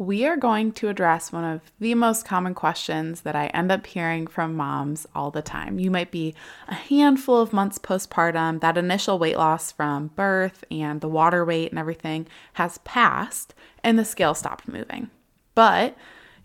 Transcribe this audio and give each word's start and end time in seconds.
we 0.00 0.24
are 0.24 0.38
going 0.38 0.72
to 0.72 0.88
address 0.88 1.30
one 1.30 1.44
of 1.44 1.60
the 1.78 1.94
most 1.94 2.24
common 2.24 2.54
questions 2.54 3.20
that 3.20 3.36
I 3.36 3.48
end 3.48 3.70
up 3.70 3.86
hearing 3.86 4.26
from 4.26 4.56
moms 4.56 5.06
all 5.14 5.30
the 5.30 5.42
time. 5.42 5.78
You 5.78 5.90
might 5.90 6.10
be 6.10 6.34
a 6.68 6.74
handful 6.74 7.38
of 7.38 7.52
months 7.52 7.78
postpartum, 7.78 8.60
that 8.60 8.78
initial 8.78 9.18
weight 9.18 9.36
loss 9.36 9.70
from 9.70 10.06
birth 10.16 10.64
and 10.70 11.02
the 11.02 11.08
water 11.08 11.44
weight 11.44 11.70
and 11.70 11.78
everything 11.78 12.26
has 12.54 12.78
passed, 12.78 13.52
and 13.84 13.98
the 13.98 14.06
scale 14.06 14.32
stopped 14.32 14.66
moving. 14.66 15.10
But 15.54 15.94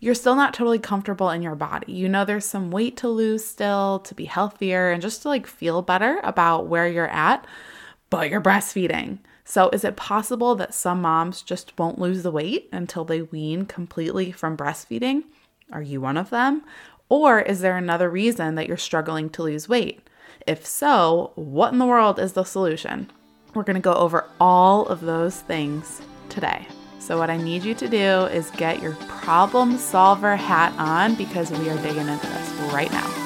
you're 0.02 0.16
still 0.16 0.36
not 0.36 0.54
totally 0.54 0.78
comfortable 0.78 1.30
in 1.30 1.42
your 1.42 1.56
body. 1.56 1.94
You 1.94 2.10
know 2.10 2.26
there's 2.26 2.44
some 2.44 2.72
weight 2.72 2.98
to 2.98 3.08
lose 3.08 3.46
still 3.46 4.00
to 4.00 4.14
be 4.14 4.26
healthier 4.26 4.92
and 4.92 5.02
just 5.02 5.22
to 5.22 5.30
like 5.30 5.48
feel 5.48 5.82
better 5.82 6.20
about 6.26 6.68
where 6.68 6.90
you're 6.90 7.08
at, 7.08 7.48
but 8.10 8.30
you're 8.30 8.42
breastfeeding. 8.42 9.20
So, 9.48 9.70
is 9.70 9.84
it 9.84 9.96
possible 9.96 10.56
that 10.56 10.74
some 10.74 11.04
moms 11.04 11.44
just 11.44 11.78
won't 11.78 12.00
lose 12.00 12.24
the 12.24 12.32
weight 12.32 12.68
until 12.72 13.06
they 13.06 13.22
wean 13.22 13.68
completely 13.68 14.32
from 14.32 14.58
breastfeeding? 14.58 15.24
Are 15.72 15.84
you 15.84 16.02
one 16.02 16.18
of 16.18 16.32
them? 16.32 16.64
Or 17.10 17.40
is 17.40 17.62
there 17.62 17.78
another 17.78 18.10
reason 18.10 18.56
that 18.56 18.68
you're 18.68 18.76
struggling 18.76 19.30
to 19.30 19.44
lose 19.44 19.70
weight? 19.70 20.02
If 20.48 20.66
so, 20.66 21.32
what 21.36 21.72
in 21.72 21.80
the 21.80 21.86
world 21.86 22.18
is 22.20 22.34
the 22.34 22.44
solution? 22.44 23.12
We're 23.54 23.64
gonna 23.64 23.80
go 23.80 23.94
over 23.94 24.26
all 24.40 24.88
of 24.88 25.02
those 25.02 25.42
things 25.42 26.02
today. 26.30 26.68
So, 26.98 27.20
what 27.20 27.30
I 27.30 27.38
need 27.38 27.64
you 27.64 27.76
to 27.76 27.88
do 27.88 28.26
is 28.26 28.50
get 28.52 28.82
your 28.82 28.94
problem 29.08 29.78
solver 29.78 30.36
hat 30.36 30.74
on 30.80 31.14
because 31.14 31.52
we 31.52 31.70
are 31.70 31.78
digging 31.84 32.08
into 32.08 32.28
this 32.28 32.50
right 32.74 32.92
now. 32.92 33.25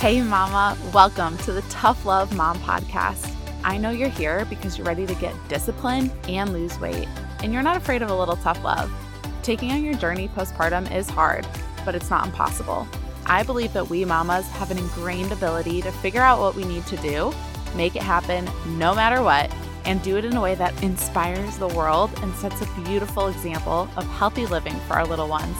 Hey, 0.00 0.22
Mama, 0.22 0.78
welcome 0.94 1.36
to 1.38 1.50
the 1.50 1.62
Tough 1.62 2.06
Love 2.06 2.32
Mom 2.32 2.56
Podcast. 2.60 3.34
I 3.64 3.78
know 3.78 3.90
you're 3.90 4.08
here 4.08 4.44
because 4.44 4.78
you're 4.78 4.86
ready 4.86 5.04
to 5.06 5.14
get 5.16 5.34
disciplined 5.48 6.12
and 6.28 6.52
lose 6.52 6.78
weight, 6.78 7.08
and 7.42 7.52
you're 7.52 7.64
not 7.64 7.76
afraid 7.76 8.00
of 8.02 8.08
a 8.08 8.14
little 8.14 8.36
tough 8.36 8.62
love. 8.62 8.92
Taking 9.42 9.72
on 9.72 9.82
your 9.82 9.94
journey 9.94 10.28
postpartum 10.28 10.94
is 10.94 11.10
hard, 11.10 11.48
but 11.84 11.96
it's 11.96 12.10
not 12.10 12.26
impossible. 12.26 12.86
I 13.26 13.42
believe 13.42 13.72
that 13.72 13.90
we 13.90 14.04
mamas 14.04 14.46
have 14.50 14.70
an 14.70 14.78
ingrained 14.78 15.32
ability 15.32 15.82
to 15.82 15.90
figure 15.90 16.22
out 16.22 16.38
what 16.38 16.54
we 16.54 16.62
need 16.62 16.86
to 16.86 16.96
do, 16.98 17.34
make 17.74 17.96
it 17.96 18.02
happen 18.02 18.48
no 18.78 18.94
matter 18.94 19.20
what, 19.20 19.52
and 19.84 20.00
do 20.04 20.16
it 20.16 20.24
in 20.24 20.36
a 20.36 20.40
way 20.40 20.54
that 20.54 20.80
inspires 20.80 21.58
the 21.58 21.66
world 21.66 22.12
and 22.22 22.32
sets 22.36 22.62
a 22.62 22.82
beautiful 22.82 23.26
example 23.26 23.88
of 23.96 24.06
healthy 24.10 24.46
living 24.46 24.78
for 24.86 24.92
our 24.92 25.06
little 25.08 25.26
ones. 25.26 25.56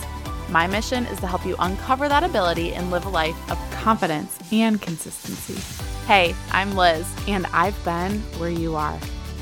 My 0.50 0.66
mission 0.66 1.04
is 1.06 1.20
to 1.20 1.26
help 1.26 1.44
you 1.44 1.56
uncover 1.58 2.08
that 2.08 2.24
ability 2.24 2.72
and 2.72 2.90
live 2.90 3.04
a 3.04 3.10
life 3.10 3.36
of 3.50 3.58
confidence 3.70 4.38
and 4.50 4.80
consistency. 4.80 5.60
Hey, 6.06 6.34
I'm 6.52 6.74
Liz, 6.74 7.06
and 7.26 7.44
I've 7.52 7.84
been 7.84 8.20
where 8.38 8.48
you 8.48 8.74
are. 8.74 8.98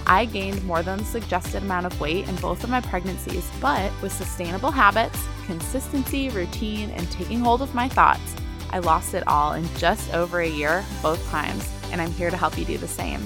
I 0.09 0.25
gained 0.25 0.65
more 0.65 0.83
than 0.83 0.99
the 0.99 1.05
suggested 1.05 1.63
amount 1.63 1.87
of 1.87 2.01
weight 2.01 2.29
in 2.29 2.35
both 2.37 2.65
of 2.65 2.71
my 2.71 2.81
pregnancies, 2.81 3.49
but 3.61 3.93
with 4.03 4.11
sustainable 4.11 4.73
habits, 4.73 5.23
consistency, 5.47 6.29
routine, 6.31 6.91
and 6.91 7.09
taking 7.13 7.39
hold 7.39 7.63
of 7.63 7.73
my 7.73 7.89
thoughts, 7.89 8.35
I 8.71 8.81
lost 8.81 9.15
it 9.15 9.27
all 9.29 9.53
in 9.53 9.65
just 9.77 10.13
over 10.13 10.41
a 10.41 10.49
year, 10.49 10.85
both 11.03 11.25
times, 11.29 11.71
and 11.93 12.01
I'm 12.01 12.11
here 12.11 12.31
to 12.31 12.37
help 12.37 12.59
you 12.59 12.65
do 12.65 12.79
the 12.79 12.89
same. 12.89 13.25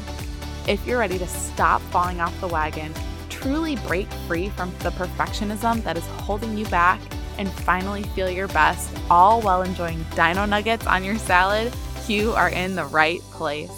If 0.68 0.86
you're 0.86 0.98
ready 0.98 1.18
to 1.18 1.26
stop 1.26 1.80
falling 1.80 2.20
off 2.20 2.38
the 2.42 2.48
wagon, 2.48 2.92
truly 3.30 3.76
break 3.76 4.10
free 4.28 4.50
from 4.50 4.70
the 4.80 4.90
perfectionism 4.90 5.82
that 5.84 5.96
is 5.96 6.06
holding 6.06 6.58
you 6.58 6.66
back, 6.66 7.00
and 7.38 7.50
finally 7.50 8.02
feel 8.02 8.30
your 8.30 8.48
best, 8.48 8.90
all 9.10 9.40
while 9.40 9.62
enjoying 9.62 10.04
dino 10.14 10.44
nuggets 10.46 10.86
on 10.86 11.04
your 11.04 11.18
salad, 11.18 11.72
you 12.08 12.32
are 12.32 12.48
in 12.48 12.74
the 12.74 12.84
right 12.86 13.20
place. 13.32 13.72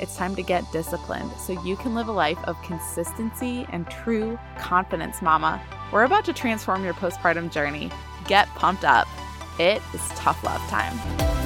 It's 0.00 0.16
time 0.16 0.36
to 0.36 0.42
get 0.42 0.70
disciplined 0.72 1.30
so 1.38 1.60
you 1.64 1.76
can 1.76 1.94
live 1.94 2.08
a 2.08 2.12
life 2.12 2.38
of 2.44 2.60
consistency 2.62 3.66
and 3.70 3.88
true 3.90 4.38
confidence, 4.58 5.20
mama. 5.22 5.62
We're 5.92 6.04
about 6.04 6.24
to 6.26 6.32
transform 6.32 6.84
your 6.84 6.94
postpartum 6.94 7.50
journey. 7.50 7.90
Get 8.26 8.48
pumped 8.48 8.84
up. 8.84 9.08
It 9.58 9.82
is 9.92 10.08
tough 10.10 10.42
love 10.44 10.60
time. 10.68 11.37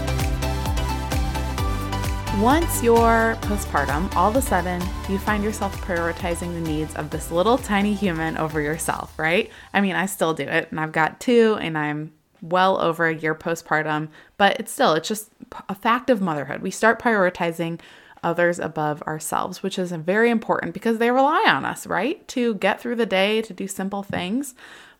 Once 2.40 2.82
you're 2.82 3.36
postpartum, 3.42 4.12
all 4.16 4.30
of 4.30 4.36
a 4.36 4.42
sudden 4.42 4.82
you 5.08 5.18
find 5.18 5.44
yourself 5.44 5.78
prioritizing 5.82 6.54
the 6.54 6.60
needs 6.60 6.94
of 6.96 7.10
this 7.10 7.30
little 7.30 7.58
tiny 7.58 7.92
human 7.94 8.38
over 8.38 8.60
yourself, 8.60 9.16
right? 9.18 9.50
I 9.74 9.82
mean, 9.82 9.94
I 9.94 10.06
still 10.06 10.32
do 10.32 10.42
it, 10.42 10.68
and 10.70 10.80
I've 10.80 10.92
got 10.92 11.20
two, 11.20 11.58
and 11.60 11.76
I'm 11.76 12.12
well 12.40 12.80
over 12.80 13.06
a 13.06 13.14
year 13.14 13.34
postpartum, 13.34 14.08
but 14.38 14.58
it's 14.58 14.72
still, 14.72 14.94
it's 14.94 15.08
just 15.08 15.30
a 15.68 15.74
fact 15.74 16.08
of 16.08 16.22
motherhood. 16.22 16.62
We 16.62 16.70
start 16.70 17.00
prioritizing 17.00 17.80
others 18.22 18.58
above 18.58 19.02
ourselves, 19.02 19.62
which 19.62 19.78
is 19.78 19.92
very 19.92 20.30
important 20.30 20.72
because 20.72 20.98
they 20.98 21.10
rely 21.10 21.44
on 21.46 21.66
us, 21.66 21.86
right? 21.86 22.26
To 22.28 22.54
get 22.54 22.80
through 22.80 22.96
the 22.96 23.06
day, 23.06 23.42
to 23.42 23.52
do 23.52 23.68
simple 23.68 24.02
things. 24.02 24.54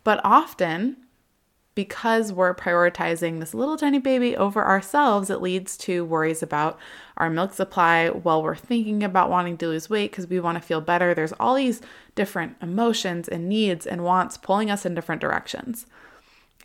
But 0.04 0.20
often 0.22 0.99
because 1.75 2.33
we're 2.33 2.55
prioritizing 2.55 3.41
this 3.41 3.55
little 3.55 3.77
tiny 3.77 3.99
baby 3.99 4.37
over 4.37 4.65
ourselves, 4.65 5.31
it 5.31 5.41
leads 5.41 5.77
to 5.78 6.05
worries 6.05 6.43
about 6.43 6.78
our 7.16 7.31
milk 7.31 7.55
supply 7.55 8.09
while 8.09 8.43
we're 8.43 8.55
thinking 8.55 9.03
about 9.03 9.31
wanting 9.31 9.56
to 9.59 9.69
lose 9.69 9.88
weight 9.88 10.11
because 10.11 10.27
we 10.27 10.41
want 10.41 10.56
to 10.56 10.66
feel 10.66 10.81
better. 10.81 11.15
There's 11.15 11.32
all 11.34 11.55
these 11.55 11.81
different 12.15 12.56
emotions 12.61 13.28
and 13.28 13.49
needs 13.49 13.87
and 13.87 14.05
wants 14.05 14.37
pulling 14.37 14.71
us 14.71 14.84
in 14.84 14.94
different 14.94 15.21
directions. 15.21 15.87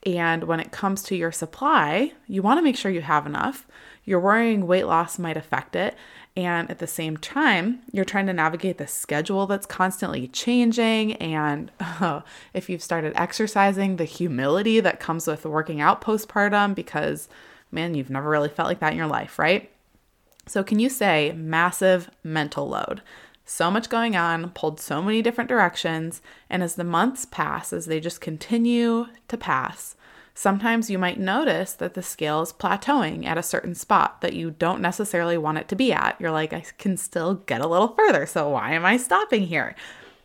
And 0.05 0.43
when 0.43 0.59
it 0.59 0.71
comes 0.71 1.03
to 1.03 1.15
your 1.15 1.31
supply, 1.31 2.13
you 2.27 2.41
want 2.41 2.57
to 2.57 2.63
make 2.63 2.77
sure 2.77 2.91
you 2.91 3.01
have 3.01 3.25
enough. 3.25 3.65
You're 4.03 4.19
worrying 4.19 4.67
weight 4.67 4.85
loss 4.87 5.19
might 5.19 5.37
affect 5.37 5.75
it. 5.75 5.95
And 6.37 6.69
at 6.69 6.77
the 6.77 6.85
same 6.85 7.17
time, 7.17 7.79
you're 7.91 8.05
trying 8.05 8.27
to 8.27 8.33
navigate 8.33 8.77
the 8.77 8.85
schedule 8.85 9.47
that's 9.47 9.65
constantly 9.65 10.27
changing. 10.27 11.13
And 11.13 11.71
uh, 11.79 12.21
if 12.53 12.69
you've 12.69 12.83
started 12.83 13.13
exercising, 13.15 13.95
the 13.95 14.05
humility 14.05 14.79
that 14.79 14.99
comes 14.99 15.25
with 15.25 15.45
working 15.45 15.81
out 15.81 15.99
postpartum, 15.99 16.75
because 16.75 17.27
man, 17.71 17.95
you've 17.95 18.11
never 18.11 18.29
really 18.29 18.49
felt 18.49 18.67
like 18.67 18.79
that 18.79 18.91
in 18.91 18.99
your 18.99 19.07
life, 19.07 19.39
right? 19.39 19.71
So, 20.45 20.63
can 20.63 20.77
you 20.77 20.89
say 20.89 21.33
massive 21.35 22.09
mental 22.23 22.69
load? 22.69 23.01
So 23.43 23.71
much 23.71 23.89
going 23.89 24.15
on, 24.15 24.51
pulled 24.51 24.79
so 24.79 25.01
many 25.01 25.23
different 25.23 25.49
directions. 25.49 26.21
And 26.51 26.61
as 26.61 26.75
the 26.75 26.83
months 26.83 27.25
pass, 27.25 27.73
as 27.73 27.87
they 27.87 27.99
just 27.99 28.21
continue 28.21 29.07
to 29.27 29.37
pass, 29.37 29.95
Sometimes 30.39 30.87
you 30.87 30.99
might 30.99 31.19
notice 31.19 31.73
that 31.73 31.95
the 31.95 32.03
scale 32.03 32.43
is 32.43 32.53
plateauing 32.53 33.25
at 33.25 33.39
a 33.39 33.43
certain 33.43 33.73
spot 33.73 34.21
that 34.21 34.33
you 34.33 34.51
don't 34.51 34.83
necessarily 34.83 35.35
want 35.35 35.57
it 35.57 35.67
to 35.69 35.75
be 35.75 35.91
at. 35.91 36.15
You're 36.19 36.29
like, 36.29 36.53
I 36.53 36.63
can 36.77 36.95
still 36.95 37.33
get 37.47 37.59
a 37.59 37.65
little 37.67 37.87
further, 37.87 38.27
so 38.27 38.49
why 38.49 38.73
am 38.73 38.85
I 38.85 38.97
stopping 38.97 39.47
here? 39.47 39.73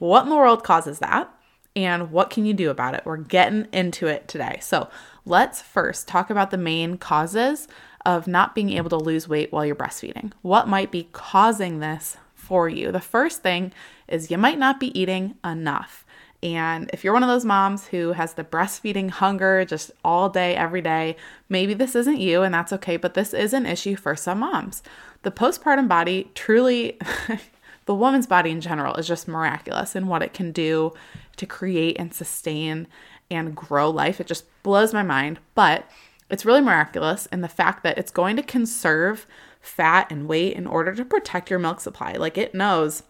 What 0.01 0.25
in 0.25 0.29
the 0.29 0.37
world 0.37 0.65
causes 0.65 0.99
that? 0.99 1.33
And 1.75 2.11
what 2.11 2.29
can 2.29 2.45
you 2.45 2.53
do 2.53 2.69
about 2.69 2.93
it? 2.93 3.07
We're 3.07 3.17
getting 3.17 3.69
into 3.73 4.07
it 4.07 4.29
today. 4.29 4.59
So 4.61 4.91
let's 5.25 5.63
first 5.63 6.09
talk 6.09 6.29
about 6.29 6.51
the 6.51 6.59
main 6.59 6.99
causes 6.99 7.67
of 8.05 8.27
not 8.27 8.55
being 8.55 8.69
able 8.69 8.91
to 8.91 8.99
lose 8.99 9.31
weight 9.31 9.51
while 9.51 9.65
you're 9.65 9.75
breastfeeding. 9.75 10.33
What 10.43 10.69
might 10.69 10.91
be 10.91 11.09
causing 11.13 11.79
this 11.79 12.19
for 12.35 12.69
you? 12.69 12.93
The 12.93 13.01
first 13.01 13.43
thing 13.43 13.73
is 14.09 14.31
you 14.31 14.37
might 14.37 14.59
not 14.59 14.79
be 14.79 14.99
eating 15.01 15.37
enough. 15.43 16.05
And 16.43 16.91
if 16.93 17.05
you're 17.05 17.13
one 17.13 17.23
of 17.23 17.29
those 17.29 17.45
moms 17.45 17.87
who 17.87 18.13
has 18.13 18.35
the 18.35 18.43
breastfeeding 18.43 19.11
hunger 19.11 19.65
just 19.65 19.93
all 20.05 20.29
day, 20.29 20.57
every 20.57 20.81
day, 20.81 21.17
maybe 21.49 21.73
this 21.73 21.95
isn't 21.95 22.19
you 22.19 22.43
and 22.43 22.53
that's 22.53 22.73
okay, 22.73 22.97
but 22.97 23.15
this 23.15 23.33
is 23.33 23.53
an 23.53 23.65
issue 23.65 23.95
for 23.95 24.17
some 24.17 24.41
moms. 24.41 24.83
The 25.23 25.31
postpartum 25.31 25.89
body 25.89 26.31
truly, 26.35 26.99
the 27.87 27.95
woman's 27.95 28.27
body 28.27 28.51
in 28.51 28.61
general, 28.61 28.97
is 28.97 29.07
just 29.07 29.29
miraculous 29.29 29.95
in 29.95 30.09
what 30.09 30.23
it 30.23 30.35
can 30.35 30.51
do 30.51 30.93
to 31.37 31.47
create 31.47 31.97
and 31.99 32.13
sustain 32.13 32.89
and 33.31 33.55
grow 33.55 33.89
life. 33.89 34.21
It 34.21 34.27
just 34.27 34.45
blows 34.65 34.93
my 34.93 35.03
mind. 35.05 35.39
But 35.55 35.89
it's 36.29 36.45
really 36.45 36.61
miraculous 36.61 37.27
in 37.27 37.41
the 37.41 37.49
fact 37.49 37.83
that 37.85 37.99
it's 37.99 38.11
going 38.11 38.37
to 38.37 38.43
conserve 38.43 39.27
fat 39.61 40.11
and 40.11 40.27
weight 40.27 40.57
in 40.57 40.67
order 40.67 40.95
to 40.95 41.05
protect 41.05 41.51
your 41.51 41.59
milk 41.59 41.81
supply. 41.81 42.15
Like 42.15 42.37
it 42.37 42.55
knows 42.55 43.05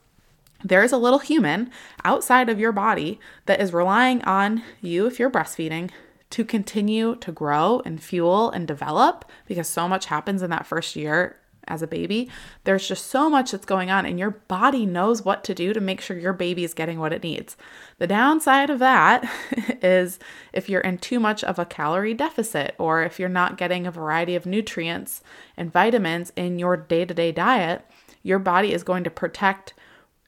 there 0.65 0.83
is 0.83 0.93
a 0.93 0.99
little 0.99 1.19
human 1.19 1.71
outside 2.05 2.49
of 2.49 2.61
your 2.61 2.73
body 2.73 3.19
that 3.47 3.61
is 3.61 3.73
relying 3.73 4.23
on 4.23 4.63
you, 4.81 5.07
if 5.07 5.19
you're 5.19 5.31
breastfeeding, 5.31 5.91
to 6.31 6.45
continue 6.45 7.17
to 7.17 7.31
grow 7.31 7.83
and 7.85 8.03
fuel 8.03 8.51
and 8.51 8.67
develop 8.67 9.25
because 9.47 9.69
so 9.69 9.87
much 9.87 10.07
happens 10.07 10.43
in 10.43 10.51
that 10.51 10.67
first 10.67 10.97
year 10.97 11.37
as 11.69 11.83
a 11.83 11.87
baby. 11.87 12.29
There's 12.65 12.89
just 12.89 13.07
so 13.07 13.31
much 13.31 13.53
that's 13.53 13.67
going 13.67 13.91
on, 13.91 14.07
and 14.07 14.19
your 14.19 14.31
body 14.31 14.85
knows 14.87 15.25
what 15.25 15.45
to 15.45 15.55
do 15.55 15.73
to 15.73 15.81
make 15.81 16.01
sure 16.01 16.19
your 16.19 16.33
baby 16.33 16.65
is 16.65 16.75
getting 16.75 16.99
what 16.99 17.13
it 17.13 17.23
needs. 17.23 17.57
The 17.99 18.07
downside 18.07 18.71
of 18.71 18.79
that 18.81 19.31
is 19.83 20.19
if 20.53 20.69
you're 20.69 20.81
in 20.81 20.99
too 20.99 21.21
much 21.21 21.45
of 21.45 21.59
a 21.59 21.65
calorie 21.65 22.15
deficit, 22.15 22.75
or 22.79 23.03
if 23.03 23.19
you're 23.19 23.29
not 23.29 23.59
getting 23.59 23.87
a 23.87 23.93
variety 23.93 24.35
of 24.35 24.47
nutrients 24.47 25.23
and 25.57 25.73
vitamins 25.73 26.33
in 26.37 26.59
your 26.59 26.77
day 26.77 27.05
to 27.05 27.15
day 27.15 27.33
diet, 27.33 27.87
your 28.23 28.39
body 28.39 28.73
is 28.73 28.83
going 28.83 29.05
to 29.05 29.11
protect 29.11 29.75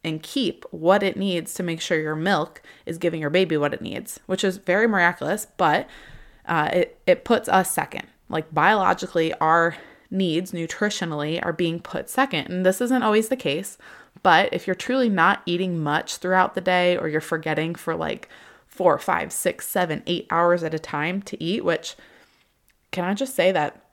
and 0.04 0.22
keep 0.22 0.64
what 0.70 1.02
it 1.02 1.16
needs 1.16 1.54
to 1.54 1.62
make 1.62 1.80
sure 1.80 1.98
your 1.98 2.14
milk 2.14 2.62
is 2.86 2.98
giving 2.98 3.20
your 3.20 3.30
baby 3.30 3.56
what 3.56 3.74
it 3.74 3.82
needs, 3.82 4.20
which 4.26 4.44
is 4.44 4.58
very 4.58 4.86
miraculous, 4.86 5.46
but 5.56 5.88
uh, 6.46 6.68
it, 6.72 6.98
it 7.06 7.24
puts 7.24 7.48
us 7.48 7.70
second. 7.70 8.06
Like 8.28 8.52
biologically, 8.52 9.32
our 9.34 9.76
needs 10.10 10.52
nutritionally 10.52 11.44
are 11.44 11.52
being 11.52 11.80
put 11.80 12.08
second. 12.08 12.48
And 12.48 12.64
this 12.64 12.80
isn't 12.80 13.02
always 13.02 13.28
the 13.28 13.36
case, 13.36 13.76
But 14.22 14.52
if 14.52 14.66
you're 14.66 14.76
truly 14.76 15.08
not 15.08 15.42
eating 15.44 15.82
much 15.82 16.16
throughout 16.18 16.54
the 16.54 16.60
day 16.60 16.96
or 16.96 17.08
you're 17.08 17.20
forgetting 17.20 17.74
for 17.74 17.94
like 17.94 18.28
four, 18.66 18.98
five, 18.98 19.32
six, 19.32 19.66
seven, 19.68 20.02
eight 20.06 20.26
hours 20.30 20.62
at 20.62 20.74
a 20.74 20.78
time 20.78 21.22
to 21.22 21.42
eat, 21.42 21.64
which 21.64 21.96
can 22.90 23.04
I 23.04 23.14
just 23.14 23.34
say 23.34 23.52
that 23.52 23.84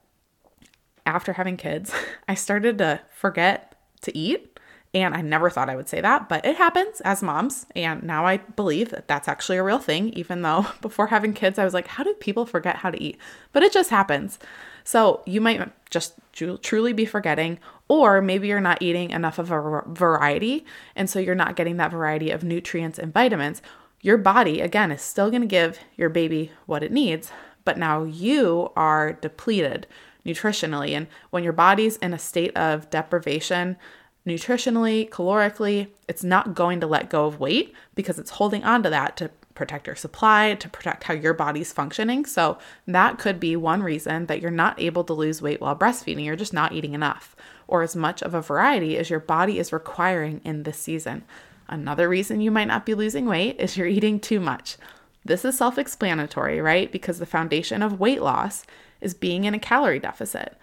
after 1.05 1.33
having 1.33 1.57
kids, 1.57 1.93
I 2.27 2.35
started 2.35 2.77
to 2.77 3.01
forget 3.13 3.75
to 4.01 4.17
eat. 4.17 4.50
And 4.93 5.15
I 5.15 5.21
never 5.21 5.49
thought 5.49 5.69
I 5.69 5.77
would 5.77 5.87
say 5.87 6.01
that, 6.01 6.27
but 6.27 6.45
it 6.45 6.57
happens 6.57 6.99
as 7.01 7.23
moms. 7.23 7.65
And 7.75 8.03
now 8.03 8.25
I 8.25 8.37
believe 8.37 8.89
that 8.89 9.07
that's 9.07 9.29
actually 9.29 9.57
a 9.57 9.63
real 9.63 9.79
thing, 9.79 10.09
even 10.09 10.41
though 10.41 10.65
before 10.81 11.07
having 11.07 11.33
kids, 11.33 11.57
I 11.57 11.63
was 11.63 11.73
like, 11.73 11.87
how 11.87 12.03
do 12.03 12.13
people 12.15 12.45
forget 12.45 12.77
how 12.77 12.91
to 12.91 13.01
eat? 13.01 13.17
But 13.53 13.63
it 13.63 13.71
just 13.71 13.89
happens. 13.89 14.37
So 14.83 15.21
you 15.25 15.39
might 15.39 15.71
just 15.89 16.15
truly 16.33 16.91
be 16.91 17.05
forgetting, 17.05 17.59
or 17.87 18.21
maybe 18.21 18.47
you're 18.47 18.59
not 18.59 18.81
eating 18.81 19.11
enough 19.11 19.39
of 19.39 19.51
a 19.51 19.83
variety. 19.87 20.65
And 20.95 21.09
so 21.09 21.19
you're 21.19 21.35
not 21.35 21.55
getting 21.55 21.77
that 21.77 21.91
variety 21.91 22.31
of 22.31 22.43
nutrients 22.43 22.99
and 22.99 23.13
vitamins. 23.13 23.61
Your 24.01 24.17
body, 24.17 24.59
again, 24.59 24.91
is 24.91 25.01
still 25.01 25.29
going 25.29 25.43
to 25.43 25.47
give 25.47 25.79
your 25.95 26.09
baby 26.09 26.51
what 26.65 26.83
it 26.83 26.91
needs, 26.91 27.31
but 27.63 27.77
now 27.77 28.03
you 28.03 28.71
are 28.75 29.13
depleted 29.13 29.87
nutritionally. 30.25 30.91
And 30.91 31.07
when 31.29 31.43
your 31.43 31.53
body's 31.53 31.97
in 31.97 32.13
a 32.13 32.19
state 32.19 32.55
of 32.57 32.89
deprivation, 32.89 33.77
nutritionally, 34.25 35.09
calorically, 35.09 35.87
it's 36.07 36.23
not 36.23 36.53
going 36.53 36.79
to 36.79 36.87
let 36.87 37.09
go 37.09 37.25
of 37.25 37.39
weight 37.39 37.73
because 37.95 38.19
it's 38.19 38.31
holding 38.31 38.63
on 38.63 38.83
to 38.83 38.89
that 38.89 39.17
to 39.17 39.29
protect 39.53 39.87
your 39.87 39.95
supply, 39.95 40.55
to 40.55 40.69
protect 40.69 41.03
how 41.03 41.13
your 41.13 41.33
body's 41.33 41.73
functioning. 41.73 42.25
So, 42.25 42.57
that 42.87 43.19
could 43.19 43.39
be 43.39 43.55
one 43.55 43.83
reason 43.83 44.27
that 44.27 44.41
you're 44.41 44.51
not 44.51 44.79
able 44.79 45.03
to 45.03 45.13
lose 45.13 45.41
weight 45.41 45.61
while 45.61 45.75
breastfeeding. 45.75 46.25
You're 46.25 46.35
just 46.35 46.53
not 46.53 46.73
eating 46.73 46.93
enough 46.93 47.35
or 47.67 47.81
as 47.81 47.95
much 47.95 48.21
of 48.21 48.33
a 48.33 48.41
variety 48.41 48.97
as 48.97 49.09
your 49.09 49.19
body 49.19 49.57
is 49.57 49.73
requiring 49.73 50.41
in 50.43 50.63
this 50.63 50.77
season. 50.77 51.23
Another 51.67 52.09
reason 52.09 52.41
you 52.41 52.51
might 52.51 52.67
not 52.67 52.85
be 52.85 52.93
losing 52.93 53.25
weight 53.25 53.55
is 53.59 53.77
you're 53.77 53.87
eating 53.87 54.19
too 54.19 54.41
much. 54.41 54.77
This 55.23 55.45
is 55.45 55.57
self 55.57 55.77
explanatory, 55.77 56.59
right? 56.59 56.91
Because 56.91 57.17
the 57.17 57.25
foundation 57.25 57.81
of 57.81 57.99
weight 57.99 58.21
loss 58.21 58.65
is 58.99 59.13
being 59.13 59.45
in 59.45 59.53
a 59.53 59.59
calorie 59.59 59.99
deficit. 59.99 60.57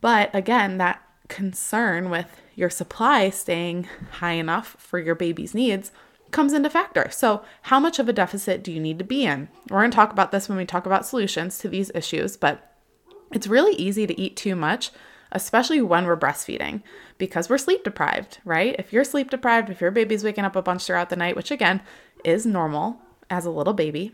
But 0.00 0.34
again, 0.34 0.78
that 0.78 1.02
concern 1.28 2.10
with 2.10 2.40
your 2.54 2.70
supply 2.70 3.30
staying 3.30 3.88
high 4.12 4.32
enough 4.32 4.76
for 4.78 4.98
your 4.98 5.14
baby's 5.14 5.54
needs 5.54 5.90
comes 6.30 6.52
into 6.52 6.70
factor. 6.70 7.08
So, 7.10 7.42
how 7.62 7.78
much 7.78 7.98
of 7.98 8.08
a 8.08 8.12
deficit 8.12 8.62
do 8.64 8.72
you 8.72 8.80
need 8.80 8.98
to 8.98 9.04
be 9.04 9.24
in? 9.24 9.48
We're 9.68 9.80
going 9.80 9.90
to 9.90 9.94
talk 9.94 10.12
about 10.12 10.32
this 10.32 10.48
when 10.48 10.58
we 10.58 10.64
talk 10.64 10.86
about 10.86 11.06
solutions 11.06 11.58
to 11.58 11.68
these 11.68 11.90
issues, 11.94 12.36
but 12.36 12.74
it's 13.32 13.46
really 13.46 13.74
easy 13.76 14.06
to 14.06 14.18
eat 14.20 14.36
too 14.36 14.56
much, 14.56 14.90
especially 15.30 15.80
when 15.80 16.06
we're 16.06 16.16
breastfeeding, 16.16 16.82
because 17.18 17.48
we're 17.48 17.58
sleep 17.58 17.84
deprived, 17.84 18.38
right? 18.44 18.74
If 18.78 18.92
you're 18.92 19.04
sleep 19.04 19.30
deprived, 19.30 19.70
if 19.70 19.80
your 19.80 19.90
baby's 19.90 20.24
waking 20.24 20.44
up 20.44 20.56
a 20.56 20.62
bunch 20.62 20.84
throughout 20.86 21.10
the 21.10 21.16
night, 21.16 21.36
which 21.36 21.50
again 21.50 21.82
is 22.24 22.46
normal 22.46 23.00
as 23.30 23.44
a 23.44 23.50
little 23.50 23.74
baby, 23.74 24.12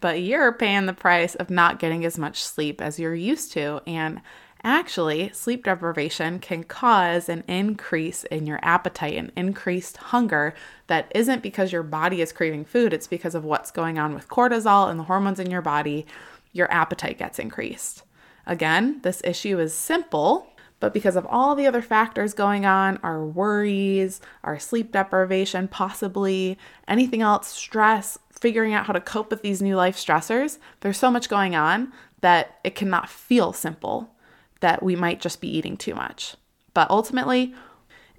but 0.00 0.20
you're 0.20 0.52
paying 0.52 0.86
the 0.86 0.92
price 0.92 1.34
of 1.36 1.50
not 1.50 1.78
getting 1.78 2.04
as 2.04 2.18
much 2.18 2.42
sleep 2.42 2.80
as 2.80 2.98
you're 2.98 3.14
used 3.14 3.52
to. 3.52 3.80
And 3.86 4.20
actually, 4.64 5.30
sleep 5.32 5.64
deprivation 5.64 6.38
can 6.38 6.64
cause 6.64 7.28
an 7.28 7.44
increase 7.46 8.24
in 8.24 8.46
your 8.46 8.58
appetite, 8.62 9.16
an 9.16 9.32
increased 9.36 9.96
hunger 9.96 10.54
that 10.86 11.10
isn't 11.14 11.42
because 11.42 11.72
your 11.72 11.82
body 11.82 12.20
is 12.20 12.32
craving 12.32 12.64
food, 12.64 12.92
it's 12.92 13.06
because 13.06 13.34
of 13.34 13.44
what's 13.44 13.70
going 13.70 13.98
on 13.98 14.14
with 14.14 14.28
cortisol 14.28 14.90
and 14.90 14.98
the 14.98 15.04
hormones 15.04 15.40
in 15.40 15.50
your 15.50 15.62
body. 15.62 16.06
Your 16.52 16.70
appetite 16.72 17.18
gets 17.18 17.38
increased. 17.38 18.02
Again, 18.46 19.00
this 19.02 19.20
issue 19.24 19.58
is 19.58 19.74
simple, 19.74 20.46
but 20.78 20.92
because 20.92 21.16
of 21.16 21.26
all 21.26 21.54
the 21.54 21.66
other 21.66 21.82
factors 21.82 22.34
going 22.34 22.66
on, 22.66 22.98
our 23.02 23.24
worries, 23.24 24.20
our 24.44 24.58
sleep 24.58 24.92
deprivation, 24.92 25.68
possibly 25.68 26.58
anything 26.86 27.22
else, 27.22 27.48
stress, 27.48 28.18
figuring 28.30 28.74
out 28.74 28.86
how 28.86 28.92
to 28.92 29.00
cope 29.00 29.30
with 29.30 29.42
these 29.42 29.62
new 29.62 29.74
life 29.74 29.96
stressors, 29.96 30.58
there's 30.80 30.98
so 30.98 31.10
much 31.10 31.28
going 31.28 31.54
on 31.54 31.92
that 32.20 32.58
it 32.62 32.74
cannot 32.74 33.08
feel 33.08 33.52
simple, 33.52 34.14
that 34.60 34.82
we 34.82 34.96
might 34.96 35.20
just 35.20 35.40
be 35.40 35.48
eating 35.48 35.76
too 35.76 35.94
much. 35.94 36.36
But 36.74 36.90
ultimately, 36.90 37.54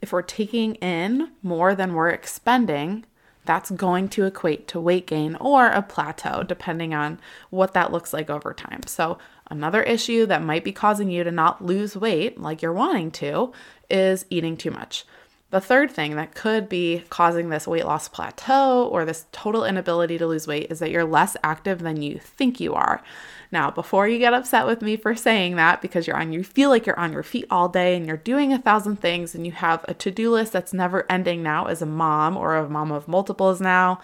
if 0.02 0.12
we're 0.12 0.22
taking 0.22 0.76
in 0.76 1.32
more 1.42 1.76
than 1.76 1.94
we're 1.94 2.10
expending, 2.10 3.06
that's 3.46 3.72
going 3.72 4.10
to 4.10 4.26
equate 4.26 4.68
to 4.68 4.80
weight 4.80 5.08
gain 5.08 5.36
or 5.36 5.68
a 5.68 5.82
plateau, 5.82 6.44
depending 6.44 6.94
on 6.94 7.20
what 7.50 7.74
that 7.74 7.92
looks 7.92 8.14
like 8.14 8.30
over 8.30 8.54
time. 8.54 8.82
So, 8.86 9.18
another 9.50 9.82
issue 9.82 10.26
that 10.26 10.44
might 10.44 10.64
be 10.64 10.74
causing 10.74 11.10
you 11.10 11.24
to 11.24 11.32
not 11.32 11.64
lose 11.64 11.96
weight 11.96 12.40
like 12.40 12.62
you're 12.62 12.74
wanting 12.74 13.12
to 13.12 13.54
is 13.90 14.26
eating 14.30 14.58
too 14.58 14.72
much. 14.72 15.06
The 15.50 15.62
third 15.62 15.90
thing 15.92 16.18
that 16.18 16.36
could 16.36 16.68
be 16.68 17.06
causing 17.10 17.50
this 17.50 17.68
weight 17.68 17.86
loss 17.86 18.10
plateau 18.10 18.86
or 18.92 19.06
this 19.06 19.28
total 19.32 19.64
inability 19.64 20.18
to 20.18 20.28
lose 20.28 20.46
weight 20.46 20.70
is 20.70 20.80
that 20.80 20.92
you're 20.92 21.06
less 21.06 21.38
active 21.42 21.80
than 21.80 22.02
you 22.02 22.20
think 22.20 22.60
you 22.60 22.74
are. 22.74 23.02
Now, 23.50 23.72
before 23.72 24.10
you 24.10 24.20
get 24.20 24.34
upset 24.34 24.66
with 24.66 24.82
me 24.82 24.98
for 24.98 25.16
saying 25.16 25.56
that 25.56 25.82
because 25.82 26.06
you're 26.06 26.18
on 26.18 26.34
you 26.34 26.44
feel 26.44 26.70
like 26.70 26.86
you're 26.86 27.00
on 27.00 27.14
your 27.14 27.24
feet 27.24 27.46
all 27.50 27.70
day 27.70 27.96
and 27.96 28.06
you're 28.06 28.18
doing 28.18 28.52
a 28.52 28.60
thousand 28.60 28.98
things 28.98 29.34
and 29.34 29.46
you 29.46 29.54
have 29.54 29.86
a 29.88 29.94
to-do 29.94 30.32
list 30.32 30.52
that's 30.52 30.74
never 30.74 31.10
ending 31.10 31.44
now 31.44 31.66
as 31.68 31.82
a 31.82 31.86
mom 31.86 32.36
or 32.36 32.58
a 32.58 32.70
mom 32.70 32.92
of 32.92 33.08
multiples 33.08 33.62
now, 33.62 34.02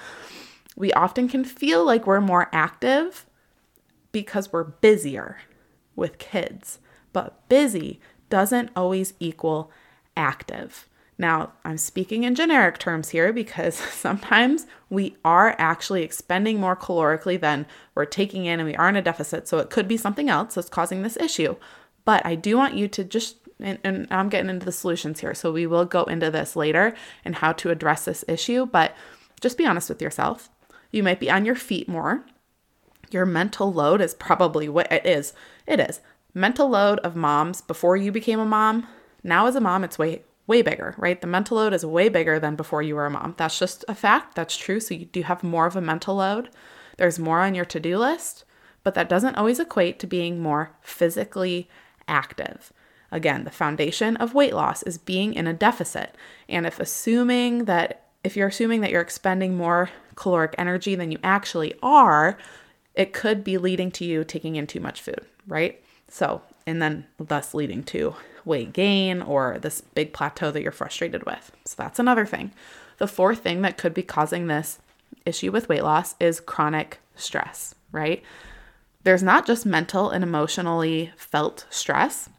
we 0.77 0.93
often 0.93 1.27
can 1.27 1.43
feel 1.43 1.83
like 1.83 2.07
we're 2.07 2.21
more 2.21 2.49
active 2.53 3.25
because 4.13 4.53
we're 4.53 4.63
busier 4.63 5.39
with 5.93 6.19
kids. 6.19 6.79
But 7.11 7.49
busy 7.49 7.99
doesn't 8.29 8.71
always 8.77 9.13
equal 9.19 9.69
active. 10.15 10.87
Now, 11.23 11.53
I'm 11.63 11.77
speaking 11.77 12.25
in 12.25 12.35
generic 12.35 12.79
terms 12.79 13.11
here 13.11 13.31
because 13.31 13.75
sometimes 13.93 14.67
we 14.89 15.15
are 15.23 15.55
actually 15.57 16.03
expending 16.03 16.59
more 16.59 16.75
calorically 16.75 17.39
than 17.39 17.65
we're 17.95 18.03
taking 18.03 18.43
in 18.43 18.59
and 18.59 18.67
we 18.67 18.75
are 18.75 18.89
in 18.89 18.97
a 18.97 19.01
deficit. 19.01 19.47
So 19.47 19.59
it 19.59 19.69
could 19.69 19.87
be 19.87 19.95
something 19.95 20.29
else 20.29 20.55
that's 20.55 20.67
causing 20.67 21.01
this 21.01 21.15
issue. 21.15 21.55
But 22.03 22.25
I 22.25 22.35
do 22.35 22.57
want 22.57 22.73
you 22.73 22.89
to 22.89 23.05
just, 23.05 23.37
and, 23.61 23.79
and 23.85 24.05
I'm 24.11 24.27
getting 24.27 24.49
into 24.49 24.65
the 24.65 24.73
solutions 24.73 25.21
here. 25.21 25.33
So 25.33 25.49
we 25.53 25.65
will 25.65 25.85
go 25.85 26.03
into 26.03 26.29
this 26.29 26.57
later 26.57 26.93
and 27.23 27.35
how 27.35 27.53
to 27.53 27.69
address 27.69 28.03
this 28.03 28.25
issue. 28.27 28.65
But 28.65 28.93
just 29.39 29.57
be 29.57 29.65
honest 29.65 29.87
with 29.87 30.01
yourself. 30.01 30.49
You 30.91 31.03
might 31.03 31.21
be 31.21 31.31
on 31.31 31.45
your 31.45 31.55
feet 31.55 31.87
more. 31.87 32.25
Your 33.11 33.25
mental 33.25 33.71
load 33.71 34.01
is 34.01 34.13
probably 34.13 34.67
what 34.67 34.91
it 34.91 35.05
is. 35.05 35.31
It 35.67 35.79
is. 35.79 36.01
Mental 36.33 36.67
load 36.67 36.99
of 36.99 37.15
moms 37.15 37.61
before 37.61 37.95
you 37.95 38.11
became 38.11 38.41
a 38.41 38.45
mom. 38.45 38.85
Now, 39.23 39.47
as 39.47 39.55
a 39.55 39.61
mom, 39.61 39.85
it's 39.85 39.97
way, 39.97 40.23
way 40.47 40.61
bigger, 40.61 40.95
right? 40.97 41.19
The 41.19 41.27
mental 41.27 41.57
load 41.57 41.73
is 41.73 41.85
way 41.85 42.09
bigger 42.09 42.39
than 42.39 42.55
before 42.55 42.81
you 42.81 42.95
were 42.95 43.05
a 43.05 43.09
mom. 43.09 43.35
That's 43.37 43.57
just 43.57 43.85
a 43.87 43.95
fact. 43.95 44.35
That's 44.35 44.57
true. 44.57 44.79
So 44.79 44.93
you 44.93 45.05
do 45.05 45.23
have 45.23 45.43
more 45.43 45.65
of 45.65 45.75
a 45.75 45.81
mental 45.81 46.15
load. 46.15 46.49
There's 46.97 47.19
more 47.19 47.39
on 47.39 47.55
your 47.55 47.65
to 47.65 47.79
do 47.79 47.97
list, 47.97 48.43
but 48.83 48.93
that 48.95 49.09
doesn't 49.09 49.35
always 49.35 49.59
equate 49.59 49.99
to 49.99 50.07
being 50.07 50.41
more 50.41 50.75
physically 50.81 51.69
active. 52.07 52.73
Again, 53.11 53.43
the 53.43 53.51
foundation 53.51 54.17
of 54.17 54.33
weight 54.33 54.53
loss 54.53 54.83
is 54.83 54.97
being 54.97 55.33
in 55.33 55.47
a 55.47 55.53
deficit. 55.53 56.15
And 56.49 56.65
if 56.65 56.79
assuming 56.79 57.65
that, 57.65 58.07
if 58.23 58.35
you're 58.35 58.47
assuming 58.47 58.81
that 58.81 58.91
you're 58.91 59.01
expending 59.01 59.55
more 59.55 59.89
caloric 60.15 60.55
energy 60.57 60.95
than 60.95 61.11
you 61.11 61.19
actually 61.23 61.75
are, 61.81 62.37
it 62.95 63.13
could 63.13 63.43
be 63.43 63.57
leading 63.57 63.91
to 63.91 64.05
you 64.05 64.23
taking 64.23 64.55
in 64.55 64.67
too 64.67 64.79
much 64.79 65.01
food, 65.01 65.21
right? 65.47 65.81
So, 66.09 66.41
and 66.65 66.81
then 66.81 67.05
thus 67.17 67.53
leading 67.53 67.83
to 67.83 68.15
weight 68.45 68.73
gain 68.73 69.21
or 69.21 69.57
this 69.59 69.81
big 69.81 70.13
plateau 70.13 70.51
that 70.51 70.61
you're 70.61 70.71
frustrated 70.71 71.25
with. 71.25 71.51
So 71.65 71.75
that's 71.77 71.99
another 71.99 72.25
thing. 72.25 72.51
The 72.97 73.07
fourth 73.07 73.39
thing 73.39 73.61
that 73.61 73.77
could 73.77 73.93
be 73.93 74.03
causing 74.03 74.47
this 74.47 74.79
issue 75.25 75.51
with 75.51 75.69
weight 75.69 75.83
loss 75.83 76.15
is 76.19 76.39
chronic 76.39 76.99
stress, 77.15 77.75
right? 77.91 78.21
There's 79.03 79.23
not 79.23 79.45
just 79.45 79.65
mental 79.65 80.09
and 80.09 80.23
emotionally 80.23 81.11
felt 81.17 81.65
stress, 81.69 82.29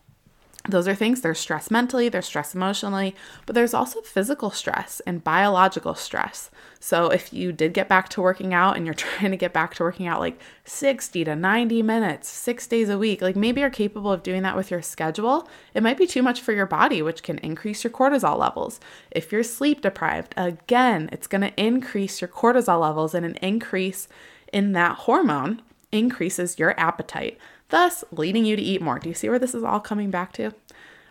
those 0.66 0.88
are 0.88 0.94
things 0.94 1.21
there's 1.21 1.38
stress 1.38 1.71
mentally, 1.71 2.09
there's 2.09 2.25
stress 2.25 2.54
emotionally, 2.54 3.14
but 3.44 3.54
there's 3.54 3.75
also 3.75 4.00
physical 4.00 4.50
stress 4.50 5.00
and 5.06 5.23
biological 5.23 5.94
stress. 5.94 6.50
So 6.80 7.09
if 7.09 7.35
you 7.35 7.52
did 7.52 7.75
get 7.75 7.87
back 7.87 8.09
to 8.11 8.23
working 8.23 8.54
out 8.54 8.76
and 8.76 8.87
you're 8.87 8.94
trying 8.94 9.30
to 9.30 9.37
get 9.37 9.52
back 9.52 9.75
to 9.75 9.83
working 9.83 10.06
out 10.06 10.21
like 10.21 10.40
60 10.64 11.23
to 11.25 11.37
90 11.37 11.83
minutes, 11.83 12.28
6 12.30 12.66
days 12.66 12.88
a 12.88 12.97
week, 12.97 13.21
like 13.21 13.37
maybe 13.37 13.61
you're 13.61 13.68
capable 13.68 14.11
of 14.11 14.23
doing 14.23 14.42
that 14.42 14.56
with 14.56 14.71
your 14.71 14.80
schedule, 14.80 15.49
it 15.75 15.83
might 15.83 15.99
be 15.99 16.06
too 16.06 16.23
much 16.23 16.40
for 16.40 16.52
your 16.52 16.66
body, 16.66 17.02
which 17.02 17.23
can 17.23 17.37
increase 17.38 17.85
your 17.85 17.92
cortisol 17.92 18.38
levels. 18.38 18.80
If 19.11 19.33
you're 19.33 19.42
sleep 19.42 19.83
deprived, 19.83 20.33
again, 20.38 21.11
it's 21.12 21.26
going 21.26 21.42
to 21.42 21.62
increase 21.62 22.23
your 22.23 22.28
cortisol 22.28 22.80
levels 22.80 23.14
and 23.14 23.26
an 23.26 23.37
increase 23.37 24.09
in 24.50 24.73
that 24.73 24.97
hormone 25.00 25.61
increases 25.92 26.59
your 26.59 26.78
appetite 26.80 27.38
thus 27.68 28.04
leading 28.11 28.44
you 28.44 28.56
to 28.56 28.62
eat 28.62 28.83
more. 28.83 28.99
Do 28.99 29.09
you 29.09 29.14
see 29.14 29.28
where 29.28 29.38
this 29.38 29.54
is 29.54 29.64
all 29.64 29.80
coming 29.80 30.11
back 30.11 30.33
to? 30.35 30.52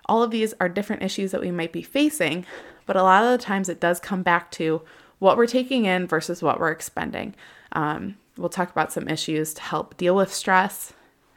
All 0.05 0.21
of 0.23 0.31
these 0.31 0.53
are 0.59 0.69
different 0.69 1.03
issues 1.03 1.31
that 1.31 1.41
we 1.41 1.51
might 1.51 1.71
be 1.71 1.81
facing, 1.81 2.45
but 2.85 2.95
a 2.95 3.03
lot 3.03 3.23
of 3.23 3.31
the 3.31 3.43
times 3.43 3.69
it 3.69 3.79
does 3.79 3.99
come 3.99 4.23
back 4.23 4.51
to 4.51 4.81
what 5.19 5.37
we're 5.37 5.47
taking 5.47 5.85
in 5.85 6.05
versus 6.05 6.43
what 6.43 6.59
we're 6.59 6.71
expending. 6.71 7.35
Um, 7.71 8.17
we'll 8.37 8.49
talk 8.49 8.69
about 8.69 8.91
some 8.91 9.07
issues 9.07 9.53
to 9.53 9.61
help 9.61 9.95
deal 9.97 10.15
with 10.15 10.33
stress 10.33 10.93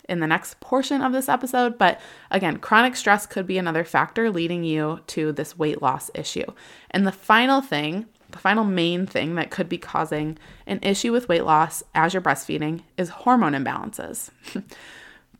in 0.08 0.20
the 0.20 0.26
next 0.26 0.60
portion 0.60 1.02
of 1.02 1.12
this 1.12 1.28
episode. 1.28 1.78
But 1.78 2.00
again, 2.30 2.58
chronic 2.58 2.96
stress 2.96 3.26
could 3.26 3.46
be 3.46 3.58
another 3.58 3.84
factor 3.84 4.30
leading 4.30 4.64
you 4.64 5.00
to 5.08 5.32
this 5.32 5.58
weight 5.58 5.82
loss 5.82 6.10
issue. 6.14 6.46
And 6.90 7.06
the 7.06 7.12
final 7.12 7.60
thing, 7.60 8.06
the 8.30 8.38
final 8.38 8.64
main 8.64 9.06
thing 9.06 9.34
that 9.36 9.50
could 9.50 9.68
be 9.68 9.78
causing 9.78 10.38
an 10.66 10.80
issue 10.82 11.12
with 11.12 11.28
weight 11.28 11.44
loss 11.44 11.82
as 11.94 12.14
you're 12.14 12.22
breastfeeding 12.22 12.82
is 12.96 13.08
hormone 13.08 13.52
imbalances. 13.52 14.30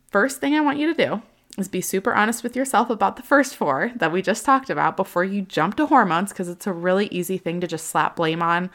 First 0.09 0.39
thing 0.39 0.55
I 0.55 0.61
want 0.61 0.79
you 0.79 0.93
to 0.93 1.05
do 1.05 1.21
is 1.57 1.67
be 1.67 1.81
super 1.81 2.13
honest 2.13 2.43
with 2.43 2.55
yourself 2.55 2.89
about 2.89 3.15
the 3.15 3.23
first 3.23 3.55
four 3.55 3.91
that 3.95 4.11
we 4.11 4.21
just 4.21 4.45
talked 4.45 4.69
about 4.69 4.95
before 4.95 5.23
you 5.23 5.41
jump 5.41 5.75
to 5.75 5.87
hormones, 5.87 6.29
because 6.31 6.47
it's 6.47 6.67
a 6.67 6.73
really 6.73 7.07
easy 7.07 7.37
thing 7.37 7.59
to 7.61 7.67
just 7.67 7.87
slap 7.87 8.15
blame 8.15 8.41
on 8.41 8.69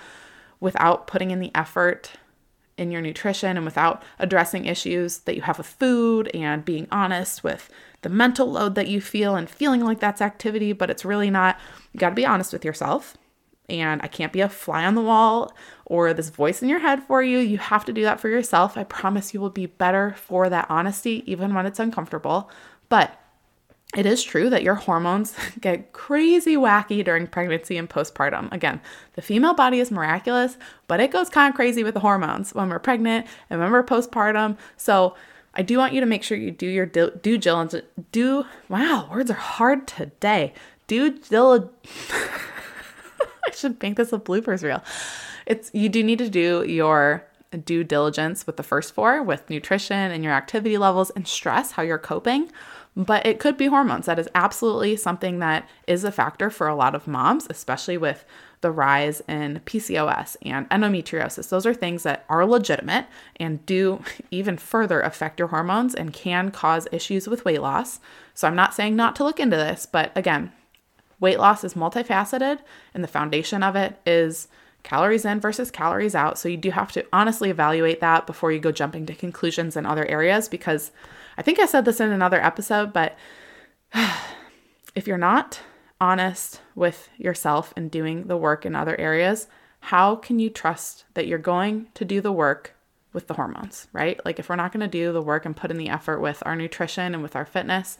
without 0.61 1.07
putting 1.07 1.31
in 1.31 1.41
the 1.41 1.51
effort 1.55 2.13
in 2.77 2.91
your 2.91 3.01
nutrition 3.01 3.57
and 3.57 3.65
without 3.65 4.03
addressing 4.19 4.65
issues 4.65 5.19
that 5.19 5.37
you 5.37 5.43
have 5.43 5.59
with 5.59 5.67
food 5.67 6.29
and 6.35 6.65
being 6.65 6.89
honest 6.91 7.45
with 7.45 7.71
the 8.03 8.09
mental 8.09 8.51
load 8.51 8.75
that 8.75 8.89
you 8.89 9.01
feel 9.01 9.37
and 9.37 9.49
feeling 9.49 9.85
like 9.85 10.01
that's 10.01 10.21
activity, 10.21 10.73
but 10.73 10.91
it's 10.91 11.05
really 11.05 11.31
not. 11.31 11.59
You 11.93 12.01
got 12.01 12.09
to 12.11 12.15
be 12.15 12.27
honest 12.27 12.53
with 12.53 12.65
yourself. 12.65 13.17
And 13.69 14.03
I 14.03 14.09
can't 14.09 14.33
be 14.33 14.41
a 14.41 14.49
fly 14.49 14.85
on 14.85 14.97
the 14.97 15.03
wall 15.03 15.55
or 15.93 16.15
this 16.15 16.31
voice 16.31 16.63
in 16.63 16.71
your 16.71 16.79
head 16.79 17.03
for 17.03 17.23
you. 17.23 17.39
You 17.39 17.59
have 17.59 17.85
to 17.85 17.93
do 17.93 18.01
that 18.05 18.19
for 18.19 18.31
yourself. 18.31 18.79
I 18.79 18.85
promise 18.85 19.35
you 19.35 19.43
will 19.43 19.51
be 19.51 19.67
better 19.67 20.15
for 20.17 20.49
that 20.49 20.65
honesty, 20.71 21.23
even 21.31 21.53
when 21.53 21.67
it's 21.67 21.79
uncomfortable. 21.79 22.51
But 22.89 23.21
it 23.95 24.07
is 24.07 24.25
true 24.25 24.49
that 24.49 24.63
your 24.63 24.75
hormones 24.75 25.37
get 25.61 25.93
crazy 25.93 26.57
wacky 26.57 27.05
during 27.05 27.27
pregnancy 27.27 27.77
and 27.77 27.91
postpartum. 27.91 28.51
Again, 28.53 28.81
the 29.17 29.21
female 29.21 29.53
body 29.53 29.81
is 29.81 29.91
miraculous, 29.91 30.57
but 30.89 30.99
it 30.99 31.11
goes 31.11 31.29
kind 31.29 31.51
of 31.51 31.55
crazy 31.55 31.85
with 31.85 31.93
the 31.93 32.01
hormones 32.01 32.55
when 32.55 32.71
we're 32.71 32.79
pregnant 32.79 33.27
and 33.51 33.61
when 33.61 33.71
we're 33.71 33.85
postpartum. 33.85 34.57
So, 34.79 35.15
I 35.55 35.61
do 35.61 35.77
want 35.77 35.93
you 35.93 36.01
to 36.01 36.07
make 36.07 36.23
sure 36.23 36.39
you 36.39 36.51
do 36.51 36.67
your 36.67 36.87
due 36.87 37.37
diligence. 37.37 37.87
Do 38.13 38.47
wow, 38.71 39.11
words 39.13 39.31
are 39.31 39.35
hard 39.35 39.87
today. 39.87 40.55
Due 40.87 41.11
diligence. 41.19 41.71
I 43.47 43.51
should 43.53 43.83
make 43.83 43.97
this 43.97 44.15
a 44.15 44.19
bloopers 44.19 44.63
reel. 44.63 44.83
It's 45.53 45.71
you 45.73 45.89
do 45.89 46.03
need 46.03 46.19
to 46.19 46.31
do 46.31 46.65
your 46.67 47.25
due 47.65 47.85
diligence 47.85 48.47
with 48.47 48.57
the 48.57 48.63
first 48.63 48.95
four, 48.95 49.23
with 49.23 49.49
nutrition 49.51 50.11
and 50.11 50.25
your 50.25 50.33
activity 50.33 50.79
levels 50.79 51.11
and 51.11 51.29
stress, 51.29 51.73
how 51.73 51.83
you're 51.83 51.99
coping 51.99 52.51
but 52.95 53.25
it 53.25 53.39
could 53.39 53.57
be 53.57 53.67
hormones. 53.67 54.07
That 54.07 54.19
is 54.19 54.29
absolutely 54.35 54.97
something 54.97 55.39
that 55.39 55.69
is 55.87 56.05
a 56.05 56.13
factor 56.13 56.51
for 56.51 56.69
a 56.69 56.75
lot 56.75 56.95
of 56.95 57.07
moms, 57.07 57.47
especially 57.49 57.97
with 57.97 58.25
the 58.61 58.71
rise 58.71 59.23
in 59.27 59.61
PCOS 59.65 60.37
and 60.43 60.69
endometriosis. 60.69 61.49
Those 61.49 61.67
are 61.67 61.75
things 61.75 62.03
that 62.03 62.25
are 62.29 62.47
legitimate 62.47 63.07
and 63.37 63.65
do 63.67 64.03
even 64.31 64.59
further 64.59 65.01
affect 65.01 65.39
your 65.39 65.49
hormones 65.49 65.95
and 65.95 66.13
can 66.13 66.51
cause 66.51 66.87
issues 66.93 67.27
with 67.27 67.45
weight 67.45 67.63
loss. 67.63 67.99
So 68.35 68.47
I'm 68.47 68.57
not 68.57 68.75
saying 68.75 68.95
not 68.95 69.17
to 69.17 69.25
look 69.25 69.41
into 69.41 69.57
this, 69.57 69.87
but 69.87 70.13
again, 70.15 70.53
weight 71.19 71.39
loss 71.39 71.65
is 71.65 71.75
multifaceted 71.75 72.59
and 72.93 73.03
the 73.03 73.09
foundation 73.09 73.63
of 73.63 73.75
it 73.75 73.99
is 74.05 74.49
calories 74.83 75.25
in 75.25 75.41
versus 75.41 75.71
calories 75.71 76.15
out. 76.15 76.39
So 76.39 76.49
you 76.49 76.57
do 76.57 76.71
have 76.71 76.93
to 76.93 77.05
honestly 77.13 77.51
evaluate 77.51 78.01
that 78.01 78.27
before 78.27 78.53
you 78.53 78.59
go 78.59 78.73
jumping 78.73 79.07
to 79.07 79.15
conclusions 79.15 79.77
in 79.77 79.87
other 79.87 80.07
areas 80.07 80.49
because 80.49 80.91
I 81.37 81.43
think 81.43 81.59
I 81.59 81.67
said 81.67 81.85
this 81.85 82.01
in 82.01 82.11
another 82.11 82.43
episode, 82.43 82.93
but 82.93 83.17
if 84.95 85.07
you're 85.07 85.19
not 85.19 85.61
honest 86.01 86.61
with 86.75 87.09
yourself 87.17 87.73
and 87.77 87.91
doing 87.91 88.25
the 88.25 88.37
work 88.37 88.67
in 88.67 88.75
other 88.75 88.99
areas, 88.99 89.47
how 89.81 90.17
can 90.17 90.39
you 90.39 90.51
trust 90.51 91.05
that 91.15 91.27
you're 91.27 91.39
going 91.39 91.87
to 91.95 92.05
do 92.05 92.21
the 92.21 92.33
work 92.33 92.75
with 93.13 93.27
the 93.27 93.35
hormones, 93.35 93.89
right? 93.93 94.21
Like 94.25 94.39
if 94.39 94.49
we're 94.49 94.57
not 94.57 94.73
going 94.73 94.81
to 94.81 94.89
do 94.89 95.13
the 95.13 95.23
work 95.23 95.45
and 95.45 95.57
put 95.57 95.71
in 95.71 95.77
the 95.77 95.89
effort 95.89 96.21
with 96.21 96.43
our 96.47 96.57
nutrition 96.57 97.15
and 97.15 97.23
with 97.23 97.37
our 97.37 97.45
fitness, 97.45 97.99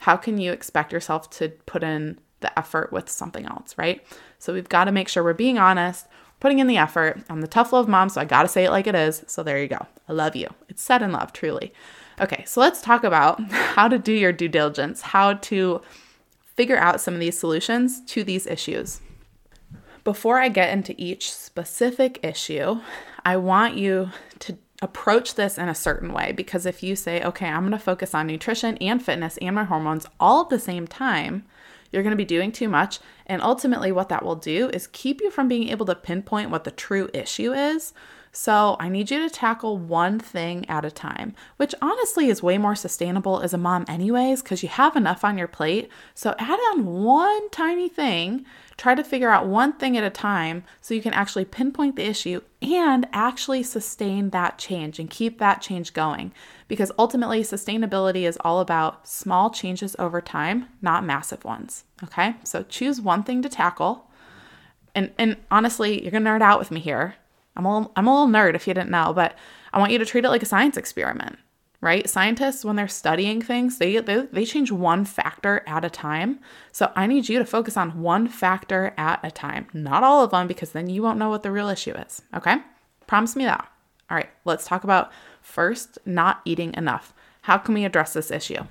how 0.00 0.16
can 0.16 0.38
you 0.38 0.52
expect 0.52 0.92
yourself 0.92 1.30
to 1.30 1.50
put 1.66 1.82
in 1.82 2.18
the 2.40 2.56
effort 2.58 2.92
with 2.92 3.08
something 3.08 3.46
else, 3.46 3.76
right? 3.78 4.04
So 4.38 4.52
we've 4.52 4.68
got 4.68 4.84
to 4.84 4.92
make 4.92 5.08
sure 5.08 5.22
we're 5.22 5.32
being 5.32 5.58
honest, 5.58 6.06
putting 6.42 6.58
in 6.58 6.66
the 6.66 6.76
effort. 6.76 7.22
I'm 7.30 7.40
the 7.40 7.46
tough 7.46 7.72
love 7.72 7.86
mom, 7.86 8.08
so 8.08 8.20
I 8.20 8.24
got 8.24 8.42
to 8.42 8.48
say 8.48 8.64
it 8.64 8.70
like 8.70 8.88
it 8.88 8.96
is. 8.96 9.22
So 9.28 9.44
there 9.44 9.62
you 9.62 9.68
go. 9.68 9.86
I 10.08 10.12
love 10.12 10.34
you. 10.34 10.48
It's 10.68 10.82
said 10.82 11.00
in 11.00 11.12
love, 11.12 11.32
truly. 11.32 11.72
Okay, 12.20 12.42
so 12.48 12.60
let's 12.60 12.82
talk 12.82 13.04
about 13.04 13.40
how 13.52 13.86
to 13.86 13.96
do 13.96 14.12
your 14.12 14.32
due 14.32 14.48
diligence, 14.48 15.02
how 15.02 15.34
to 15.34 15.80
figure 16.56 16.76
out 16.76 17.00
some 17.00 17.14
of 17.14 17.20
these 17.20 17.38
solutions 17.38 18.04
to 18.06 18.24
these 18.24 18.48
issues. 18.48 19.00
Before 20.02 20.40
I 20.40 20.48
get 20.48 20.72
into 20.72 20.96
each 20.98 21.32
specific 21.32 22.18
issue, 22.24 22.80
I 23.24 23.36
want 23.36 23.76
you 23.76 24.10
to 24.40 24.58
approach 24.82 25.36
this 25.36 25.56
in 25.56 25.68
a 25.68 25.76
certain 25.76 26.12
way 26.12 26.32
because 26.32 26.66
if 26.66 26.82
you 26.82 26.96
say, 26.96 27.22
okay, 27.22 27.46
I'm 27.46 27.70
to 27.70 27.78
focus 27.78 28.16
on 28.16 28.26
nutrition 28.26 28.76
and 28.78 29.00
fitness 29.00 29.38
and 29.40 29.54
my 29.54 29.62
hormones 29.62 30.06
all 30.18 30.40
at 30.40 30.48
the 30.48 30.58
same 30.58 30.88
time, 30.88 31.44
you're 31.92 32.02
going 32.02 32.10
to 32.12 32.16
be 32.16 32.24
doing 32.24 32.50
too 32.50 32.68
much. 32.68 32.98
And 33.26 33.40
ultimately, 33.42 33.92
what 33.92 34.08
that 34.08 34.24
will 34.24 34.36
do 34.36 34.70
is 34.70 34.86
keep 34.88 35.20
you 35.20 35.30
from 35.30 35.46
being 35.46 35.68
able 35.68 35.86
to 35.86 35.94
pinpoint 35.94 36.50
what 36.50 36.64
the 36.64 36.70
true 36.70 37.08
issue 37.12 37.52
is. 37.52 37.92
So 38.34 38.76
I 38.80 38.88
need 38.88 39.10
you 39.10 39.18
to 39.20 39.28
tackle 39.28 39.76
one 39.76 40.18
thing 40.18 40.66
at 40.66 40.86
a 40.86 40.90
time, 40.90 41.34
which 41.58 41.74
honestly 41.82 42.30
is 42.30 42.42
way 42.42 42.56
more 42.56 42.74
sustainable 42.74 43.40
as 43.40 43.52
a 43.52 43.58
mom, 43.58 43.84
anyways, 43.86 44.42
because 44.42 44.62
you 44.62 44.70
have 44.70 44.96
enough 44.96 45.22
on 45.22 45.36
your 45.36 45.48
plate. 45.48 45.90
So 46.14 46.34
add 46.38 46.58
on 46.72 46.86
one 46.86 47.50
tiny 47.50 47.90
thing, 47.90 48.46
try 48.78 48.94
to 48.94 49.04
figure 49.04 49.28
out 49.28 49.46
one 49.46 49.74
thing 49.74 49.98
at 49.98 50.04
a 50.04 50.08
time 50.08 50.64
so 50.80 50.94
you 50.94 51.02
can 51.02 51.12
actually 51.12 51.44
pinpoint 51.44 51.96
the 51.96 52.06
issue 52.06 52.40
and 52.62 53.06
actually 53.12 53.62
sustain 53.62 54.30
that 54.30 54.56
change 54.56 54.98
and 54.98 55.10
keep 55.10 55.38
that 55.38 55.60
change 55.60 55.92
going. 55.92 56.32
Because 56.68 56.90
ultimately, 56.98 57.42
sustainability 57.42 58.22
is 58.22 58.38
all 58.40 58.60
about 58.60 59.06
small 59.06 59.50
changes 59.50 59.94
over 59.98 60.22
time, 60.22 60.68
not 60.80 61.04
massive 61.04 61.44
ones. 61.44 61.84
Okay, 62.02 62.36
so 62.44 62.62
choose 62.62 62.98
one 62.98 63.24
thing 63.24 63.42
to 63.42 63.50
tackle. 63.50 64.08
And, 64.94 65.12
and 65.18 65.36
honestly, 65.50 66.02
you're 66.02 66.10
gonna 66.10 66.30
nerd 66.30 66.40
out 66.40 66.58
with 66.58 66.70
me 66.70 66.80
here 66.80 67.16
I'm 67.56 67.66
a, 67.66 67.90
I'm 67.96 68.06
a 68.06 68.12
little 68.12 68.32
nerd 68.32 68.54
if 68.54 68.66
you 68.66 68.74
didn't 68.74 68.90
know, 68.90 69.12
but 69.14 69.36
I 69.72 69.78
want 69.78 69.92
you 69.92 69.98
to 69.98 70.04
treat 70.04 70.24
it 70.24 70.28
like 70.28 70.42
a 70.42 70.46
science 70.46 70.76
experiment, 70.76 71.38
right? 71.80 72.08
Scientists, 72.08 72.64
when 72.64 72.76
they're 72.76 72.88
studying 72.88 73.42
things, 73.42 73.78
they, 73.78 73.98
they, 73.98 74.26
they 74.32 74.44
change 74.44 74.70
one 74.70 75.04
factor 75.04 75.62
at 75.66 75.84
a 75.84 75.90
time. 75.90 76.40
So 76.72 76.92
I 76.96 77.06
need 77.06 77.28
you 77.28 77.38
to 77.38 77.44
focus 77.44 77.76
on 77.76 78.00
one 78.00 78.28
factor 78.28 78.94
at 78.96 79.20
a 79.22 79.30
time, 79.30 79.68
not 79.72 80.02
all 80.02 80.24
of 80.24 80.30
them, 80.30 80.46
because 80.46 80.72
then 80.72 80.88
you 80.88 81.02
won't 81.02 81.18
know 81.18 81.28
what 81.28 81.42
the 81.42 81.50
real 81.50 81.68
issue 81.68 81.92
is, 81.92 82.22
okay? 82.34 82.56
Promise 83.06 83.36
me 83.36 83.44
that. 83.44 83.68
All 84.10 84.16
right, 84.16 84.30
let's 84.44 84.66
talk 84.66 84.84
about 84.84 85.10
first, 85.40 85.98
not 86.04 86.40
eating 86.44 86.74
enough. 86.74 87.14
How 87.42 87.58
can 87.58 87.74
we 87.74 87.84
address 87.84 88.12
this 88.12 88.30
issue? 88.30 88.62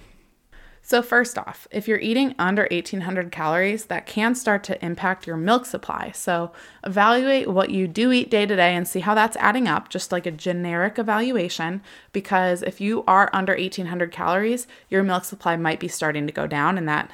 So, 0.84 1.02
first 1.02 1.38
off, 1.38 1.68
if 1.72 1.88
you're 1.88 2.00
eating 2.00 2.34
under 2.40 2.68
1800 2.72 3.32
calories, 3.32 3.86
that 3.86 4.08
can 4.08 4.34
start 4.34 4.64
to 4.66 4.84
impact 4.84 5.28
your 5.28 5.38
milk 5.38 5.66
supply. 5.66 6.12
So, 6.14 6.52
evaluate 6.84 7.48
what 7.48 7.70
you 7.70 7.88
do 7.88 8.12
eat 8.12 8.32
day 8.32 8.46
to 8.46 8.56
day 8.56 8.76
and 8.76 8.88
see 8.88 9.02
how 9.02 9.14
that's 9.14 9.38
adding 9.38 9.68
up, 9.68 9.90
just 9.90 10.12
like 10.12 10.26
a 10.26 10.32
generic 10.32 10.98
evaluation. 10.98 11.82
Because 12.12 12.64
if 12.64 12.82
you 12.82 13.04
are 13.08 13.30
under 13.32 13.54
1800 13.54 14.12
calories, 14.12 14.68
your 14.90 15.04
milk 15.04 15.24
supply 15.24 15.56
might 15.56 15.80
be 15.80 15.88
starting 15.88 16.26
to 16.26 16.34
go 16.34 16.48
down, 16.48 16.78
and 16.78 16.90
that 16.90 17.12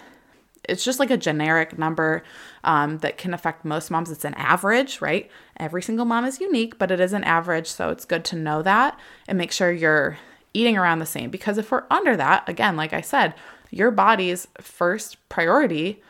it's 0.64 0.84
just 0.84 1.00
like 1.00 1.12
a 1.12 1.18
generic 1.18 1.78
number 1.78 2.24
um, 2.64 3.00
that 3.00 3.18
can 3.18 3.34
affect 3.34 3.66
most 3.66 3.92
moms. 3.92 4.10
It's 4.10 4.26
an 4.26 4.34
average, 4.36 5.02
right? 5.02 5.30
Every 5.58 5.82
single 5.82 6.06
mom 6.06 6.26
is 6.26 6.40
unique, 6.40 6.78
but 6.78 6.90
it 6.90 7.02
is 7.02 7.14
an 7.14 7.26
average. 7.26 7.68
So, 7.68 7.90
it's 7.90 8.06
good 8.06 8.24
to 8.26 8.38
know 8.38 8.62
that 8.62 8.98
and 9.28 9.38
make 9.38 9.52
sure 9.52 9.72
you're 9.74 10.18
eating 10.54 10.78
around 10.78 11.00
the 11.00 11.06
same. 11.06 11.30
Because 11.30 11.58
if 11.58 11.70
we're 11.70 11.84
under 11.92 12.18
that, 12.18 12.48
again, 12.50 12.76
like 12.76 12.94
I 12.94 13.02
said, 13.02 13.34
your 13.72 13.92
body's 13.92 14.48
first 14.60 15.18
priority 15.30 16.02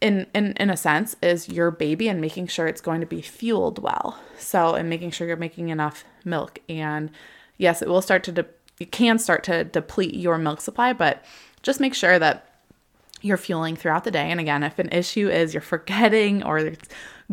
in, 0.00 0.26
in 0.34 0.52
in 0.54 0.70
a 0.70 0.76
sense 0.76 1.14
is 1.22 1.48
your 1.48 1.70
baby 1.70 2.08
and 2.08 2.20
making 2.20 2.46
sure 2.46 2.66
it's 2.66 2.80
going 2.80 3.00
to 3.00 3.06
be 3.06 3.20
fueled 3.20 3.78
well. 3.78 4.18
So 4.38 4.74
and 4.74 4.88
making 4.88 5.10
sure 5.10 5.26
you're 5.26 5.36
making 5.36 5.68
enough 5.68 6.04
milk. 6.24 6.58
And 6.68 7.10
yes 7.58 7.82
it 7.82 7.88
will 7.88 8.02
start 8.02 8.24
to 8.24 8.32
de- 8.32 8.46
it 8.78 8.92
can 8.92 9.18
start 9.18 9.44
to 9.44 9.64
deplete 9.64 10.14
your 10.14 10.38
milk 10.38 10.60
supply 10.60 10.92
but 10.92 11.24
just 11.62 11.80
make 11.80 11.94
sure 11.94 12.18
that 12.18 12.46
you're 13.20 13.36
fueling 13.36 13.76
throughout 13.76 14.04
the 14.04 14.10
day. 14.10 14.30
And 14.30 14.40
again 14.40 14.62
if 14.62 14.78
an 14.78 14.88
issue 14.90 15.28
is 15.28 15.52
you're 15.52 15.60
forgetting 15.60 16.42
or 16.42 16.72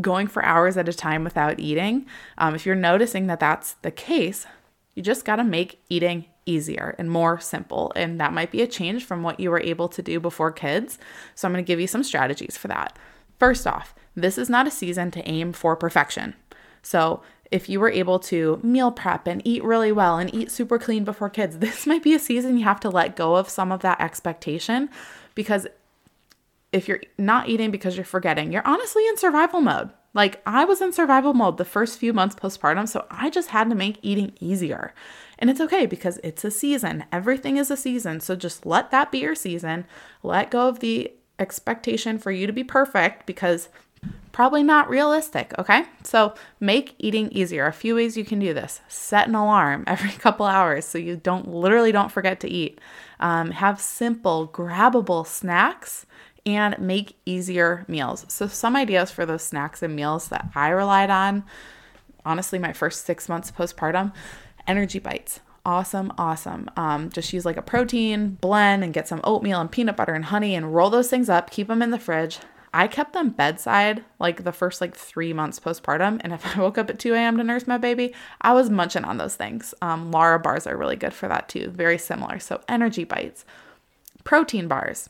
going 0.02 0.28
for 0.28 0.44
hours 0.44 0.78
at 0.78 0.90
a 0.90 0.94
time 0.94 1.24
without 1.24 1.60
eating 1.60 2.06
um, 2.38 2.54
if 2.54 2.66
you're 2.66 2.76
noticing 2.76 3.28
that 3.28 3.40
that's 3.40 3.74
the 3.82 3.90
case 3.90 4.46
you 4.94 5.02
just 5.02 5.26
got 5.26 5.38
to 5.38 5.44
make 5.44 5.80
eating 5.90 6.26
easier 6.48 6.96
and 6.98 7.12
more 7.12 7.40
simple. 7.40 7.92
And 7.96 8.20
that 8.20 8.34
might 8.34 8.52
be 8.52 8.62
a 8.62 8.68
change 8.68 9.06
from 9.06 9.24
what 9.24 9.40
you 9.40 9.52
were 9.52 9.60
able 9.60 9.88
to 9.90 10.02
do 10.02 10.20
before 10.20 10.52
kids. 10.52 10.98
So 11.36 11.48
I'm 11.48 11.54
going 11.54 11.64
to 11.64 11.68
give 11.68 11.80
you 11.80 11.88
some 11.88 12.04
strategies 12.04 12.58
for 12.58 12.68
that. 12.70 12.98
First 13.40 13.68
off, 13.68 13.94
this 14.16 14.38
is 14.38 14.50
not 14.50 14.68
a 14.68 14.72
season 14.72 15.12
to 15.12 15.28
aim 15.28 15.54
for 15.54 15.76
perfection. 15.76 16.36
So 16.82 17.22
if 17.52 17.70
you 17.70 17.80
were 17.80 17.92
able 17.92 18.20
to 18.20 18.60
meal 18.64 18.92
prep 18.92 19.28
and 19.28 19.42
eat 19.46 19.64
really 19.64 19.92
well 19.92 20.18
and 20.18 20.34
eat 20.34 20.52
super 20.52 20.80
clean 20.80 21.04
before 21.04 21.30
kids, 21.30 21.58
this 21.60 21.86
might 21.86 22.04
be 22.04 22.14
a 22.14 22.20
season 22.20 22.58
you 22.58 22.64
have 22.64 22.80
to 22.82 22.90
let 22.90 23.16
go 23.16 23.36
of 23.36 23.50
some 23.50 23.72
of 23.72 23.82
that 23.82 24.02
expectation 24.02 24.90
because 25.36 25.68
if 26.74 26.88
you're 26.88 27.02
not 27.18 27.48
eating 27.48 27.72
because 27.72 27.96
you're 27.96 28.06
forgetting, 28.06 28.52
you're 28.52 28.68
honestly 28.68 29.08
in 29.08 29.18
survival 29.18 29.62
mode. 29.62 29.90
Like 30.18 30.42
I 30.48 30.66
was 30.66 30.82
in 30.82 30.94
survival 30.94 31.36
mode 31.36 31.58
the 31.58 31.64
first 31.64 32.00
few 32.00 32.12
months 32.12 32.34
postpartum, 32.34 32.88
so 32.88 33.06
I 33.12 33.30
just 33.30 33.50
had 33.50 33.70
to 33.70 33.76
make 33.76 34.00
eating 34.02 34.34
easier. 34.40 34.96
And 35.38 35.48
it's 35.48 35.62
okay 35.62 35.86
because 35.86 36.20
it's 36.24 36.44
a 36.44 36.50
season. 36.50 37.06
Everything 37.12 37.58
is 37.58 37.70
a 37.70 37.78
season. 37.78 38.20
So 38.20 38.36
just 38.36 38.66
let 38.66 38.90
that 38.90 39.12
be 39.12 39.20
your 39.20 39.36
season. 39.36 39.86
Let 40.24 40.50
go 40.50 40.70
of 40.70 40.80
the 40.80 41.12
expectation 41.38 42.18
for 42.18 42.32
you 42.32 42.48
to 42.48 42.52
be 42.52 42.64
perfect 42.64 43.28
because 43.28 43.70
probably 44.32 44.64
not 44.64 44.90
realistic, 44.90 45.54
okay? 45.60 45.86
So 46.04 46.34
make 46.60 46.96
eating 46.98 47.30
easier. 47.32 47.68
A 47.68 47.72
few 47.72 47.94
ways 47.94 48.18
you 48.18 48.26
can 48.26 48.40
do 48.40 48.56
this. 48.56 48.82
Set 48.88 49.28
an 49.28 49.36
alarm 49.36 49.84
every 49.88 50.14
couple 50.14 50.48
hours 50.48 50.86
so 50.86 50.98
you 50.98 51.18
don't 51.18 51.48
literally 51.48 51.92
don't 51.92 52.12
forget 52.12 52.40
to 52.40 52.50
eat. 52.50 52.82
Um, 53.20 53.52
have 53.52 53.80
simple, 53.80 54.48
grabbable 54.48 55.28
snacks 55.28 56.08
and 56.48 56.80
make 56.80 57.18
easier 57.26 57.84
meals. 57.90 58.26
So, 58.30 58.48
some 58.48 58.76
ideas 58.76 59.12
for 59.12 59.26
those 59.26 59.44
snacks 59.44 59.84
and 59.84 59.96
meals 59.96 60.30
that 60.30 60.50
I 60.56 60.70
relied 60.70 61.10
on, 61.10 61.44
honestly, 62.26 62.58
my 62.58 62.74
first 62.74 63.06
six 63.06 63.28
months 63.28 63.52
postpartum 63.52 64.14
energy 64.66 64.98
bites. 64.98 65.42
Awesome, 65.66 66.14
awesome. 66.18 66.70
Um, 66.78 67.10
just 67.10 67.34
use 67.34 67.46
like 67.46 67.58
a 67.58 67.62
protein 67.62 68.38
blend 68.40 68.86
and 68.86 68.94
get 68.94 69.10
some 69.10 69.20
oatmeal 69.26 69.60
and 69.60 69.70
peanut 69.70 69.98
butter 69.98 70.14
and 70.14 70.26
honey 70.26 70.56
and 70.56 70.74
roll 70.74 70.90
those 70.90 71.10
things 71.10 71.28
up, 71.28 71.52
keep 71.52 71.68
them 71.68 71.82
in 71.82 71.92
the 71.92 72.00
fridge. 72.00 72.40
I 72.74 72.88
kept 72.88 73.12
them 73.12 73.32
bedside 73.32 74.06
like 74.18 74.46
the 74.46 74.54
first 74.54 74.80
like 74.80 74.96
three 74.96 75.34
months 75.34 75.60
postpartum. 75.60 76.22
And 76.24 76.32
if 76.32 76.46
I 76.58 76.62
woke 76.62 76.78
up 76.78 76.90
at 76.90 77.00
2 77.00 77.14
a.m. 77.14 77.36
to 77.38 77.44
nurse 77.44 77.68
my 77.68 77.78
baby, 77.78 78.14
I 78.40 78.54
was 78.54 78.70
munching 78.70 79.04
on 79.04 79.18
those 79.18 79.36
things. 79.36 79.74
Um, 79.82 80.14
Larabars 80.14 80.66
are 80.66 80.78
really 80.78 80.96
good 80.96 81.14
for 81.14 81.28
that 81.28 81.50
too, 81.50 81.70
very 81.70 81.98
similar. 81.98 82.40
So, 82.40 82.62
energy 82.70 83.04
bites, 83.04 83.44
protein 84.24 84.70
bars 84.70 85.10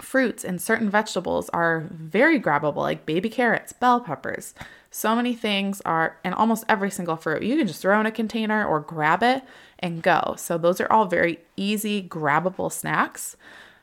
fruits 0.00 0.44
and 0.44 0.60
certain 0.60 0.90
vegetables 0.90 1.48
are 1.50 1.86
very 1.90 2.40
grabbable, 2.40 2.76
like 2.76 3.06
baby 3.06 3.28
carrots, 3.28 3.72
bell 3.72 4.00
peppers. 4.00 4.54
So 4.90 5.14
many 5.14 5.34
things 5.34 5.82
are, 5.84 6.18
and 6.24 6.34
almost 6.34 6.64
every 6.68 6.90
single 6.90 7.16
fruit, 7.16 7.42
you 7.42 7.56
can 7.56 7.66
just 7.66 7.82
throw 7.82 7.98
in 8.00 8.06
a 8.06 8.10
container 8.10 8.66
or 8.66 8.80
grab 8.80 9.22
it 9.22 9.42
and 9.78 10.02
go. 10.02 10.34
So, 10.38 10.56
those 10.56 10.80
are 10.80 10.90
all 10.90 11.06
very 11.06 11.40
easy, 11.56 12.02
grabbable 12.02 12.72
snacks. 12.72 13.36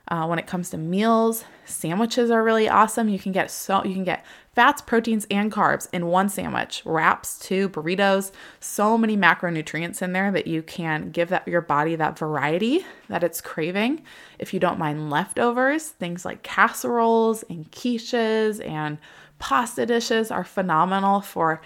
Uh, 0.08 0.28
when 0.28 0.38
it 0.38 0.48
comes 0.48 0.70
to 0.70 0.78
meals, 0.78 1.46
sandwiches 1.66 2.30
are 2.30 2.44
really 2.44 2.68
awesome. 2.68 3.08
You 3.08 3.20
can 3.20 3.32
get 3.32 3.50
so 3.50 3.84
you 3.86 3.94
can 3.94 4.04
get 4.04 4.26
fats, 4.54 4.82
proteins, 4.82 5.26
and 5.30 5.52
carbs 5.52 5.88
in 5.92 6.08
one 6.08 6.30
sandwich. 6.30 6.82
Wraps, 6.86 7.40
two 7.40 7.70
burritos. 7.70 8.32
So 8.60 8.98
many 8.98 9.18
macronutrients 9.18 10.02
in 10.02 10.14
there 10.14 10.32
that 10.32 10.48
you 10.48 10.62
can 10.62 11.12
give 11.12 11.30
that 11.30 11.48
your 11.48 11.62
body 11.62 11.96
that 11.96 12.18
variety 12.18 12.86
that 13.10 13.24
it's 13.24 13.42
craving. 13.42 14.04
If 14.40 14.54
you 14.54 14.60
don't 14.60 14.80
mind 14.80 15.10
leftovers, 15.10 15.90
things 15.90 16.26
like 16.26 16.44
casseroles 16.44 17.44
and 17.50 17.70
quiches 17.72 18.66
and 18.68 18.98
pasta 19.40 19.86
dishes 19.86 20.32
are 20.32 20.44
phenomenal 20.44 21.22
for 21.22 21.62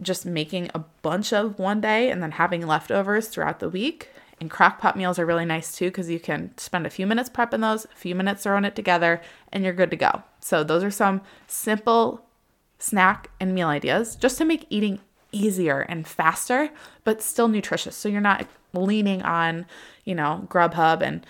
just 0.00 0.24
making 0.24 0.70
a 0.74 0.78
bunch 1.02 1.32
of 1.32 1.58
one 1.58 1.80
day 1.80 2.10
and 2.10 2.22
then 2.22 2.32
having 2.32 2.66
leftovers 2.66 3.28
throughout 3.28 3.58
the 3.58 3.68
week. 3.68 4.10
And 4.40 4.50
crock 4.50 4.78
pot 4.78 4.96
meals 4.96 5.18
are 5.18 5.26
really 5.26 5.44
nice 5.44 5.76
too 5.76 5.86
because 5.86 6.08
you 6.08 6.20
can 6.20 6.56
spend 6.56 6.86
a 6.86 6.90
few 6.90 7.06
minutes 7.06 7.28
prepping 7.28 7.60
those, 7.60 7.84
a 7.86 7.96
few 7.96 8.14
minutes 8.14 8.42
throwing 8.44 8.64
it 8.64 8.76
together, 8.76 9.20
and 9.52 9.64
you're 9.64 9.72
good 9.72 9.90
to 9.90 9.96
go. 9.96 10.22
So, 10.40 10.62
those 10.62 10.84
are 10.84 10.90
some 10.90 11.22
simple 11.46 12.24
snack 12.78 13.30
and 13.40 13.54
meal 13.54 13.68
ideas 13.68 14.14
just 14.14 14.38
to 14.38 14.44
make 14.44 14.66
eating 14.70 15.00
easier 15.32 15.80
and 15.80 16.06
faster, 16.06 16.70
but 17.04 17.20
still 17.20 17.48
nutritious. 17.48 17.96
So, 17.96 18.08
you're 18.08 18.20
not 18.20 18.46
leaning 18.72 19.22
on, 19.22 19.66
you 20.04 20.14
know, 20.14 20.46
Grubhub 20.48 21.02
and 21.02 21.26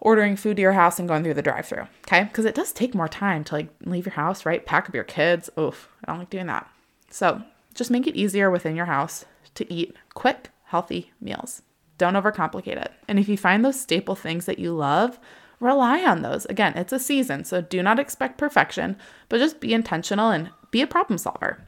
ordering 0.00 0.36
food 0.36 0.56
to 0.56 0.62
your 0.62 0.72
house 0.72 0.98
and 0.98 1.08
going 1.08 1.22
through 1.22 1.34
the 1.34 1.42
drive 1.42 1.64
through. 1.64 1.86
Okay. 2.06 2.24
Because 2.24 2.44
it 2.44 2.56
does 2.56 2.72
take 2.72 2.94
more 2.94 3.08
time 3.08 3.44
to 3.44 3.54
like 3.54 3.68
leave 3.84 4.04
your 4.04 4.14
house, 4.14 4.44
right? 4.44 4.66
Pack 4.66 4.88
up 4.88 4.94
your 4.94 5.04
kids. 5.04 5.48
Oof, 5.58 5.88
I 6.04 6.10
don't 6.10 6.18
like 6.18 6.30
doing 6.30 6.46
that. 6.46 6.68
So, 7.08 7.42
just 7.74 7.90
make 7.90 8.06
it 8.06 8.16
easier 8.16 8.50
within 8.50 8.76
your 8.76 8.86
house 8.86 9.24
to 9.54 9.72
eat 9.72 9.96
quick, 10.12 10.50
healthy 10.64 11.12
meals. 11.20 11.62
Don't 11.98 12.14
overcomplicate 12.14 12.76
it. 12.76 12.92
And 13.08 13.18
if 13.18 13.28
you 13.28 13.36
find 13.36 13.64
those 13.64 13.80
staple 13.80 14.14
things 14.14 14.46
that 14.46 14.58
you 14.58 14.72
love, 14.72 15.18
rely 15.60 16.04
on 16.04 16.22
those. 16.22 16.44
Again, 16.46 16.72
it's 16.76 16.92
a 16.92 16.98
season, 16.98 17.44
so 17.44 17.60
do 17.60 17.82
not 17.82 17.98
expect 17.98 18.38
perfection, 18.38 18.96
but 19.28 19.38
just 19.38 19.60
be 19.60 19.72
intentional 19.72 20.30
and 20.30 20.50
be 20.70 20.82
a 20.82 20.86
problem 20.86 21.18
solver. 21.18 21.64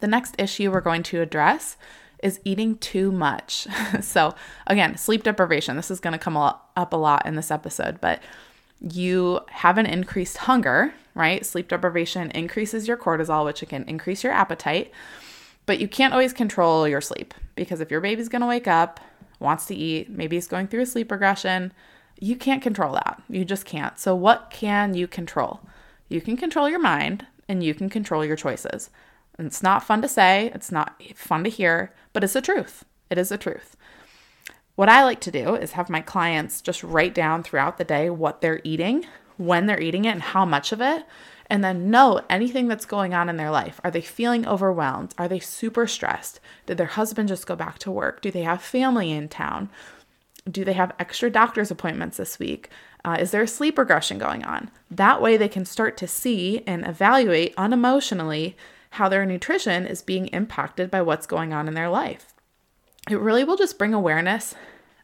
The 0.00 0.08
next 0.08 0.34
issue 0.38 0.70
we're 0.70 0.80
going 0.80 1.04
to 1.04 1.20
address 1.20 1.76
is 2.22 2.40
eating 2.44 2.76
too 2.78 3.12
much. 3.12 3.66
so, 4.00 4.34
again, 4.66 4.96
sleep 4.96 5.22
deprivation. 5.22 5.76
This 5.76 5.90
is 5.90 6.00
going 6.00 6.12
to 6.12 6.18
come 6.18 6.36
up 6.36 6.92
a 6.92 6.96
lot 6.96 7.26
in 7.26 7.36
this 7.36 7.50
episode, 7.50 8.00
but 8.00 8.20
you 8.80 9.40
have 9.48 9.78
an 9.78 9.86
increased 9.86 10.38
hunger, 10.38 10.92
right? 11.14 11.44
Sleep 11.46 11.68
deprivation 11.68 12.30
increases 12.32 12.88
your 12.88 12.96
cortisol, 12.96 13.44
which 13.44 13.64
can 13.68 13.84
increase 13.84 14.24
your 14.24 14.32
appetite, 14.32 14.90
but 15.66 15.78
you 15.78 15.86
can't 15.86 16.12
always 16.12 16.32
control 16.32 16.88
your 16.88 17.00
sleep 17.00 17.34
because 17.54 17.80
if 17.80 17.90
your 17.90 18.00
baby's 18.00 18.28
going 18.28 18.40
to 18.40 18.48
wake 18.48 18.66
up, 18.66 18.98
wants 19.42 19.66
to 19.66 19.74
eat, 19.74 20.08
maybe 20.08 20.36
he's 20.36 20.48
going 20.48 20.68
through 20.68 20.82
a 20.82 20.86
sleep 20.86 21.10
regression, 21.10 21.72
you 22.18 22.36
can't 22.36 22.62
control 22.62 22.94
that. 22.94 23.22
You 23.28 23.44
just 23.44 23.64
can't. 23.64 23.98
So, 23.98 24.14
what 24.14 24.50
can 24.50 24.94
you 24.94 25.08
control? 25.08 25.60
You 26.08 26.20
can 26.20 26.36
control 26.36 26.68
your 26.68 26.78
mind 26.78 27.26
and 27.48 27.64
you 27.64 27.74
can 27.74 27.90
control 27.90 28.24
your 28.24 28.36
choices. 28.36 28.90
And 29.38 29.46
it's 29.46 29.62
not 29.62 29.82
fun 29.82 30.02
to 30.02 30.08
say, 30.08 30.50
it's 30.54 30.70
not 30.70 31.02
fun 31.14 31.42
to 31.44 31.50
hear, 31.50 31.92
but 32.12 32.22
it's 32.22 32.34
the 32.34 32.42
truth. 32.42 32.84
It 33.10 33.18
is 33.18 33.30
the 33.30 33.38
truth. 33.38 33.76
What 34.74 34.88
I 34.88 35.04
like 35.04 35.20
to 35.22 35.30
do 35.30 35.54
is 35.54 35.72
have 35.72 35.90
my 35.90 36.00
clients 36.00 36.62
just 36.62 36.82
write 36.82 37.14
down 37.14 37.42
throughout 37.42 37.76
the 37.76 37.84
day 37.84 38.08
what 38.08 38.40
they're 38.40 38.60
eating, 38.64 39.06
when 39.36 39.66
they're 39.66 39.80
eating 39.80 40.04
it, 40.04 40.10
and 40.10 40.22
how 40.22 40.44
much 40.44 40.72
of 40.72 40.80
it, 40.80 41.04
and 41.52 41.62
then 41.62 41.90
know 41.90 42.18
anything 42.30 42.66
that's 42.66 42.86
going 42.86 43.12
on 43.12 43.28
in 43.28 43.36
their 43.36 43.50
life. 43.50 43.78
Are 43.84 43.90
they 43.90 44.00
feeling 44.00 44.48
overwhelmed? 44.48 45.12
Are 45.18 45.28
they 45.28 45.38
super 45.38 45.86
stressed? 45.86 46.40
Did 46.64 46.78
their 46.78 46.86
husband 46.86 47.28
just 47.28 47.46
go 47.46 47.54
back 47.54 47.78
to 47.80 47.90
work? 47.90 48.22
Do 48.22 48.30
they 48.30 48.40
have 48.40 48.62
family 48.62 49.10
in 49.10 49.28
town? 49.28 49.68
Do 50.50 50.64
they 50.64 50.72
have 50.72 50.94
extra 50.98 51.28
doctor's 51.28 51.70
appointments 51.70 52.16
this 52.16 52.38
week? 52.38 52.70
Uh, 53.04 53.18
is 53.20 53.32
there 53.32 53.42
a 53.42 53.46
sleep 53.46 53.76
regression 53.76 54.16
going 54.16 54.42
on? 54.44 54.70
That 54.90 55.20
way, 55.20 55.36
they 55.36 55.48
can 55.50 55.66
start 55.66 55.98
to 55.98 56.08
see 56.08 56.62
and 56.66 56.86
evaluate 56.86 57.54
unemotionally 57.56 58.54
how 58.92 59.10
their 59.10 59.26
nutrition 59.26 59.86
is 59.86 60.00
being 60.00 60.28
impacted 60.28 60.90
by 60.90 61.02
what's 61.02 61.26
going 61.26 61.52
on 61.52 61.68
in 61.68 61.74
their 61.74 61.90
life. 61.90 62.32
It 63.10 63.20
really 63.20 63.44
will 63.44 63.56
just 63.56 63.78
bring 63.78 63.92
awareness 63.92 64.54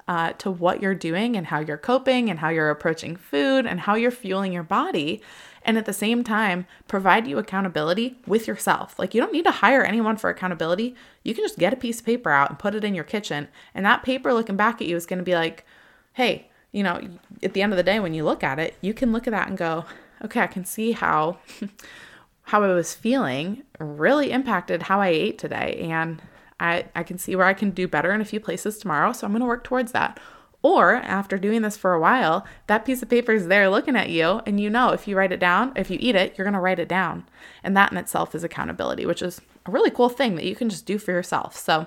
uh, 0.08 0.32
to 0.38 0.50
what 0.50 0.80
you're 0.80 0.94
doing 0.94 1.36
and 1.36 1.48
how 1.48 1.58
you're 1.60 1.76
coping 1.76 2.30
and 2.30 2.38
how 2.38 2.48
you're 2.48 2.70
approaching 2.70 3.16
food 3.16 3.66
and 3.66 3.80
how 3.80 3.96
you're 3.96 4.10
fueling 4.10 4.54
your 4.54 4.62
body. 4.62 5.20
And 5.68 5.76
at 5.76 5.84
the 5.84 5.92
same 5.92 6.24
time, 6.24 6.66
provide 6.86 7.28
you 7.28 7.36
accountability 7.36 8.16
with 8.26 8.46
yourself. 8.46 8.98
Like, 8.98 9.12
you 9.12 9.20
don't 9.20 9.34
need 9.34 9.44
to 9.44 9.50
hire 9.50 9.82
anyone 9.82 10.16
for 10.16 10.30
accountability. 10.30 10.94
You 11.22 11.34
can 11.34 11.44
just 11.44 11.58
get 11.58 11.74
a 11.74 11.76
piece 11.76 12.00
of 12.00 12.06
paper 12.06 12.30
out 12.30 12.48
and 12.48 12.58
put 12.58 12.74
it 12.74 12.84
in 12.84 12.94
your 12.94 13.04
kitchen. 13.04 13.48
And 13.74 13.84
that 13.84 14.02
paper 14.02 14.32
looking 14.32 14.56
back 14.56 14.80
at 14.80 14.88
you 14.88 14.96
is 14.96 15.04
going 15.04 15.18
to 15.18 15.24
be 15.26 15.34
like, 15.34 15.66
hey, 16.14 16.48
you 16.72 16.82
know, 16.82 16.98
at 17.42 17.52
the 17.52 17.60
end 17.60 17.74
of 17.74 17.76
the 17.76 17.82
day, 17.82 18.00
when 18.00 18.14
you 18.14 18.24
look 18.24 18.42
at 18.42 18.58
it, 18.58 18.76
you 18.80 18.94
can 18.94 19.12
look 19.12 19.26
at 19.26 19.32
that 19.32 19.48
and 19.48 19.58
go, 19.58 19.84
okay, 20.24 20.40
I 20.40 20.46
can 20.46 20.64
see 20.64 20.92
how. 20.92 21.36
how 22.44 22.62
I 22.62 22.68
was 22.68 22.94
feeling 22.94 23.62
really 23.78 24.30
impacted 24.30 24.84
how 24.84 25.02
I 25.02 25.08
ate 25.08 25.36
today. 25.36 25.86
And 25.90 26.22
I, 26.58 26.86
I 26.96 27.02
can 27.02 27.18
see 27.18 27.36
where 27.36 27.44
I 27.44 27.52
can 27.52 27.72
do 27.72 27.86
better 27.86 28.10
in 28.10 28.22
a 28.22 28.24
few 28.24 28.40
places 28.40 28.78
tomorrow. 28.78 29.12
So 29.12 29.26
I'm 29.26 29.34
going 29.34 29.40
to 29.40 29.46
work 29.46 29.64
towards 29.64 29.92
that. 29.92 30.18
Or 30.62 30.96
after 30.96 31.38
doing 31.38 31.62
this 31.62 31.76
for 31.76 31.94
a 31.94 32.00
while, 32.00 32.44
that 32.66 32.84
piece 32.84 33.00
of 33.00 33.08
paper 33.08 33.32
is 33.32 33.46
there 33.46 33.70
looking 33.70 33.94
at 33.94 34.10
you, 34.10 34.40
and 34.44 34.58
you 34.60 34.68
know 34.68 34.90
if 34.90 35.06
you 35.06 35.16
write 35.16 35.30
it 35.30 35.38
down, 35.38 35.72
if 35.76 35.88
you 35.88 35.98
eat 36.00 36.16
it, 36.16 36.36
you're 36.36 36.50
to 36.50 36.58
write 36.58 36.80
it 36.80 36.88
down. 36.88 37.24
And 37.62 37.76
that 37.76 37.92
in 37.92 37.98
itself 37.98 38.34
is 38.34 38.42
accountability, 38.42 39.06
which 39.06 39.22
is 39.22 39.40
a 39.66 39.70
really 39.70 39.90
cool 39.90 40.08
thing 40.08 40.34
that 40.34 40.44
you 40.44 40.56
can 40.56 40.68
just 40.68 40.84
do 40.84 40.98
for 40.98 41.12
yourself. 41.12 41.56
So, 41.56 41.86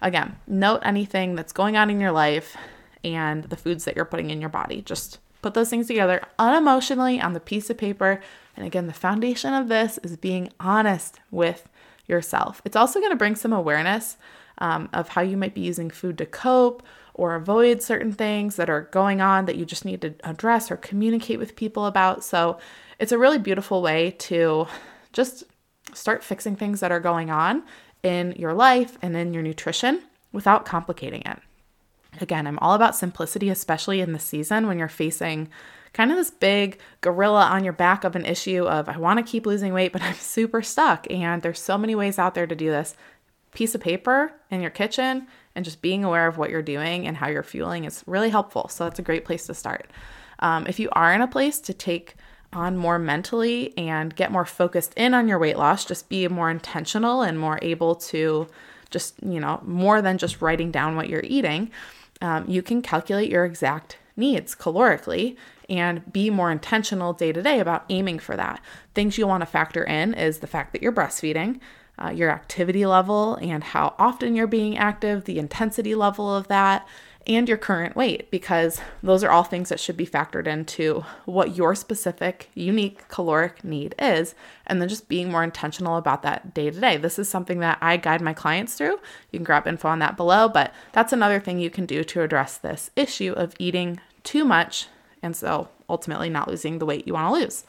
again, 0.00 0.36
note 0.46 0.82
anything 0.84 1.34
that's 1.34 1.52
going 1.52 1.76
on 1.76 1.90
in 1.90 2.00
your 2.00 2.12
life 2.12 2.56
and 3.02 3.44
the 3.44 3.56
foods 3.56 3.84
that 3.84 3.96
you're 3.96 4.04
putting 4.04 4.30
in 4.30 4.40
your 4.40 4.50
body. 4.50 4.82
Just 4.82 5.18
put 5.42 5.54
those 5.54 5.70
things 5.70 5.88
together 5.88 6.22
unemotionally 6.38 7.22
on 7.22 7.32
the 7.32 7.40
piece 7.40 7.70
of 7.70 7.78
paper. 7.78 8.20
And 8.56 8.66
again, 8.66 8.86
the 8.86 8.92
foundation 8.92 9.52
of 9.52 9.68
this 9.68 9.98
is 10.02 10.16
being 10.16 10.50
honest 10.60 11.18
with 11.30 11.68
yourself. 12.06 12.62
It's 12.64 12.76
also 12.76 13.00
to 13.10 13.16
bring 13.16 13.34
some 13.34 13.52
awareness 13.52 14.16
um, 14.58 14.88
of 14.92 15.10
how 15.10 15.22
you 15.22 15.36
might 15.36 15.54
be 15.54 15.60
using 15.60 15.90
food 15.90 16.18
to 16.18 16.26
cope 16.26 16.82
or 17.16 17.34
avoid 17.34 17.82
certain 17.82 18.12
things 18.12 18.56
that 18.56 18.68
are 18.68 18.82
going 18.92 19.22
on 19.22 19.46
that 19.46 19.56
you 19.56 19.64
just 19.64 19.86
need 19.86 20.02
to 20.02 20.14
address 20.22 20.70
or 20.70 20.76
communicate 20.76 21.38
with 21.38 21.56
people 21.56 21.86
about. 21.86 22.22
So 22.22 22.58
it's 22.98 23.10
a 23.10 23.18
really 23.18 23.38
beautiful 23.38 23.80
way 23.80 24.10
to 24.18 24.66
just 25.14 25.44
start 25.94 26.22
fixing 26.22 26.56
things 26.56 26.80
that 26.80 26.92
are 26.92 27.00
going 27.00 27.30
on 27.30 27.62
in 28.02 28.32
your 28.32 28.52
life 28.52 28.98
and 29.00 29.16
in 29.16 29.32
your 29.32 29.42
nutrition 29.42 30.02
without 30.30 30.66
complicating 30.66 31.22
it. 31.22 31.38
Again, 32.20 32.46
I'm 32.46 32.58
all 32.58 32.74
about 32.74 32.94
simplicity, 32.94 33.48
especially 33.48 34.02
in 34.02 34.12
the 34.12 34.18
season 34.18 34.66
when 34.66 34.78
you're 34.78 34.86
facing 34.86 35.48
kind 35.94 36.10
of 36.10 36.18
this 36.18 36.30
big 36.30 36.78
gorilla 37.00 37.46
on 37.46 37.64
your 37.64 37.72
back 37.72 38.04
of 38.04 38.14
an 38.14 38.26
issue 38.26 38.66
of 38.66 38.90
I 38.90 38.98
want 38.98 39.18
to 39.18 39.30
keep 39.30 39.46
losing 39.46 39.72
weight, 39.72 39.92
but 39.92 40.02
I'm 40.02 40.14
super 40.14 40.60
stuck. 40.60 41.10
And 41.10 41.40
there's 41.40 41.60
so 41.60 41.78
many 41.78 41.94
ways 41.94 42.18
out 42.18 42.34
there 42.34 42.46
to 42.46 42.54
do 42.54 42.68
this. 42.68 42.94
Piece 43.54 43.74
of 43.74 43.80
paper 43.80 44.32
in 44.50 44.60
your 44.60 44.70
kitchen 44.70 45.26
and 45.56 45.64
just 45.64 45.82
being 45.82 46.04
aware 46.04 46.28
of 46.28 46.38
what 46.38 46.50
you're 46.50 46.62
doing 46.62 47.06
and 47.06 47.16
how 47.16 47.26
you're 47.26 47.42
fueling 47.42 47.84
is 47.84 48.04
really 48.06 48.30
helpful. 48.30 48.68
So 48.68 48.84
that's 48.84 49.00
a 49.00 49.02
great 49.02 49.24
place 49.24 49.46
to 49.46 49.54
start. 49.54 49.90
Um, 50.38 50.66
if 50.66 50.78
you 50.78 50.88
are 50.92 51.12
in 51.12 51.22
a 51.22 51.26
place 51.26 51.58
to 51.60 51.72
take 51.72 52.14
on 52.52 52.76
more 52.76 52.98
mentally 52.98 53.76
and 53.76 54.14
get 54.14 54.30
more 54.30 54.44
focused 54.44 54.94
in 54.94 55.14
on 55.14 55.26
your 55.26 55.38
weight 55.38 55.56
loss, 55.56 55.84
just 55.84 56.08
be 56.08 56.28
more 56.28 56.50
intentional 56.50 57.22
and 57.22 57.38
more 57.38 57.58
able 57.62 57.96
to 57.96 58.46
just, 58.90 59.14
you 59.22 59.40
know, 59.40 59.60
more 59.64 60.00
than 60.00 60.18
just 60.18 60.40
writing 60.40 60.70
down 60.70 60.94
what 60.94 61.08
you're 61.08 61.24
eating, 61.24 61.70
um, 62.20 62.44
you 62.48 62.62
can 62.62 62.82
calculate 62.82 63.30
your 63.30 63.44
exact 63.44 63.98
needs 64.16 64.54
calorically 64.54 65.36
and 65.68 66.12
be 66.12 66.30
more 66.30 66.50
intentional 66.50 67.12
day 67.12 67.32
to 67.32 67.42
day 67.42 67.58
about 67.58 67.84
aiming 67.88 68.18
for 68.18 68.36
that. 68.36 68.60
Things 68.94 69.18
you 69.18 69.26
want 69.26 69.42
to 69.42 69.46
factor 69.46 69.82
in 69.84 70.14
is 70.14 70.38
the 70.38 70.46
fact 70.46 70.72
that 70.72 70.82
you're 70.82 70.92
breastfeeding, 70.92 71.60
uh, 72.02 72.10
your 72.10 72.30
activity 72.30 72.86
level, 72.86 73.36
and 73.36 73.62
how 73.62 73.94
often 73.98 74.34
you're 74.34 74.46
being 74.46 74.76
active, 74.76 75.24
the 75.24 75.38
intensity 75.38 75.94
level 75.94 76.34
of 76.34 76.48
that, 76.48 76.86
and 77.26 77.48
your 77.48 77.58
current 77.58 77.96
weight, 77.96 78.30
because 78.30 78.80
those 79.02 79.24
are 79.24 79.30
all 79.30 79.42
things 79.42 79.68
that 79.68 79.80
should 79.80 79.96
be 79.96 80.06
factored 80.06 80.46
into 80.46 81.04
what 81.24 81.56
your 81.56 81.74
specific, 81.74 82.50
unique 82.54 83.08
caloric 83.08 83.64
need 83.64 83.94
is, 83.98 84.34
and 84.66 84.80
then 84.80 84.88
just 84.88 85.08
being 85.08 85.30
more 85.30 85.42
intentional 85.42 85.96
about 85.96 86.22
that 86.22 86.54
day 86.54 86.70
to 86.70 86.80
day. 86.80 86.96
This 86.96 87.18
is 87.18 87.28
something 87.28 87.58
that 87.60 87.78
I 87.80 87.96
guide 87.96 88.20
my 88.20 88.32
clients 88.32 88.74
through. 88.74 89.00
You 89.32 89.38
can 89.38 89.44
grab 89.44 89.66
info 89.66 89.88
on 89.88 89.98
that 89.98 90.16
below, 90.16 90.48
but 90.48 90.72
that's 90.92 91.12
another 91.12 91.40
thing 91.40 91.58
you 91.58 91.70
can 91.70 91.84
do 91.84 92.04
to 92.04 92.22
address 92.22 92.58
this 92.58 92.90
issue 92.94 93.32
of 93.32 93.54
eating 93.58 94.00
too 94.22 94.44
much 94.44 94.86
and 95.22 95.34
so 95.36 95.68
ultimately 95.88 96.30
not 96.30 96.48
losing 96.48 96.78
the 96.78 96.86
weight 96.86 97.06
you 97.06 97.14
want 97.14 97.34
to 97.34 97.40
lose. 97.40 97.64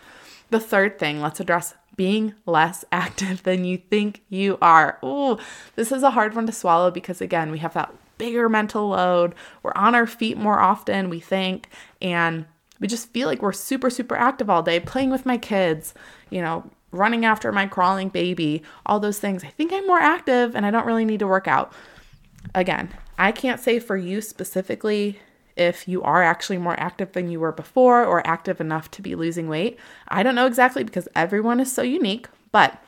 The 0.50 0.60
third 0.60 0.98
thing, 0.98 1.22
let's 1.22 1.40
address 1.40 1.74
being 1.98 2.34
less 2.46 2.86
active 2.92 3.44
than 3.44 3.66
you 3.66 3.78
think 3.78 4.24
you 4.30 4.58
are. 4.62 4.98
Oh, 5.04 5.40
this 5.76 5.92
is 5.92 6.04
a 6.04 6.12
hard 6.12 6.36
one 6.36 6.46
to 6.46 6.54
swallow 6.54 6.90
because, 6.90 7.20
again, 7.20 7.52
we 7.52 7.60
have 7.60 7.74
that 7.74 7.94
bigger 8.18 8.48
mental 8.48 8.90
load. 8.90 9.36
We're 9.62 9.74
on 9.76 9.94
our 9.94 10.08
feet 10.08 10.38
more 10.38 10.60
often, 10.60 11.10
we 11.10 11.20
think, 11.20 11.70
and 12.02 12.46
we 12.80 12.88
just 12.88 13.12
feel 13.12 13.28
like 13.28 13.42
we're 13.42 13.52
super, 13.52 13.90
super 13.90 14.16
active 14.16 14.50
all 14.50 14.64
day, 14.64 14.80
playing 14.80 15.10
with 15.10 15.26
my 15.26 15.38
kids, 15.38 15.94
you 16.30 16.42
know, 16.42 16.70
running 16.92 17.26
after 17.26 17.52
my 17.52 17.68
crawling 17.68 18.10
baby, 18.10 18.64
all 18.86 19.00
those 19.00 19.20
things. 19.20 19.44
I 19.44 19.48
think 19.48 19.74
I'm 19.74 19.86
more 19.88 20.00
active 20.00 20.56
and 20.56 20.66
I 20.66 20.72
don't 20.72 20.86
really 20.86 21.06
need 21.06 21.20
to 21.20 21.28
work 21.28 21.48
out. 21.48 21.74
Again, 22.56 22.94
I 23.18 23.32
can't 23.32 23.60
say 23.60 23.80
for 23.80 23.98
you 23.98 24.22
specifically 24.22 25.20
if 25.58 25.88
you 25.88 26.02
are 26.04 26.24
actually 26.24 26.58
more 26.58 26.80
active 26.80 27.12
than 27.14 27.30
you 27.30 27.40
were 27.40 27.52
before 27.52 28.04
or 28.04 28.26
active 28.26 28.62
enough 28.62 28.92
to 28.92 29.02
be 29.02 29.16
losing 29.16 29.50
weight. 29.50 29.78
I 30.08 30.24
don't 30.24 30.36
know 30.36 30.46
exactly 30.46 30.84
because 30.84 31.08
everyone 31.16 31.60
is 31.60 31.72
so 31.72 31.82
unique, 31.82 32.28
but 32.52 32.82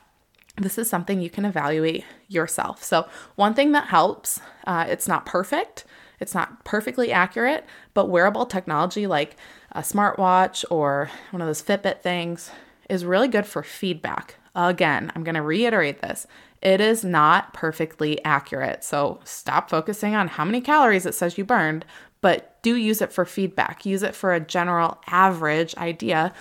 this 0.58 0.78
is 0.78 0.90
something 0.90 1.22
you 1.22 1.30
can 1.30 1.46
evaluate 1.46 2.04
yourself. 2.28 2.84
So, 2.84 3.08
one 3.36 3.54
thing 3.54 3.72
that 3.72 3.88
helps, 3.88 4.42
uh, 4.68 4.86
it's 4.88 5.08
not 5.08 5.26
perfect, 5.26 5.86
it's 6.20 6.36
not 6.36 6.64
perfectly 6.66 7.12
accurate, 7.12 7.66
but 7.94 8.10
wearable 8.10 8.46
technology 8.46 9.08
like 9.08 9.38
a 9.72 9.82
smartwatch 9.82 10.66
or 10.70 11.10
one 11.32 11.42
of 11.42 11.48
those 11.48 11.62
Fitbit 11.62 12.02
things 12.02 12.52
is 12.90 13.06
really 13.06 13.28
good 13.28 13.46
for 13.46 13.64
feedback. 13.64 14.36
Again, 14.56 15.12
I'm 15.16 15.24
going 15.24 15.36
to 15.36 15.42
reiterate 15.42 16.02
this. 16.02 16.28
It 16.62 16.82
is 16.82 17.06
not 17.06 17.54
perfectly 17.54 18.24
accurate. 18.26 18.84
So 18.84 19.22
stop 19.24 19.70
focusing 19.70 20.16
on 20.16 20.28
how 20.28 20.44
many 20.44 20.60
calories 20.60 21.06
it 21.06 21.14
says 21.14 21.38
you 21.38 21.46
burned, 21.46 21.86
but 22.22 22.62
do 22.62 22.76
use 22.76 23.02
it 23.02 23.14
for 23.14 23.26
feedback. 23.26 23.86
Use 23.86 24.04
it 24.04 24.16
for 24.16 24.34
a 24.34 24.40
general 24.40 25.00
average 25.08 25.76
idea 25.78 26.34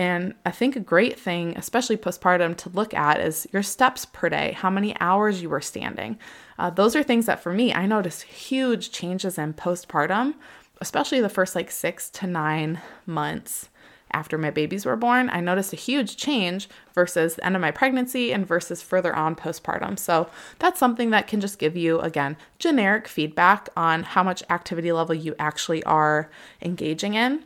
and 0.00 0.32
I 0.46 0.50
think 0.50 0.76
a 0.76 0.80
great 0.80 1.20
thing, 1.20 1.52
especially 1.58 1.98
postpartum, 1.98 2.56
to 2.56 2.70
look 2.70 2.94
at 2.94 3.20
is 3.20 3.46
your 3.52 3.62
steps 3.62 4.06
per 4.06 4.30
day, 4.30 4.52
how 4.52 4.70
many 4.70 4.98
hours 4.98 5.42
you 5.42 5.50
were 5.50 5.60
standing. 5.60 6.18
Uh, 6.58 6.70
those 6.70 6.96
are 6.96 7.02
things 7.02 7.26
that 7.26 7.42
for 7.42 7.52
me, 7.52 7.74
I 7.74 7.84
noticed 7.84 8.22
huge 8.22 8.92
changes 8.92 9.36
in 9.36 9.52
postpartum, 9.52 10.36
especially 10.80 11.20
the 11.20 11.28
first 11.28 11.54
like 11.54 11.70
six 11.70 12.08
to 12.12 12.26
nine 12.26 12.80
months 13.04 13.68
after 14.12 14.38
my 14.38 14.50
babies 14.50 14.84
were 14.84 14.96
born. 14.96 15.30
I 15.30 15.40
noticed 15.40 15.72
a 15.72 15.76
huge 15.76 16.16
change 16.16 16.68
versus 16.94 17.36
the 17.36 17.44
end 17.44 17.56
of 17.56 17.62
my 17.62 17.70
pregnancy 17.70 18.32
and 18.32 18.46
versus 18.46 18.82
further 18.82 19.14
on 19.14 19.36
postpartum. 19.36 19.98
So 19.98 20.28
that's 20.58 20.78
something 20.78 21.10
that 21.10 21.26
can 21.26 21.40
just 21.40 21.58
give 21.58 21.76
you, 21.76 22.00
again, 22.00 22.36
generic 22.58 23.08
feedback 23.08 23.68
on 23.76 24.02
how 24.02 24.22
much 24.22 24.42
activity 24.50 24.92
level 24.92 25.14
you 25.14 25.34
actually 25.38 25.82
are 25.84 26.30
engaging 26.62 27.14
in. 27.14 27.44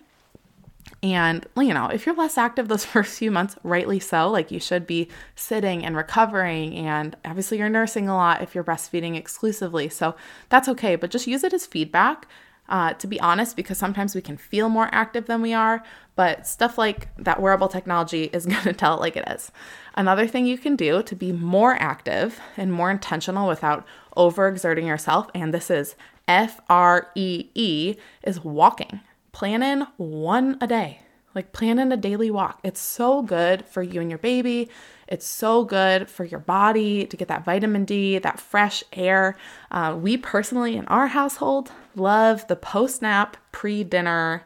And, 1.03 1.47
you 1.57 1.75
know, 1.75 1.89
if 1.89 2.07
you're 2.07 2.15
less 2.15 2.39
active 2.39 2.69
those 2.69 2.85
first 2.87 3.19
few 3.19 3.31
months, 3.31 3.57
rightly 3.63 4.01
so, 4.01 4.31
like 4.31 4.51
you 4.51 4.59
should 4.59 4.87
be 4.87 5.09
sitting 5.35 5.85
and 5.85 5.97
recovering. 5.97 6.75
And 6.75 7.15
obviously, 7.25 7.59
you're 7.59 7.69
nursing 7.69 8.09
a 8.09 8.15
lot 8.15 8.43
if 8.43 8.55
you're 8.55 8.65
breastfeeding 8.65 9.17
exclusively. 9.17 9.89
So 9.89 10.15
that's 10.49 10.69
okay, 10.69 10.97
but 10.97 11.11
just 11.11 11.27
use 11.27 11.45
it 11.45 11.53
as 11.53 11.67
feedback. 11.67 12.27
Uh, 12.67 12.95
to 12.95 13.07
be 13.07 13.21
honest, 13.21 13.57
because 13.57 13.77
sometimes 13.77 14.15
we 14.15 14.23
can 14.23 14.39
feel 14.39 14.71
more 14.71 14.89
active 14.91 15.27
than 15.27 15.43
we 15.43 15.53
are, 15.53 15.83
but 16.17 16.47
stuff 16.47 16.79
like 16.79 17.09
that 17.19 17.41
wearable 17.41 17.69
technology 17.69 18.25
is 18.33 18.47
going 18.47 18.63
to 18.63 18.73
tell 18.73 18.95
it 18.95 19.01
like 19.01 19.17
it 19.17 19.29
is. 19.29 19.53
Another 19.97 20.27
thing 20.27 20.47
you 20.47 20.57
can 20.57 20.75
do 20.75 21.03
to 21.03 21.15
be 21.15 21.31
more 21.31 21.75
active 21.75 22.41
and 22.57 22.73
more 22.73 22.91
intentional 22.91 23.47
without 23.47 23.87
overexerting 24.17 24.87
yourself, 24.87 25.29
and 25.35 25.53
this 25.53 25.71
is 25.71 25.95
F 26.27 26.61
R 26.71 27.11
E 27.15 27.51
E, 27.55 27.97
is 28.23 28.43
walking 28.43 29.01
plan 29.35 29.63
in 29.63 29.87
one 29.99 30.57
a 30.61 30.67
day. 30.67 31.01
Like 31.35 31.53
plan 31.53 31.79
in 31.79 31.91
a 31.91 31.97
daily 31.97 32.31
walk. 32.31 32.61
It's 32.63 32.81
so 32.81 33.23
good 33.23 33.65
for 33.67 33.83
you 33.83 34.01
and 34.01 34.11
your 34.11 34.19
baby. 34.19 34.69
It's 35.09 35.27
so 35.27 35.65
good 35.65 36.09
for 36.09 36.25
your 36.25 36.41
body 36.41 37.07
to 37.07 37.17
get 37.17 37.29
that 37.29 37.45
vitamin 37.45 37.85
D, 37.85 38.19
that 38.19 38.41
fresh 38.41 38.83
air. 38.93 39.37
Uh, 39.71 39.97
we 40.01 40.17
personally, 40.17 40.77
in 40.77 40.87
our 40.87 41.09
household, 41.09 41.73
love 41.95 42.47
the 42.47 42.57
post 42.57 43.03
nap, 43.03 43.37
pre 43.53 43.85
dinner 43.85 44.45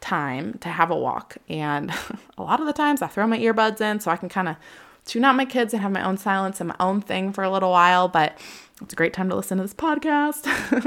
time 0.00 0.58
to 0.58 0.68
have 0.68 0.90
a 0.90 0.96
walk. 0.96 1.36
And 1.48 1.92
a 2.38 2.42
lot 2.42 2.60
of 2.60 2.66
the 2.66 2.72
times 2.72 3.02
I 3.02 3.08
throw 3.08 3.26
my 3.26 3.38
earbuds 3.38 3.80
in 3.80 4.00
so 4.00 4.10
I 4.10 4.16
can 4.16 4.28
kind 4.28 4.48
of 4.48 4.56
tune 5.04 5.24
out 5.24 5.36
my 5.36 5.44
kids 5.44 5.72
and 5.72 5.82
have 5.82 5.92
my 5.92 6.04
own 6.04 6.18
silence 6.18 6.60
and 6.60 6.68
my 6.68 6.76
own 6.78 7.00
thing 7.00 7.32
for 7.32 7.42
a 7.42 7.50
little 7.50 7.70
while. 7.70 8.08
But 8.08 8.38
it's 8.80 8.92
a 8.92 8.96
great 8.96 9.12
time 9.12 9.28
to 9.30 9.36
listen 9.36 9.58
to 9.58 9.64
this 9.64 9.74
podcast, 9.74 10.46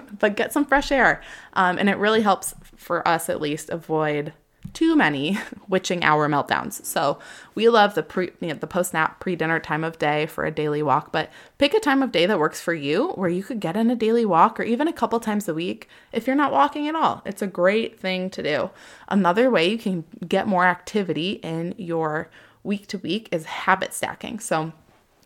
but 0.20 0.36
get 0.36 0.54
some 0.54 0.66
fresh 0.66 0.92
air. 0.92 1.22
Um, 1.54 1.78
and 1.78 1.90
it 1.90 1.98
really 1.98 2.22
helps 2.22 2.56
for 2.76 3.06
us, 3.08 3.30
at 3.30 3.42
least, 3.42 3.70
avoid 3.70 4.34
too 4.74 4.96
many 4.96 5.38
witching 5.68 6.04
hour 6.04 6.28
meltdowns. 6.30 6.84
So 6.86 7.20
we 7.56 7.70
love 7.70 7.96
the 7.96 8.04
pre, 8.04 8.32
you 8.40 8.50
know, 8.50 8.54
the 8.56 8.68
post 8.68 8.94
nap 8.94 9.20
pre 9.20 9.36
dinner 9.36 9.60
time 9.60 9.84
of 9.84 10.00
day 10.00 10.26
for 10.26 10.46
a 10.46 10.52
daily 10.52 10.82
walk, 10.82 11.12
but 11.12 11.30
pick 11.58 11.74
a 11.74 11.80
time 11.80 12.02
of 12.02 12.12
day 12.12 12.26
that 12.26 12.40
works 12.40 12.62
for 12.62 12.74
you 12.74 13.10
where 13.10 13.30
you 13.30 13.44
could 13.44 13.60
get 13.60 13.76
in 13.76 13.90
a 13.90 13.96
daily 13.96 14.26
walk 14.26 14.60
or 14.60 14.64
even 14.64 14.88
a 14.88 14.94
couple 14.94 15.20
times 15.20 15.48
a 15.48 15.54
week 15.54 15.88
if 16.12 16.28
you're 16.28 16.36
not 16.36 16.52
walking 16.52 16.88
at 16.88 16.96
all. 16.96 17.22
It's 17.26 17.42
a 17.42 17.48
great 17.48 18.00
thing 18.00 18.30
to 18.32 18.44
do. 18.44 18.70
Another 19.08 19.50
way 19.50 19.70
you 19.70 19.78
can 19.78 20.06
get 20.28 20.48
more 20.48 20.66
activity 20.66 21.34
in 21.44 21.76
your 21.78 22.30
week 22.64 22.88
to 22.88 22.98
week 22.98 23.30
is 23.32 23.46
habit 23.46 23.94
stacking. 23.94 24.40
So 24.40 24.72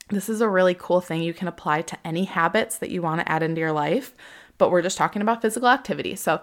this 0.09 0.29
is 0.29 0.41
a 0.41 0.49
really 0.49 0.75
cool 0.75 1.01
thing 1.01 1.23
you 1.23 1.33
can 1.33 1.47
apply 1.47 1.81
to 1.83 1.97
any 2.05 2.25
habits 2.25 2.77
that 2.77 2.91
you 2.91 3.01
want 3.01 3.21
to 3.21 3.31
add 3.31 3.41
into 3.41 3.59
your 3.59 3.71
life, 3.71 4.13
but 4.57 4.69
we're 4.69 4.83
just 4.83 4.97
talking 4.97 5.21
about 5.21 5.41
physical 5.41 5.67
activity. 5.67 6.15
So, 6.15 6.41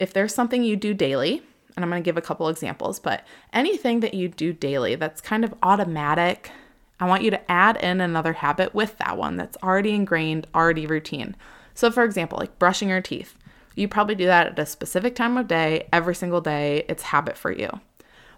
if 0.00 0.12
there's 0.14 0.34
something 0.34 0.64
you 0.64 0.76
do 0.76 0.94
daily, 0.94 1.42
and 1.76 1.84
I'm 1.84 1.90
going 1.90 2.02
to 2.02 2.04
give 2.08 2.16
a 2.16 2.22
couple 2.22 2.48
examples, 2.48 2.98
but 2.98 3.26
anything 3.52 4.00
that 4.00 4.14
you 4.14 4.28
do 4.28 4.52
daily 4.52 4.94
that's 4.94 5.20
kind 5.20 5.44
of 5.44 5.54
automatic, 5.62 6.50
I 6.98 7.06
want 7.06 7.22
you 7.22 7.30
to 7.30 7.50
add 7.50 7.76
in 7.78 8.00
another 8.00 8.34
habit 8.34 8.74
with 8.74 8.98
that 8.98 9.16
one 9.16 9.36
that's 9.36 9.56
already 9.62 9.94
ingrained, 9.94 10.46
already 10.54 10.86
routine. 10.86 11.36
So, 11.74 11.90
for 11.90 12.04
example, 12.04 12.38
like 12.38 12.58
brushing 12.58 12.88
your 12.88 13.00
teeth, 13.00 13.36
you 13.74 13.88
probably 13.88 14.14
do 14.14 14.26
that 14.26 14.48
at 14.48 14.58
a 14.58 14.66
specific 14.66 15.14
time 15.14 15.36
of 15.36 15.48
day, 15.48 15.88
every 15.92 16.14
single 16.14 16.40
day. 16.40 16.84
It's 16.88 17.04
habit 17.04 17.38
for 17.38 17.52
you. 17.52 17.80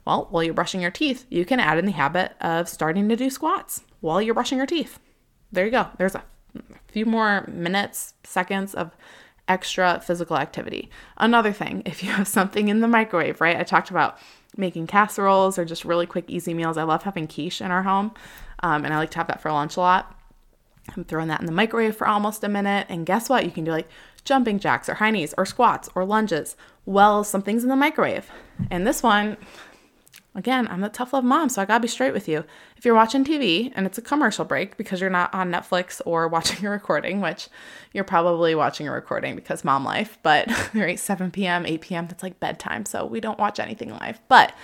Well, 0.04 0.26
while 0.30 0.42
you're 0.42 0.54
brushing 0.54 0.80
your 0.80 0.90
teeth, 0.90 1.26
you 1.30 1.44
can 1.44 1.60
add 1.60 1.78
in 1.78 1.86
the 1.86 1.92
habit 1.92 2.32
of 2.40 2.68
starting 2.68 3.08
to 3.08 3.16
do 3.16 3.30
squats 3.30 3.82
while 4.00 4.20
you're 4.20 4.34
brushing 4.34 4.58
your 4.58 4.66
teeth. 4.66 4.98
There 5.50 5.64
you 5.64 5.70
go. 5.70 5.88
There's 5.98 6.14
a 6.14 6.24
few 6.88 7.06
more 7.06 7.46
minutes, 7.46 8.14
seconds 8.24 8.74
of 8.74 8.92
extra 9.52 10.00
physical 10.04 10.36
activity. 10.36 10.90
Another 11.18 11.52
thing, 11.52 11.82
if 11.84 12.02
you 12.02 12.10
have 12.10 12.26
something 12.26 12.68
in 12.68 12.80
the 12.80 12.88
microwave, 12.88 13.40
right? 13.40 13.56
I 13.56 13.62
talked 13.62 13.90
about 13.90 14.18
making 14.56 14.86
casseroles 14.86 15.58
or 15.58 15.64
just 15.64 15.84
really 15.84 16.06
quick, 16.06 16.24
easy 16.28 16.54
meals. 16.54 16.76
I 16.76 16.82
love 16.84 17.02
having 17.02 17.28
quiche 17.28 17.60
in 17.60 17.70
our 17.70 17.82
home, 17.82 18.12
um, 18.62 18.84
and 18.84 18.92
I 18.92 18.96
like 18.96 19.10
to 19.10 19.18
have 19.18 19.28
that 19.28 19.42
for 19.42 19.52
lunch 19.52 19.76
a 19.76 19.80
lot. 19.80 20.16
I'm 20.96 21.04
throwing 21.04 21.28
that 21.28 21.40
in 21.40 21.46
the 21.46 21.52
microwave 21.52 21.96
for 21.96 22.08
almost 22.08 22.42
a 22.42 22.48
minute, 22.48 22.86
and 22.88 23.06
guess 23.06 23.28
what? 23.28 23.44
You 23.44 23.50
can 23.50 23.64
do 23.64 23.70
like 23.70 23.88
jumping 24.24 24.58
jacks 24.58 24.88
or 24.88 24.94
high 24.94 25.10
knees 25.10 25.34
or 25.36 25.46
squats 25.46 25.88
or 25.94 26.04
lunges. 26.04 26.56
Well, 26.86 27.24
something's 27.24 27.62
in 27.62 27.68
the 27.68 27.76
microwave. 27.76 28.30
And 28.70 28.86
this 28.86 29.02
one, 29.02 29.36
Again, 30.34 30.66
I'm 30.68 30.80
the 30.80 30.88
tough 30.88 31.12
love 31.12 31.24
mom, 31.24 31.50
so 31.50 31.60
I 31.60 31.66
gotta 31.66 31.82
be 31.82 31.88
straight 31.88 32.14
with 32.14 32.26
you. 32.26 32.44
If 32.76 32.86
you're 32.86 32.94
watching 32.94 33.22
TV 33.22 33.70
and 33.74 33.84
it's 33.86 33.98
a 33.98 34.02
commercial 34.02 34.46
break 34.46 34.78
because 34.78 35.00
you're 35.00 35.10
not 35.10 35.32
on 35.34 35.52
Netflix 35.52 36.00
or 36.06 36.26
watching 36.36 36.64
a 36.64 36.70
recording, 36.70 37.20
which 37.20 37.48
you're 37.92 38.04
probably 38.04 38.54
watching 38.54 38.88
a 38.88 38.92
recording 38.92 39.34
because 39.34 39.64
mom 39.64 39.84
life, 39.84 40.18
but 40.22 40.50
right, 40.74 40.98
7 40.98 41.30
p.m., 41.30 41.66
8 41.66 41.80
p.m., 41.82 42.06
that's 42.06 42.22
like 42.22 42.40
bedtime, 42.40 42.86
so 42.86 43.04
we 43.04 43.20
don't 43.20 43.38
watch 43.38 43.60
anything 43.60 43.90
live. 43.90 44.20
But 44.28 44.54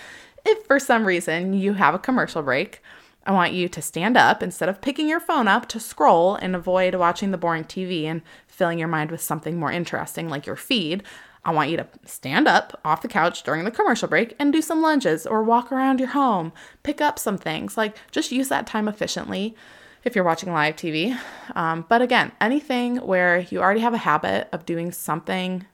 if 0.47 0.65
for 0.67 0.79
some 0.79 1.05
reason 1.05 1.53
you 1.53 1.75
have 1.75 1.95
a 1.95 1.99
commercial 1.99 2.43
break, 2.43 2.81
I 3.27 3.33
want 3.33 3.53
you 3.53 3.69
to 3.69 3.83
stand 3.83 4.17
up 4.17 4.43
instead 4.43 4.71
of 4.71 4.81
picking 4.81 5.07
your 5.07 5.21
phone 5.21 5.49
up 5.49 5.69
to 5.69 5.81
scroll 5.81 6.37
and 6.37 6.57
avoid 6.57 6.95
watching 6.95 7.31
the 7.31 7.37
boring 7.37 7.65
TV 7.65 8.05
and 8.05 8.23
filling 8.47 8.79
your 8.79 8.89
mind 8.89 9.11
with 9.11 9.21
something 9.21 9.59
more 9.59 9.71
interesting 9.71 10.31
like 10.31 10.47
your 10.47 10.57
feed. 10.57 11.03
I 11.45 11.53
want 11.53 11.71
you 11.71 11.77
to 11.77 11.87
stand 12.05 12.47
up 12.49 12.79
off 12.85 13.03
the 13.03 13.09
couch 13.09 13.43
during 13.43 13.65
the 13.65 13.71
commercial 13.71 14.09
break 14.09 14.35
and 14.39 14.53
do 14.53 14.61
some 14.61 14.83
lunges 14.83 15.27
or 15.27 15.43
walk 15.43 15.73
around 15.73 16.01
your 16.01 16.11
home, 16.11 16.53
pick 16.83 17.01
up 17.01 17.19
some 17.19 17.39
things. 17.39 17.77
Like 17.77 17.97
just 18.11 18.33
use 18.33 18.49
that 18.49 18.67
time 18.67 18.89
efficiently 18.89 19.57
if 20.05 20.15
you're 20.15 20.25
watching 20.25 20.53
live 20.53 20.77
TV. 20.77 21.19
Um, 21.55 21.85
but 21.89 22.03
again, 22.03 22.33
anything 22.41 22.97
where 22.97 23.41
you 23.51 23.61
already 23.61 23.81
have 23.81 23.95
a 23.95 23.99
habit 23.99 24.49
of 24.53 24.67
doing 24.67 24.93
something 24.93 25.65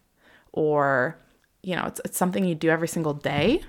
or 0.52 1.18
you 1.64 1.74
know, 1.74 1.84
it's, 1.86 2.00
it's 2.04 2.18
something 2.18 2.44
you 2.44 2.54
do 2.54 2.68
every 2.68 2.88
single 2.88 3.14
day, 3.14 3.62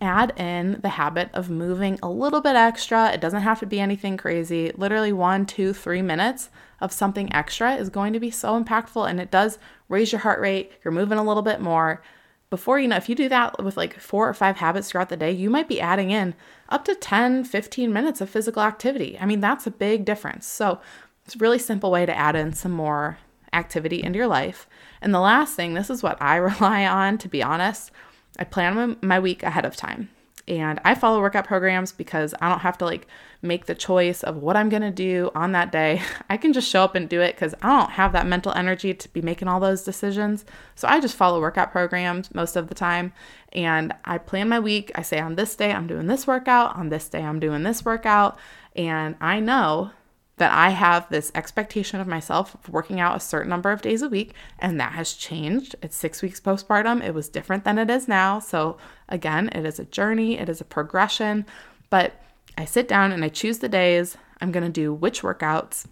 add 0.00 0.32
in 0.38 0.78
the 0.80 0.90
habit 0.90 1.28
of 1.34 1.50
moving 1.50 1.98
a 2.02 2.08
little 2.08 2.40
bit 2.40 2.56
extra. 2.56 3.10
It 3.10 3.20
doesn't 3.20 3.42
have 3.42 3.60
to 3.60 3.66
be 3.66 3.80
anything 3.80 4.16
crazy. 4.16 4.70
Literally 4.76 5.12
one, 5.12 5.44
two, 5.44 5.72
three 5.72 6.02
minutes 6.02 6.48
of 6.80 6.92
something 6.92 7.32
extra 7.32 7.74
is 7.74 7.90
going 7.90 8.12
to 8.12 8.20
be 8.20 8.30
so 8.30 8.62
impactful 8.62 9.10
and 9.10 9.20
it 9.20 9.30
does 9.30 9.58
raise 9.90 10.12
your 10.12 10.20
heart 10.20 10.40
rate. 10.40 10.72
You're 10.82 10.92
moving 10.92 11.18
a 11.18 11.24
little 11.24 11.42
bit 11.42 11.60
more. 11.60 12.02
Before 12.48 12.80
you 12.80 12.88
know, 12.88 12.96
if 12.96 13.08
you 13.08 13.14
do 13.14 13.28
that 13.28 13.62
with 13.62 13.76
like 13.76 14.00
four 14.00 14.28
or 14.28 14.34
five 14.34 14.56
habits 14.56 14.90
throughout 14.90 15.10
the 15.10 15.16
day, 15.16 15.30
you 15.30 15.50
might 15.50 15.68
be 15.68 15.80
adding 15.80 16.10
in 16.10 16.34
up 16.70 16.84
to 16.86 16.94
10, 16.94 17.44
15 17.44 17.92
minutes 17.92 18.20
of 18.20 18.30
physical 18.30 18.62
activity. 18.62 19.18
I 19.20 19.26
mean, 19.26 19.40
that's 19.40 19.66
a 19.66 19.70
big 19.70 20.04
difference. 20.04 20.46
So 20.46 20.80
it's 21.26 21.36
a 21.36 21.38
really 21.38 21.58
simple 21.58 21.90
way 21.90 22.06
to 22.06 22.16
add 22.16 22.34
in 22.34 22.52
some 22.52 22.72
more 22.72 23.18
activity 23.52 24.02
into 24.02 24.16
your 24.16 24.26
life. 24.26 24.68
And 25.00 25.12
the 25.12 25.20
last 25.20 25.54
thing, 25.54 25.74
this 25.74 25.90
is 25.90 26.02
what 26.02 26.20
I 26.20 26.36
rely 26.50 26.86
on, 26.86 27.18
to 27.18 27.28
be 27.28 27.42
honest. 27.42 27.90
I 28.38 28.44
plan 28.44 28.96
my 29.02 29.20
week 29.20 29.42
ahead 29.42 29.64
of 29.64 29.76
time. 29.76 30.08
And 30.50 30.80
I 30.84 30.96
follow 30.96 31.20
workout 31.20 31.46
programs 31.46 31.92
because 31.92 32.34
I 32.40 32.48
don't 32.48 32.58
have 32.58 32.76
to 32.78 32.84
like 32.84 33.06
make 33.40 33.66
the 33.66 33.74
choice 33.74 34.24
of 34.24 34.38
what 34.38 34.56
I'm 34.56 34.68
going 34.68 34.82
to 34.82 34.90
do 34.90 35.30
on 35.32 35.52
that 35.52 35.70
day. 35.70 36.02
I 36.28 36.36
can 36.36 36.52
just 36.52 36.68
show 36.68 36.82
up 36.82 36.96
and 36.96 37.08
do 37.08 37.20
it 37.20 37.36
because 37.36 37.54
I 37.62 37.68
don't 37.68 37.92
have 37.92 38.12
that 38.14 38.26
mental 38.26 38.52
energy 38.54 38.92
to 38.92 39.08
be 39.10 39.22
making 39.22 39.46
all 39.46 39.60
those 39.60 39.84
decisions. 39.84 40.44
So 40.74 40.88
I 40.88 40.98
just 40.98 41.14
follow 41.14 41.40
workout 41.40 41.70
programs 41.70 42.34
most 42.34 42.56
of 42.56 42.66
the 42.66 42.74
time. 42.74 43.12
And 43.52 43.94
I 44.04 44.18
plan 44.18 44.48
my 44.48 44.58
week. 44.58 44.90
I 44.96 45.02
say 45.02 45.20
on 45.20 45.36
this 45.36 45.54
day, 45.54 45.70
I'm 45.72 45.86
doing 45.86 46.08
this 46.08 46.26
workout. 46.26 46.74
On 46.74 46.88
this 46.88 47.08
day, 47.08 47.22
I'm 47.22 47.38
doing 47.38 47.62
this 47.62 47.84
workout. 47.84 48.36
And 48.74 49.14
I 49.20 49.38
know 49.38 49.92
that 50.40 50.52
I 50.52 50.70
have 50.70 51.06
this 51.10 51.30
expectation 51.34 52.00
of 52.00 52.06
myself 52.06 52.54
of 52.54 52.70
working 52.70 52.98
out 52.98 53.14
a 53.14 53.20
certain 53.20 53.50
number 53.50 53.70
of 53.70 53.82
days 53.82 54.00
a 54.00 54.08
week, 54.08 54.32
and 54.58 54.80
that 54.80 54.92
has 54.92 55.12
changed. 55.12 55.76
It's 55.82 55.94
six 55.94 56.22
weeks 56.22 56.40
postpartum. 56.40 57.04
It 57.04 57.12
was 57.12 57.28
different 57.28 57.64
than 57.64 57.76
it 57.76 57.90
is 57.90 58.08
now. 58.08 58.38
So, 58.38 58.78
again, 59.10 59.50
it 59.50 59.66
is 59.66 59.78
a 59.78 59.84
journey, 59.84 60.38
it 60.38 60.48
is 60.48 60.62
a 60.62 60.64
progression. 60.64 61.44
But 61.90 62.14
I 62.56 62.64
sit 62.64 62.88
down 62.88 63.12
and 63.12 63.22
I 63.22 63.28
choose 63.28 63.58
the 63.58 63.68
days 63.68 64.16
I'm 64.40 64.50
to 64.50 64.68
do 64.70 64.94
which 64.94 65.20
workouts, 65.20 65.86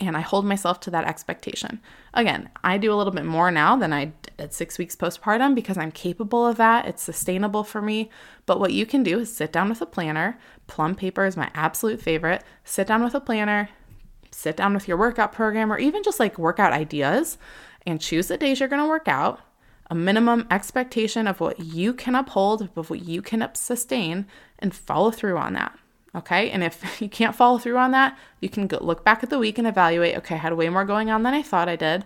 and 0.00 0.16
I 0.16 0.20
hold 0.20 0.44
myself 0.44 0.80
to 0.80 0.90
that 0.90 1.04
expectation. 1.04 1.80
Again, 2.12 2.48
I 2.64 2.76
do 2.76 2.92
a 2.92 2.96
little 2.96 3.12
bit 3.12 3.24
more 3.24 3.52
now 3.52 3.76
than 3.76 3.92
I 3.92 4.06
did 4.06 4.32
at 4.40 4.54
six 4.54 4.78
weeks 4.78 4.96
postpartum 4.96 5.54
because 5.54 5.78
I'm 5.78 5.92
capable 5.92 6.44
of 6.46 6.56
that. 6.56 6.86
It's 6.86 7.02
sustainable 7.02 7.62
for 7.62 7.80
me. 7.80 8.10
But 8.46 8.58
what 8.58 8.72
you 8.72 8.86
can 8.86 9.02
do 9.02 9.20
is 9.20 9.32
sit 9.32 9.52
down 9.52 9.68
with 9.68 9.80
a 9.80 9.86
planner, 9.86 10.38
Plum 10.70 10.94
paper 10.94 11.26
is 11.26 11.36
my 11.36 11.50
absolute 11.52 12.00
favorite. 12.00 12.44
Sit 12.64 12.86
down 12.86 13.02
with 13.02 13.16
a 13.16 13.20
planner, 13.20 13.68
sit 14.30 14.56
down 14.56 14.72
with 14.72 14.86
your 14.86 14.96
workout 14.96 15.32
program, 15.32 15.72
or 15.72 15.78
even 15.78 16.04
just 16.04 16.20
like 16.20 16.38
workout 16.38 16.72
ideas 16.72 17.38
and 17.84 18.00
choose 18.00 18.28
the 18.28 18.38
days 18.38 18.60
you're 18.60 18.68
going 18.68 18.80
to 18.80 18.88
work 18.88 19.08
out. 19.08 19.40
A 19.90 19.96
minimum 19.96 20.46
expectation 20.48 21.26
of 21.26 21.40
what 21.40 21.58
you 21.58 21.92
can 21.92 22.14
uphold, 22.14 22.68
of 22.76 22.88
what 22.88 23.02
you 23.02 23.20
can 23.20 23.46
sustain, 23.54 24.26
and 24.60 24.72
follow 24.72 25.10
through 25.10 25.36
on 25.38 25.54
that. 25.54 25.76
Okay. 26.14 26.50
And 26.50 26.62
if 26.62 27.00
you 27.02 27.08
can't 27.08 27.34
follow 27.34 27.58
through 27.58 27.76
on 27.76 27.90
that, 27.90 28.16
you 28.38 28.48
can 28.48 28.68
go 28.68 28.78
look 28.80 29.04
back 29.04 29.24
at 29.24 29.30
the 29.30 29.40
week 29.40 29.58
and 29.58 29.66
evaluate 29.66 30.16
okay, 30.18 30.36
I 30.36 30.38
had 30.38 30.54
way 30.54 30.68
more 30.68 30.84
going 30.84 31.10
on 31.10 31.24
than 31.24 31.34
I 31.34 31.42
thought 31.42 31.68
I 31.68 31.74
did. 31.74 32.04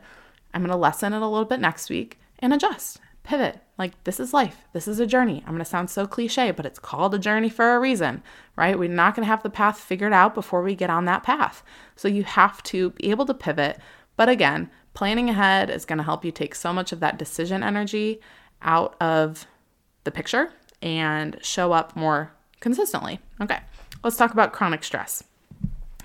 I'm 0.55 0.63
going 0.63 0.71
to 0.71 0.77
lessen 0.77 1.13
it 1.13 1.21
a 1.21 1.29
little 1.29 1.45
bit 1.45 1.61
next 1.61 1.91
week 1.91 2.19
and 2.39 2.55
adjust 2.55 2.99
pivot. 3.25 3.59
Like, 3.77 4.03
this 4.05 4.21
is 4.21 4.33
life. 4.33 4.59
This 4.73 4.87
is 4.87 5.01
a 5.01 5.07
journey. 5.07 5.43
I'm 5.45 5.53
going 5.53 5.59
to 5.59 5.65
sound 5.65 5.91
so 5.91 6.07
cliche, 6.07 6.53
but 6.53 6.65
it's 6.65 6.79
called 6.79 7.15
a 7.15 7.19
journey 7.19 7.49
for 7.49 7.75
a 7.75 7.81
reason, 7.81 8.23
right? 8.55 8.79
We're 8.79 8.89
not 8.89 9.17
going 9.17 9.25
to 9.25 9.31
have 9.31 9.43
the 9.43 9.51
path 9.51 9.81
figured 9.81 10.13
out 10.13 10.35
before 10.35 10.63
we 10.63 10.77
get 10.77 10.91
on 10.91 11.07
that 11.07 11.25
path. 11.25 11.65
So, 11.97 12.07
you 12.07 12.23
have 12.23 12.63
to 12.65 12.91
be 12.91 13.11
able 13.11 13.27
to 13.27 13.35
pivot. 13.35 13.81
But 14.17 14.29
again, 14.29 14.71
planning 14.93 15.29
ahead 15.29 15.71
is 15.71 15.85
going 15.85 15.99
to 15.99 16.05
help 16.05 16.25
you 16.25 16.31
take 16.31 16.55
so 16.55 16.73
much 16.73 16.93
of 16.93 17.01
that 17.01 17.19
decision 17.19 17.65
energy 17.65 18.21
out 18.63 18.95
of 19.01 19.47
the 20.05 20.11
picture 20.11 20.53
and 20.81 21.37
show 21.43 21.73
up 21.73 21.97
more 21.97 22.33
consistently. 22.61 23.19
Okay, 23.41 23.59
let's 24.05 24.17
talk 24.17 24.33
about 24.33 24.53
chronic 24.53 24.85
stress. 24.85 25.25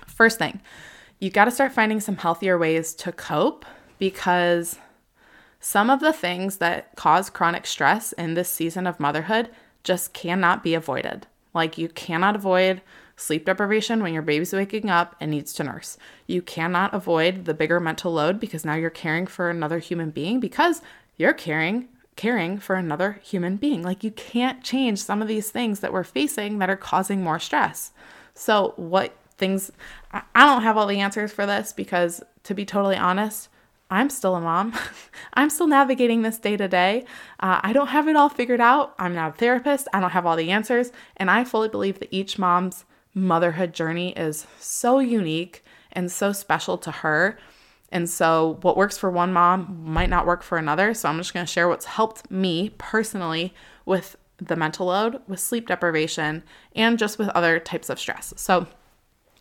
First 0.06 0.38
thing, 0.38 0.60
you 1.20 1.30
got 1.30 1.44
to 1.44 1.50
start 1.50 1.72
finding 1.72 2.00
some 2.00 2.16
healthier 2.16 2.58
ways 2.58 2.94
to 2.96 3.12
cope 3.12 3.64
because 3.98 4.78
some 5.60 5.90
of 5.90 6.00
the 6.00 6.12
things 6.12 6.56
that 6.56 6.96
cause 6.96 7.30
chronic 7.30 7.66
stress 7.66 8.12
in 8.12 8.34
this 8.34 8.48
season 8.48 8.86
of 8.86 8.98
motherhood 8.98 9.50
just 9.84 10.12
cannot 10.12 10.62
be 10.62 10.74
avoided. 10.74 11.26
Like, 11.52 11.76
you 11.76 11.88
cannot 11.88 12.36
avoid 12.36 12.80
sleep 13.16 13.44
deprivation 13.44 14.02
when 14.02 14.14
your 14.14 14.22
baby's 14.22 14.52
waking 14.52 14.88
up 14.88 15.14
and 15.20 15.30
needs 15.30 15.52
to 15.52 15.64
nurse. 15.64 15.98
You 16.26 16.40
cannot 16.40 16.94
avoid 16.94 17.44
the 17.44 17.54
bigger 17.54 17.78
mental 17.78 18.12
load 18.12 18.40
because 18.40 18.64
now 18.64 18.74
you're 18.74 18.88
caring 18.88 19.26
for 19.26 19.50
another 19.50 19.78
human 19.78 20.10
being 20.10 20.40
because 20.40 20.80
you're 21.16 21.34
caring 21.34 21.88
caring 22.16 22.58
for 22.58 22.76
another 22.76 23.18
human 23.22 23.56
being. 23.56 23.82
Like 23.82 24.04
you 24.04 24.10
can't 24.10 24.62
change 24.62 24.98
some 24.98 25.22
of 25.22 25.28
these 25.28 25.50
things 25.50 25.80
that 25.80 25.92
we're 25.92 26.04
facing 26.04 26.58
that 26.58 26.68
are 26.68 26.76
causing 26.76 27.22
more 27.22 27.38
stress. 27.38 27.92
So 28.34 28.74
what 28.76 29.16
things 29.38 29.72
I 30.12 30.44
don't 30.44 30.62
have 30.62 30.76
all 30.76 30.86
the 30.86 31.00
answers 31.00 31.32
for 31.32 31.46
this 31.46 31.72
because 31.72 32.22
to 32.42 32.54
be 32.54 32.66
totally 32.66 32.96
honest, 32.96 33.48
I'm 33.90 34.08
still 34.08 34.36
a 34.36 34.40
mom. 34.40 34.72
I'm 35.34 35.50
still 35.50 35.66
navigating 35.66 36.22
this 36.22 36.38
day 36.38 36.56
to 36.56 36.68
day. 36.68 37.04
Uh, 37.40 37.60
I 37.62 37.72
don't 37.72 37.88
have 37.88 38.08
it 38.08 38.16
all 38.16 38.28
figured 38.28 38.60
out. 38.60 38.94
I'm 38.98 39.14
not 39.14 39.34
a 39.34 39.38
therapist. 39.38 39.88
I 39.92 40.00
don't 40.00 40.10
have 40.10 40.26
all 40.26 40.36
the 40.36 40.50
answers. 40.50 40.92
And 41.16 41.30
I 41.30 41.44
fully 41.44 41.68
believe 41.68 41.98
that 41.98 42.14
each 42.14 42.38
mom's 42.38 42.84
motherhood 43.14 43.74
journey 43.74 44.12
is 44.12 44.46
so 44.58 45.00
unique 45.00 45.64
and 45.92 46.10
so 46.10 46.32
special 46.32 46.78
to 46.78 46.90
her. 46.90 47.38
And 47.92 48.08
so, 48.08 48.58
what 48.62 48.76
works 48.76 48.96
for 48.96 49.10
one 49.10 49.32
mom 49.32 49.80
might 49.82 50.08
not 50.08 50.24
work 50.24 50.44
for 50.44 50.58
another. 50.58 50.94
So, 50.94 51.08
I'm 51.08 51.18
just 51.18 51.34
going 51.34 51.44
to 51.44 51.50
share 51.52 51.68
what's 51.68 51.86
helped 51.86 52.30
me 52.30 52.70
personally 52.78 53.52
with 53.84 54.16
the 54.38 54.54
mental 54.54 54.86
load, 54.86 55.20
with 55.26 55.40
sleep 55.40 55.66
deprivation, 55.66 56.44
and 56.76 57.00
just 57.00 57.18
with 57.18 57.28
other 57.30 57.58
types 57.58 57.90
of 57.90 57.98
stress. 57.98 58.32
So, 58.36 58.68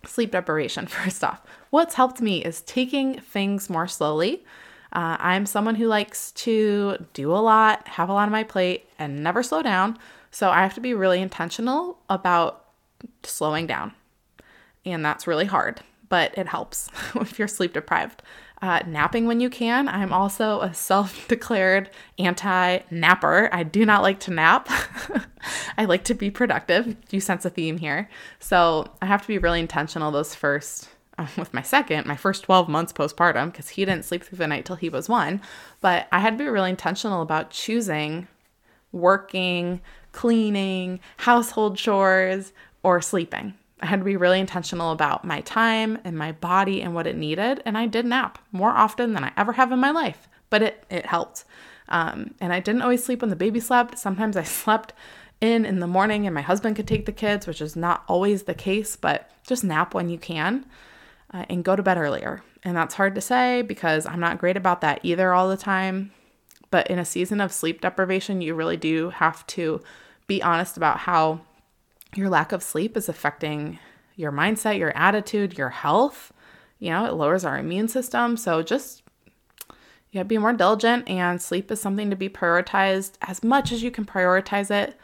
sleep 0.06 0.32
deprivation, 0.32 0.88
first 0.88 1.24
off. 1.24 1.42
What's 1.70 1.96
helped 1.96 2.22
me 2.22 2.44
is 2.44 2.62
taking 2.62 3.20
things 3.20 3.70
more 3.70 3.88
slowly. 3.88 4.44
Uh, 4.92 5.18
I'm 5.20 5.46
someone 5.46 5.76
who 5.76 5.88
likes 5.88 6.32
to 6.32 7.06
do 7.14 7.32
a 7.32 7.38
lot, 7.38 7.88
have 7.88 8.10
a 8.10 8.14
lot 8.14 8.24
on 8.24 8.32
my 8.32 8.44
plate, 8.44 8.90
and 8.98 9.24
never 9.24 9.44
slow 9.44 9.62
down. 9.62 9.98
So 10.32 10.50
I 10.50 10.62
have 10.62 10.74
to 10.76 10.82
be 10.82 10.94
really 10.94 11.22
intentional 11.22 12.00
about 12.10 12.66
slowing 13.24 13.68
down. 13.68 13.94
And 14.86 15.06
that's 15.06 15.28
really 15.28 15.46
hard, 15.46 15.82
but 16.08 16.36
it 16.38 16.48
helps 16.48 16.90
if 17.16 17.38
you're 17.38 17.48
sleep 17.48 17.74
deprived 17.74 18.24
uh, 18.62 18.82
napping 18.86 19.26
when 19.26 19.40
you 19.40 19.50
can. 19.50 19.88
I'm 19.88 20.12
also 20.12 20.62
a 20.62 20.74
self 20.74 21.28
declared 21.28 21.90
anti 22.18 22.80
napper. 22.92 23.50
I 23.52 23.64
do 23.64 23.86
not 23.86 24.02
like 24.02 24.20
to 24.22 24.32
nap. 24.32 24.70
I 25.78 25.86
like 25.86 26.04
to 26.06 26.14
be 26.14 26.30
productive. 26.30 26.96
You 27.10 27.20
sense 27.20 27.46
a 27.46 27.50
theme 27.50 27.78
here. 27.78 28.10
So 28.40 28.92
I 29.02 29.06
have 29.06 29.22
to 29.22 29.28
be 29.28 29.38
really 29.38 29.60
intentional 29.60 30.12
those 30.12 30.36
first. 30.36 30.90
Uh, 31.18 31.28
with 31.38 31.54
my 31.54 31.62
second, 31.62 32.08
my 32.08 32.16
first 32.16 32.44
12 32.44 32.70
months 32.70 32.94
postpartum, 32.94 33.52
because 33.52 33.70
he 33.70 33.86
didn't 33.86 34.06
sleep 34.06 34.24
through 34.24 34.38
the 34.38 34.48
night 34.48 34.66
till 34.66 34.78
he 34.78 34.90
was 34.90 35.10
one. 35.10 35.42
But 35.82 36.08
I 36.12 36.20
had 36.20 36.38
to 36.38 36.44
be 36.44 36.50
really 36.50 36.70
intentional 36.70 37.22
about 37.22 37.52
choosing 37.52 38.28
working, 38.92 39.82
cleaning, 40.12 41.00
household 41.18 41.78
chores, 41.78 42.54
or 42.84 43.02
sleeping. 43.02 43.54
I 43.82 43.86
had 43.86 44.00
to 44.00 44.06
be 44.06 44.18
really 44.18 44.40
intentional 44.40 44.92
about 44.92 45.24
my 45.24 45.42
time 45.42 45.98
and 46.04 46.18
my 46.18 46.32
body 46.34 46.82
and 46.82 46.94
what 46.94 47.08
it 47.08 47.16
needed. 47.16 47.62
And 47.66 47.78
I 47.78 47.86
did 47.86 48.06
nap 48.06 48.40
more 48.52 48.72
often 48.72 49.14
than 49.14 49.24
I 49.24 49.32
ever 49.38 49.54
have 49.54 49.72
in 49.72 49.80
my 49.80 49.92
life, 49.92 50.28
but 50.50 50.62
it, 50.62 50.84
it 50.90 51.06
helped. 51.06 51.46
Um, 51.88 52.36
and 52.40 52.54
I 52.54 52.60
didn't 52.60 52.82
always 52.82 53.04
sleep 53.04 53.22
when 53.22 53.30
the 53.30 53.36
baby 53.36 53.60
slept. 53.60 53.98
Sometimes 53.98 54.38
I 54.38 54.44
slept 54.44 54.94
in 55.42 55.66
in 55.66 55.80
the 55.80 55.88
morning 55.88 56.26
and 56.26 56.36
my 56.36 56.42
husband 56.42 56.76
could 56.76 56.88
take 56.88 57.06
the 57.06 57.12
kids, 57.12 57.48
which 57.48 57.62
is 57.62 57.76
not 57.76 58.04
always 58.08 58.44
the 58.44 58.54
case, 58.54 58.96
but 58.96 59.32
just 59.48 59.64
nap 59.64 59.94
when 59.94 60.10
you 60.10 60.18
can 60.18 60.66
uh, 61.34 61.46
and 61.50 61.64
go 61.64 61.76
to 61.76 61.84
bed 61.84 61.98
earlier. 61.98 62.44
And 62.64 62.76
that's 62.76 62.96
hard 62.96 63.16
to 63.16 63.22
say 63.22 63.62
because 63.62 64.06
I'm 64.06 64.20
not 64.20 64.38
great 64.38 64.58
about 64.58 64.82
that 64.82 65.00
either 65.04 65.34
all 65.34 65.50
the 65.50 65.58
time. 65.58 66.12
But 66.72 66.88
in 66.88 67.00
a 67.00 67.06
season 67.06 67.42
of 67.42 67.52
sleep 67.52 67.82
deprivation, 67.82 68.42
you 68.42 68.54
really 68.54 68.78
do 68.78 69.10
have 69.10 69.48
to 69.48 69.82
be 70.28 70.44
honest 70.44 70.78
about 70.78 71.00
how 71.00 71.42
your 72.16 72.30
lack 72.30 72.52
of 72.52 72.64
sleep 72.64 72.98
is 72.98 73.10
affecting 73.10 73.80
your 74.16 74.32
mindset, 74.32 74.78
your 74.78 74.96
attitude, 74.98 75.58
your 75.58 75.70
health. 75.70 76.34
You 76.80 76.92
know, 76.92 77.06
it 77.06 77.14
lowers 77.14 77.46
our 77.46 77.58
immune 77.58 77.88
system. 77.88 78.38
So 78.38 78.62
just 78.62 79.04
you 80.12 80.20
gotta 80.20 80.26
be 80.26 80.38
more 80.38 80.54
diligent, 80.54 81.08
and 81.08 81.42
sleep 81.42 81.72
is 81.72 81.80
something 81.80 82.10
to 82.10 82.16
be 82.16 82.30
prioritized 82.30 83.14
as 83.22 83.44
much 83.44 83.72
as 83.72 83.84
you 83.84 83.92
can 83.92 84.06
prioritize 84.06 84.72
it 84.72 85.00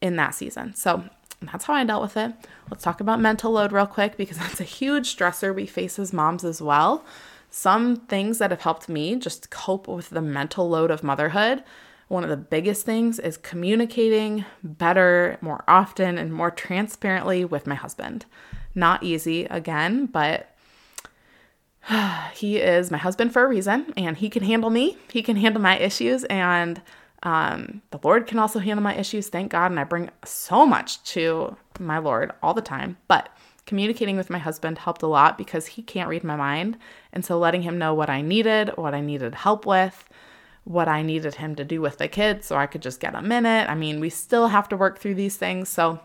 in 0.00 0.16
that 0.16 0.34
season. 0.34 0.74
So 0.74 1.04
that's 1.40 1.64
how 1.64 1.74
I 1.74 1.84
dealt 1.84 2.02
with 2.02 2.16
it. 2.16 2.32
Let's 2.70 2.84
talk 2.84 3.00
about 3.00 3.20
mental 3.20 3.52
load 3.52 3.72
real 3.72 3.86
quick 3.86 4.16
because 4.16 4.38
that's 4.38 4.60
a 4.60 4.64
huge 4.64 5.16
stressor 5.16 5.54
we 5.54 5.66
face 5.66 5.98
as 5.98 6.12
moms 6.12 6.44
as 6.44 6.60
well. 6.60 7.04
some 7.48 7.96
things 7.96 8.36
that 8.38 8.50
have 8.50 8.60
helped 8.60 8.88
me 8.88 9.16
just 9.16 9.50
cope 9.50 9.88
with 9.88 10.10
the 10.10 10.20
mental 10.20 10.68
load 10.68 10.90
of 10.90 11.02
motherhood. 11.02 11.62
One 12.08 12.22
of 12.22 12.30
the 12.30 12.36
biggest 12.36 12.86
things 12.86 13.18
is 13.18 13.36
communicating 13.36 14.44
better, 14.62 15.38
more 15.40 15.64
often, 15.66 16.18
and 16.18 16.32
more 16.32 16.50
transparently 16.50 17.44
with 17.44 17.66
my 17.66 17.74
husband. 17.74 18.26
Not 18.74 19.02
easy 19.02 19.44
again, 19.46 20.06
but 20.06 20.54
he 22.34 22.58
is 22.58 22.90
my 22.90 22.98
husband 22.98 23.32
for 23.32 23.44
a 23.44 23.48
reason 23.48 23.92
and 23.96 24.16
he 24.16 24.28
can 24.28 24.42
handle 24.42 24.70
me. 24.70 24.98
He 25.12 25.22
can 25.22 25.36
handle 25.36 25.62
my 25.62 25.78
issues 25.78 26.24
and 26.24 26.80
um, 27.22 27.82
the 27.90 27.98
Lord 28.04 28.26
can 28.26 28.38
also 28.38 28.58
handle 28.58 28.84
my 28.84 28.94
issues, 28.94 29.28
thank 29.28 29.50
God. 29.50 29.70
And 29.70 29.80
I 29.80 29.84
bring 29.84 30.10
so 30.24 30.64
much 30.64 31.02
to 31.14 31.56
my 31.80 31.98
Lord 31.98 32.32
all 32.42 32.54
the 32.54 32.62
time. 32.62 32.98
But 33.08 33.30
communicating 33.64 34.16
with 34.16 34.30
my 34.30 34.38
husband 34.38 34.78
helped 34.78 35.02
a 35.02 35.08
lot 35.08 35.36
because 35.36 35.66
he 35.66 35.82
can't 35.82 36.08
read 36.08 36.22
my 36.22 36.36
mind. 36.36 36.78
And 37.12 37.24
so 37.24 37.38
letting 37.38 37.62
him 37.62 37.78
know 37.78 37.94
what 37.94 38.10
I 38.10 38.22
needed, 38.22 38.70
what 38.76 38.94
I 38.94 39.00
needed 39.00 39.34
help 39.34 39.66
with, 39.66 40.08
what 40.66 40.88
I 40.88 41.02
needed 41.02 41.36
him 41.36 41.54
to 41.54 41.64
do 41.64 41.80
with 41.80 41.98
the 41.98 42.08
kids 42.08 42.46
so 42.46 42.56
I 42.56 42.66
could 42.66 42.82
just 42.82 42.98
get 42.98 43.14
a 43.14 43.22
minute. 43.22 43.70
I 43.70 43.76
mean, 43.76 44.00
we 44.00 44.10
still 44.10 44.48
have 44.48 44.68
to 44.70 44.76
work 44.76 44.98
through 44.98 45.14
these 45.14 45.36
things. 45.36 45.68
So 45.68 46.00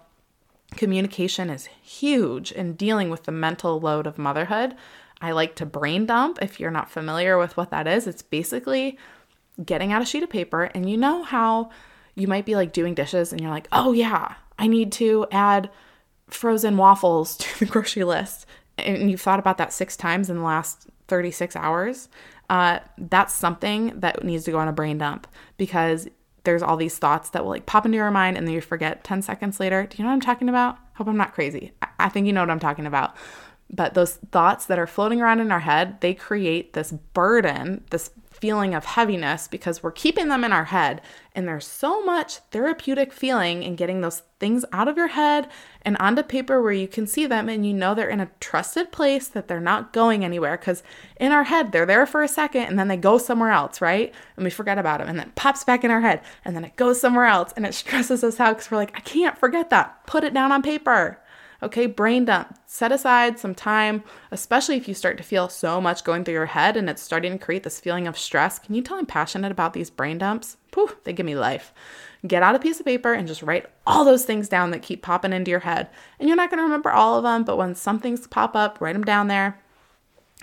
communication 0.76 1.50
is 1.50 1.66
huge 1.82 2.52
in 2.52 2.74
dealing 2.74 3.10
with 3.10 3.24
the 3.24 3.32
mental 3.32 3.80
load 3.80 4.06
of 4.06 4.20
motherhood. 4.20 4.76
I 5.20 5.32
like 5.32 5.56
to 5.56 5.66
brain 5.66 6.06
dump. 6.06 6.38
If 6.44 6.60
you're 6.60 6.70
not 6.70 6.92
familiar 6.92 7.40
with 7.40 7.58
what 7.58 7.72
that 7.72 7.88
is, 7.88 8.06
it's 8.06 8.22
basically 8.22 9.00
getting 9.66 9.92
out 9.92 10.04
a 10.04 10.06
sheet 10.06 10.22
of 10.22 10.30
paper 10.30 10.66
and 10.76 10.88
you 10.88 10.96
know 10.96 11.24
how 11.24 11.72
you 12.14 12.28
might 12.28 12.46
be 12.46 12.56
like 12.56 12.72
doing 12.72 12.94
dishes 12.94 13.32
and 13.32 13.42
you're 13.42 13.50
like, 13.50 13.68
oh 13.72 13.94
yeah, 13.94 14.36
I 14.60 14.68
need 14.68 14.92
to 14.94 15.26
add 15.32 15.72
frozen 16.28 16.78
waffles 16.78 17.36
to 17.38 17.60
the 17.60 17.66
grocery 17.66 18.04
list. 18.04 18.46
And 18.78 19.10
you've 19.10 19.22
thought 19.22 19.40
about 19.40 19.58
that 19.58 19.74
six 19.74 19.98
times 19.98 20.30
in 20.30 20.38
the 20.38 20.44
last 20.44 20.88
36 21.08 21.56
hours. 21.56 22.10
Uh, 22.52 22.80
that's 22.98 23.34
something 23.34 23.98
that 24.02 24.26
needs 24.26 24.44
to 24.44 24.52
go 24.52 24.60
on 24.60 24.68
a 24.68 24.74
brain 24.74 24.98
dump 24.98 25.26
because 25.56 26.10
there's 26.44 26.62
all 26.62 26.76
these 26.76 26.98
thoughts 26.98 27.30
that 27.30 27.46
will 27.46 27.52
like 27.52 27.66
pop 27.66 27.86
into 27.86 27.96
your 27.96 28.12
mind 28.12 28.38
and 28.38 28.46
then 28.46 28.54
you 28.54 28.60
forget 28.60 29.06
10 29.06 29.22
seconds 29.22 29.58
later. 29.58 29.88
Do 29.90 29.98
you 29.98 30.04
know 30.04 30.10
what 30.10 30.16
I'm 30.16 30.22
talking 30.22 30.50
about? 30.50 30.78
Hope 30.96 31.08
I'm 31.08 31.16
not 31.16 31.34
crazy. 31.34 31.72
I, 31.82 31.88
I 31.98 32.10
think 32.10 32.28
you 32.28 32.34
know 32.34 32.42
what 32.42 32.50
I'm 32.50 32.60
talking 32.60 32.86
about. 32.86 33.16
But 33.70 33.94
those 33.94 34.16
thoughts 34.34 34.66
that 34.66 34.78
are 34.78 34.86
floating 34.86 35.22
around 35.22 35.40
in 35.40 35.50
our 35.50 35.62
head, 35.62 36.02
they 36.02 36.14
create 36.14 36.74
this 36.74 36.92
burden, 36.92 37.86
this 37.90 38.12
feeling 38.42 38.74
of 38.74 38.84
heaviness 38.84 39.48
because 39.48 39.84
we're 39.84 39.92
keeping 39.92 40.28
them 40.28 40.44
in 40.44 40.52
our 40.52 40.66
head. 40.66 41.00
And 41.34 41.48
there's 41.48 41.66
so 41.66 42.04
much 42.04 42.38
therapeutic 42.50 43.14
feeling 43.14 43.62
in 43.62 43.76
getting 43.76 44.02
those 44.02 44.24
things 44.40 44.66
out 44.74 44.88
of 44.88 44.98
your 44.98 45.10
head 45.10 45.48
and 45.84 45.96
onto 45.98 46.24
paper 46.24 46.62
where 46.62 46.74
you 46.74 46.88
can 46.88 47.06
see 47.06 47.28
them 47.28 47.48
and 47.48 47.66
you 47.66 47.74
know 47.74 47.94
they're 47.94 48.10
in 48.10 48.20
a 48.20 48.32
trusted 48.40 48.92
place, 48.92 49.28
that 49.30 49.48
they're 49.48 49.62
not 49.62 49.94
going 49.94 50.26
anywhere. 50.26 50.58
Because 50.58 50.82
in 51.18 51.32
our 51.32 51.44
head, 51.44 51.72
they're 51.72 51.86
there 51.86 52.08
for 52.08 52.24
a 52.24 52.28
second 52.28 52.64
and 52.64 52.80
then 52.80 52.88
they 52.88 52.98
go 52.98 53.20
somewhere 53.20 53.52
else, 53.52 53.80
right? 53.80 54.14
And 54.36 54.44
we 54.44 54.50
forget 54.50 54.80
about 54.80 55.00
them 55.00 55.08
and 55.08 55.20
then 55.20 55.32
pops 55.36 55.64
back 55.64 55.84
in 55.84 55.92
our 55.92 56.02
head 56.02 56.22
and 56.44 56.56
then 56.56 56.66
it 56.66 56.76
goes 56.76 57.00
somewhere 57.00 57.26
else 57.26 57.54
and 57.56 57.66
it 57.66 57.74
stresses 57.76 58.24
us 58.24 58.40
out 58.40 58.58
because 58.58 58.72
we're 58.72 58.78
like, 58.78 58.98
I 58.98 59.02
can't 59.02 59.38
forget 59.38 59.70
that. 59.70 60.06
Put 60.08 60.24
it 60.24 60.34
down 60.34 60.52
on 60.52 60.64
paper. 60.64 61.21
Okay, 61.64 61.86
brain 61.86 62.26
dump. 62.26 62.58
Set 62.66 62.92
aside 62.92 63.38
some 63.38 63.54
time, 63.54 64.04
especially 64.32 64.78
if 64.78 64.88
you 64.88 64.96
start 64.96 65.18
to 65.18 65.24
feel 65.24 65.48
so 65.48 65.80
much 65.80 66.04
going 66.04 66.24
through 66.24 66.34
your 66.34 66.48
head 66.48 66.76
and 66.76 66.90
it's 66.90 67.04
starting 67.04 67.34
to 67.34 67.46
create 67.46 67.62
this 67.62 67.80
feeling 67.80 68.08
of 68.08 68.18
stress. 68.18 68.58
Can 68.58 68.74
you 68.74 68.82
tell 68.82 68.98
I'm 68.98 69.06
passionate 69.06 69.52
about 69.52 69.74
these 69.74 69.92
brain 69.92 70.18
dumps? 70.18 70.58
Poof, 70.72 70.96
they 71.04 71.14
give 71.14 71.26
me 71.26 71.36
life. 71.36 71.72
Get 72.26 72.42
out 72.42 72.56
a 72.56 72.60
piece 72.60 72.80
of 72.80 72.88
paper 72.88 73.14
and 73.14 73.28
just 73.28 73.44
write 73.44 73.68
all 73.86 74.04
those 74.04 74.26
things 74.26 74.50
down 74.50 74.72
that 74.72 74.82
keep 74.82 75.04
popping 75.04 75.34
into 75.34 75.52
your 75.52 75.60
head. 75.60 75.90
And 76.20 76.28
you're 76.28 76.36
not 76.36 76.50
going 76.50 76.58
to 76.58 76.64
remember 76.64 76.90
all 76.90 77.18
of 77.18 77.24
them, 77.24 77.44
but 77.44 77.58
when 77.58 77.76
some 77.76 78.00
things 78.00 78.26
pop 78.26 78.56
up, 78.56 78.82
write 78.82 78.94
them 78.94 79.04
down 79.04 79.28
there. 79.28 79.61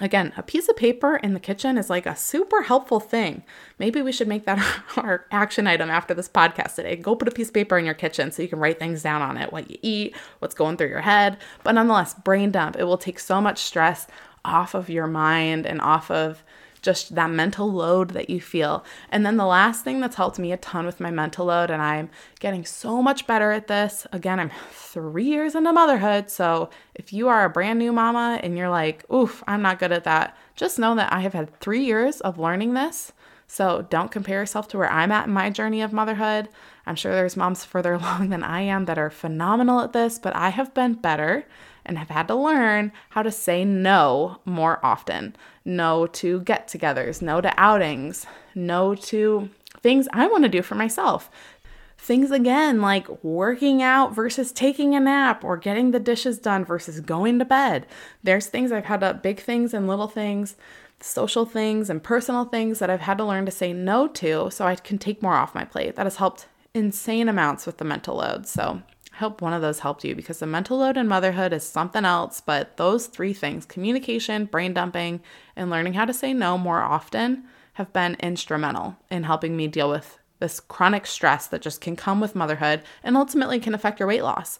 Again, 0.01 0.33
a 0.37 0.45
piece 0.45 0.69
of 0.69 0.77
paper 0.77 1.17
in 1.17 1.35
the 1.35 1.41
kitchen 1.41 1.77
is 1.77 1.91
like 1.91 2.07
a 2.07 2.15
super 2.15 2.63
helpful 2.63 3.01
thing. 3.01 3.43
Maybe 3.81 4.01
we 4.01 4.13
should 4.13 4.29
make 4.29 4.47
that 4.47 4.59
our 4.97 5.27
action 5.33 5.67
item 5.67 5.91
after 5.91 6.15
this 6.15 6.29
podcast 6.29 6.77
today. 6.77 6.95
Go 6.95 7.17
put 7.17 7.27
a 7.27 7.33
piece 7.33 7.49
of 7.49 7.55
paper 7.55 7.77
in 7.77 7.85
your 7.85 7.95
kitchen 7.95 8.31
so 8.31 8.43
you 8.43 8.49
can 8.49 8.61
write 8.61 8.79
things 8.79 9.03
down 9.03 9.23
on 9.23 9.37
it 9.37 9.53
what 9.53 9.71
you 9.71 9.79
eat, 9.83 10.17
what's 10.39 10.55
going 10.55 10.77
through 10.77 10.89
your 10.89 11.01
head. 11.01 11.37
But 11.65 11.73
nonetheless, 11.73 12.15
brain 12.15 12.53
dump. 12.53 12.77
It 12.77 12.85
will 12.85 12.99
take 12.99 13.19
so 13.19 13.41
much 13.41 13.59
stress 13.59 14.07
off 14.45 14.75
of 14.75 14.89
your 14.89 15.09
mind 15.09 15.67
and 15.67 15.81
off 15.81 16.11
of 16.11 16.45
just 16.83 17.15
that 17.15 17.31
mental 17.31 17.71
load 17.71 18.11
that 18.11 18.31
you 18.31 18.41
feel. 18.41 18.85
And 19.11 19.25
then 19.25 19.37
the 19.37 19.47
last 19.47 19.85
thing 19.85 20.01
that's 20.01 20.17
helped 20.17 20.39
me 20.39 20.53
a 20.53 20.57
ton 20.57 20.87
with 20.87 21.01
my 21.01 21.11
mental 21.11 21.47
load, 21.47 21.71
and 21.71 21.83
I'm 21.83 22.11
getting 22.41 22.65
so 22.65 23.03
much 23.03 23.27
better 23.27 23.51
at 23.53 23.67
this. 23.67 24.07
Again, 24.13 24.41
I'm 24.41 24.51
three 24.71 25.25
years 25.25 25.55
into 25.55 25.73
motherhood. 25.73 26.31
So 26.31 26.71
if 26.95 27.13
you 27.13 27.29
are 27.29 27.45
a 27.45 27.51
brand 27.51 27.79
new 27.79 27.93
mama 27.93 28.41
and 28.43 28.57
you're 28.57 28.71
like, 28.71 29.05
oof, 29.13 29.43
I'm 29.47 29.63
not 29.63 29.79
good 29.79 29.93
at 29.93 30.05
that, 30.05 30.37
just 30.57 30.79
know 30.79 30.95
that 30.95 31.13
I 31.13 31.21
have 31.21 31.35
had 31.35 31.59
three 31.61 31.85
years 31.85 32.21
of 32.21 32.39
learning 32.39 32.75
this. 32.75 33.13
So 33.47 33.87
don't 33.89 34.11
compare 34.11 34.41
yourself 34.41 34.69
to 34.69 34.79
where 34.79 34.93
I'm 34.93 35.11
at 35.11 35.27
in 35.27 35.33
my 35.33 35.49
journey 35.49 35.81
of 35.81 35.93
motherhood. 35.93 36.49
I'm 36.87 36.97
sure 36.97 37.15
there's 37.15 37.37
moms 37.37 37.65
further 37.65 37.93
along 37.95 38.29
than 38.29 38.43
I 38.43 38.61
am 38.61 38.85
that 38.85 38.99
are 38.99 39.11
phenomenal 39.11 39.81
at 39.81 39.93
this, 39.93 40.19
but 40.19 40.37
I 40.37 40.51
have 40.51 40.75
been 40.75 40.95
better 40.95 41.47
and 41.89 41.99
have 41.99 42.11
had 42.11 42.29
to 42.29 42.35
learn 42.35 42.93
how 43.11 43.23
to 43.23 43.33
say 43.33 43.65
no 43.65 44.39
more 44.45 44.79
often. 44.85 45.35
No 45.65 46.07
to 46.07 46.41
get 46.43 46.69
togethers, 46.69 47.21
no 47.23 47.41
to 47.41 47.53
outings, 47.59 48.27
no 48.55 48.95
to 48.95 49.51
things 49.81 50.07
I 50.13 50.27
want 50.27 50.45
to 50.45 50.49
do 50.49 50.63
for 50.63 50.75
myself. 50.75 51.31
Things 51.97 52.31
again 52.31 52.81
like 52.81 53.25
working 53.25 53.83
out 53.83 54.15
versus 54.15 54.53
taking 54.53 54.95
a 54.95 55.01
nap 55.01 55.43
or 55.43 55.57
getting 55.57 55.91
the 55.91 55.99
dishes 55.99 56.39
done 56.39 56.65
versus 56.65 57.01
going 57.01 57.39
to 57.41 57.45
bed. 57.45 57.87
There's 58.23 58.47
things 58.47 58.71
I've 58.71 58.85
had 58.85 59.01
to, 59.01 59.15
big 59.15 59.41
things 59.41 59.75
and 59.75 59.89
little 59.89 60.07
things, 60.07 60.55
social 61.01 61.45
things 61.45 61.91
and 61.91 62.03
personal 62.03 62.45
things 62.45 62.79
that 62.79 62.91
I've 62.91 63.01
had 63.01 63.19
to 63.19 63.25
learn 63.25 63.47
to 63.47 63.53
say 63.53 63.73
no 63.73 64.09
to 64.09 64.51
so 64.51 64.67
I 64.67 64.77
can 64.77 64.99
take 64.99 65.23
more 65.23 65.35
off 65.35 65.55
my 65.55 65.65
plate. 65.65 65.97
That 65.97 66.07
has 66.07 66.17
helped 66.17 66.47
insane 66.75 67.29
amounts 67.29 67.67
with 67.67 67.79
the 67.79 67.85
mental 67.85 68.17
load. 68.17 68.47
So 68.47 68.83
hope 69.19 69.41
one 69.41 69.53
of 69.53 69.63
those 69.63 69.81
helped 69.81 70.05
you 70.05 70.15
because 70.15 70.39
the 70.39 70.47
mental 70.47 70.79
load 70.79 70.97
in 70.97 71.09
motherhood 71.09 71.53
is 71.53 71.63
something 71.63 72.05
else. 72.05 72.41
But 72.41 72.77
those 72.77 73.07
three 73.07 73.33
things 73.33 73.67
communication, 73.67 74.47
brain 74.47 74.73
dumping, 74.75 75.21
and 75.57 75.71
learning 75.71 75.95
how 75.95 76.05
to 76.05 76.15
say 76.15 76.33
no 76.33 76.57
more 76.59 76.81
often 76.81 77.45
have 77.75 77.93
been 77.93 78.17
instrumental 78.21 78.97
in 79.11 79.25
helping 79.25 79.57
me 79.57 79.69
deal 79.69 79.89
with 79.89 80.19
this 80.41 80.61
chronic 80.61 81.07
stress 81.07 81.47
that 81.49 81.63
just 81.63 81.81
can 81.81 81.97
come 81.97 82.21
with 82.21 82.35
motherhood 82.35 82.83
and 83.03 83.17
ultimately 83.17 83.61
can 83.61 83.75
affect 83.75 83.99
your 83.99 84.09
weight 84.09 84.23
loss. 84.23 84.59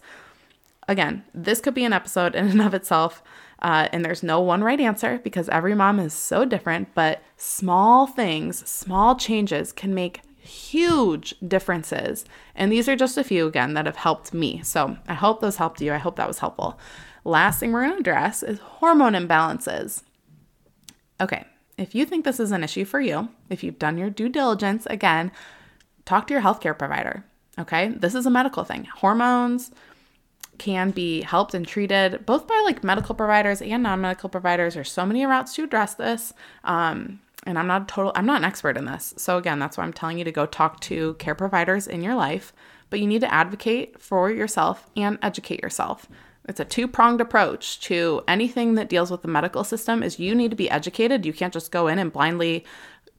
Again, 0.87 1.23
this 1.33 1.61
could 1.61 1.73
be 1.73 1.85
an 1.85 1.93
episode 1.93 2.35
in 2.35 2.47
and 2.47 2.61
of 2.61 2.73
itself, 2.73 3.21
uh, 3.61 3.87
and 3.91 4.03
there's 4.03 4.23
no 4.23 4.41
one 4.41 4.63
right 4.63 4.79
answer 4.79 5.19
because 5.23 5.47
every 5.49 5.75
mom 5.75 5.99
is 5.99 6.13
so 6.13 6.45
different, 6.45 6.93
but 6.95 7.21
small 7.37 8.07
things, 8.07 8.67
small 8.67 9.15
changes 9.15 9.71
can 9.71 9.93
make 9.93 10.21
huge 10.49 11.35
differences. 11.47 12.25
And 12.55 12.71
these 12.71 12.89
are 12.89 12.95
just 12.95 13.17
a 13.17 13.23
few, 13.23 13.47
again, 13.47 13.73
that 13.75 13.85
have 13.85 13.95
helped 13.95 14.33
me. 14.33 14.61
So 14.63 14.97
I 15.07 15.13
hope 15.13 15.39
those 15.39 15.57
helped 15.57 15.81
you. 15.81 15.93
I 15.93 15.97
hope 15.97 16.15
that 16.15 16.27
was 16.27 16.39
helpful. 16.39 16.79
Last 17.23 17.59
thing 17.59 17.71
we're 17.71 17.83
going 17.83 17.93
to 17.93 17.99
address 17.99 18.43
is 18.43 18.59
hormone 18.59 19.13
imbalances. 19.13 20.03
Okay, 21.21 21.45
if 21.77 21.93
you 21.93 22.05
think 22.05 22.25
this 22.25 22.39
is 22.39 22.51
an 22.51 22.63
issue 22.63 22.85
for 22.85 22.99
you, 22.99 23.29
if 23.49 23.63
you've 23.63 23.79
done 23.79 23.97
your 23.97 24.09
due 24.09 24.29
diligence, 24.29 24.85
again, 24.87 25.31
talk 26.05 26.27
to 26.27 26.33
your 26.33 26.43
healthcare 26.43 26.77
provider. 26.77 27.23
Okay, 27.57 27.89
this 27.89 28.15
is 28.15 28.25
a 28.25 28.31
medical 28.31 28.63
thing. 28.63 28.85
Hormones 28.85 29.71
can 30.57 30.91
be 30.91 31.21
helped 31.21 31.53
and 31.53 31.67
treated 31.67 32.25
both 32.25 32.47
by 32.47 32.61
like 32.65 32.83
medical 32.83 33.15
providers 33.15 33.61
and 33.61 33.83
non 33.83 34.01
medical 34.01 34.29
providers. 34.29 34.73
There's 34.73 34.91
so 34.91 35.05
many 35.05 35.25
routes 35.25 35.53
to 35.55 35.63
address 35.63 35.93
this. 35.95 36.33
Um, 36.63 37.19
and 37.49 37.57
I'm 37.57 37.67
not 37.67 37.81
a 37.81 37.85
total 37.85 38.11
I'm 38.15 38.27
not 38.27 38.37
an 38.37 38.45
expert 38.45 38.77
in 38.77 38.85
this. 38.85 39.13
So 39.17 39.37
again, 39.37 39.59
that's 39.59 39.77
why 39.77 39.83
I'm 39.83 39.91
telling 39.91 40.19
you 40.19 40.23
to 40.23 40.31
go 40.31 40.45
talk 40.45 40.79
to 40.81 41.15
care 41.15 41.35
providers 41.35 41.87
in 41.87 42.03
your 42.03 42.15
life, 42.15 42.53
but 42.89 42.99
you 42.99 43.07
need 43.07 43.21
to 43.21 43.33
advocate 43.33 43.99
for 43.99 44.29
yourself 44.29 44.87
and 44.95 45.17
educate 45.21 45.61
yourself. 45.61 46.07
It's 46.47 46.59
a 46.59 46.65
two-pronged 46.65 47.21
approach 47.21 47.79
to 47.81 48.23
anything 48.27 48.75
that 48.75 48.89
deals 48.89 49.11
with 49.11 49.23
the 49.23 49.27
medical 49.27 49.63
system 49.63 50.01
is 50.03 50.19
you 50.19 50.33
need 50.33 50.51
to 50.51 50.55
be 50.55 50.69
educated. 50.69 51.25
You 51.25 51.33
can't 51.33 51.53
just 51.53 51.71
go 51.71 51.87
in 51.87 51.99
and 51.99 52.13
blindly 52.13 52.65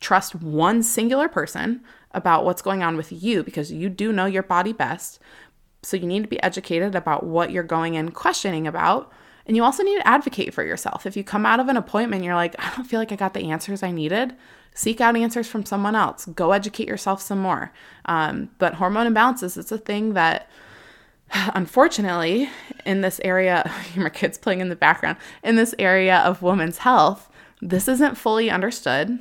trust 0.01 0.35
one 0.37 0.83
singular 0.83 1.29
person 1.29 1.83
about 2.13 2.45
what's 2.45 2.63
going 2.63 2.83
on 2.83 2.97
with 2.97 3.13
you 3.13 3.43
because 3.43 3.71
you 3.71 3.89
do 3.89 4.13
know 4.13 4.27
your 4.27 4.43
body 4.43 4.73
best. 4.73 5.19
So 5.83 5.97
you 5.97 6.07
need 6.07 6.23
to 6.23 6.29
be 6.29 6.43
educated 6.43 6.95
about 6.95 7.25
what 7.25 7.51
you're 7.51 7.63
going 7.63 7.95
in 7.95 8.11
questioning 8.13 8.67
about 8.67 9.13
and 9.47 9.57
you 9.57 9.65
also 9.65 9.83
need 9.83 9.97
to 9.97 10.07
advocate 10.07 10.55
for 10.55 10.65
yourself. 10.65 11.07
If 11.07 11.17
you 11.17 11.25
come 11.25 11.47
out 11.47 11.61
of 11.61 11.69
an 11.69 11.77
appointment, 11.77 12.25
you're 12.25 12.35
like, 12.35 12.55
I 12.59 12.75
don't 12.77 12.85
feel 12.85 13.01
like 13.01 13.13
I 13.13 13.17
got 13.17 13.35
the 13.35 13.51
answers 13.51 13.83
I 13.83 13.91
needed, 13.91 14.35
seek 14.75 15.01
out 15.01 15.17
answers 15.17 15.49
from 15.49 15.65
someone 15.65 15.97
else. 15.97 16.27
Go 16.27 16.53
educate 16.53 16.89
yourself 16.89 17.21
some 17.21 17.39
more. 17.39 17.73
Um, 18.05 18.51
but 18.59 18.75
hormone 18.75 19.13
imbalances, 19.13 19.57
it's 19.57 19.73
a 19.73 19.79
thing 19.79 20.15
that, 20.15 20.49
unfortunately, 21.33 22.49
in 22.85 23.01
this 23.01 23.21
area, 23.25 23.71
my 23.97 24.11
kids 24.11 24.39
playing 24.39 24.61
in 24.61 24.69
the 24.69 24.77
background, 24.77 25.19
in 25.43 25.57
this 25.57 25.75
area 25.79 26.19
of 26.19 26.43
women's 26.43 26.79
health, 26.79 27.29
this 27.61 27.89
isn't 27.89 28.17
fully 28.17 28.51
understood. 28.51 29.19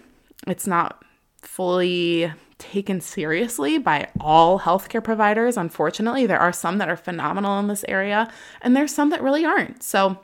It's 0.48 0.68
not 0.68 1.04
fully 1.42 2.32
taken 2.60 3.02
seriously 3.02 3.78
by 3.78 4.10
all 4.20 4.60
healthcare 4.60 5.04
providers. 5.04 5.58
Unfortunately, 5.58 6.28
there 6.28 6.40
are 6.40 6.54
some 6.54 6.78
that 6.78 6.90
are 6.90 6.98
phenomenal 6.98 7.58
in 7.60 7.68
this 7.68 7.86
area, 7.88 8.32
and 8.62 8.76
there's 8.76 8.94
some 8.94 9.10
that 9.10 9.24
really 9.24 9.46
aren't. 9.46 9.82
So, 9.82 10.20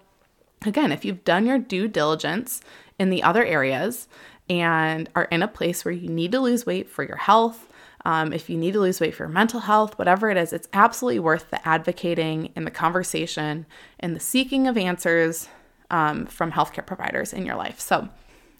again, 0.65 0.91
if 0.91 1.03
you've 1.03 1.23
done 1.23 1.47
your 1.47 1.57
due 1.57 1.87
diligence 1.87 2.61
in 2.99 3.09
the 3.09 3.23
other 3.23 3.43
areas 3.43 4.07
and 4.49 5.09
are 5.15 5.25
in 5.25 5.41
a 5.41 5.47
place 5.47 5.83
where 5.83 5.93
you 5.93 6.09
need 6.09 6.31
to 6.33 6.39
lose 6.39 6.65
weight 6.65 6.89
for 6.89 7.03
your 7.03 7.17
health, 7.17 7.67
um, 8.03 8.31
if 8.33 8.49
you 8.49 8.57
need 8.57 8.73
to 8.73 8.79
lose 8.79 8.99
weight 8.99 9.15
for 9.15 9.23
your 9.23 9.31
mental 9.31 9.61
health, 9.61 9.97
whatever 9.97 10.29
it 10.29 10.37
is, 10.37 10.53
it's 10.53 10.67
absolutely 10.73 11.19
worth 11.19 11.49
the 11.49 11.67
advocating 11.67 12.51
and 12.55 12.67
the 12.67 12.71
conversation 12.71 13.65
and 13.99 14.15
the 14.15 14.19
seeking 14.19 14.67
of 14.67 14.77
answers 14.77 15.49
um, 15.89 16.27
from 16.27 16.51
healthcare 16.51 16.85
providers 16.85 17.33
in 17.33 17.45
your 17.45 17.55
life. 17.55 17.79
So, 17.79 18.09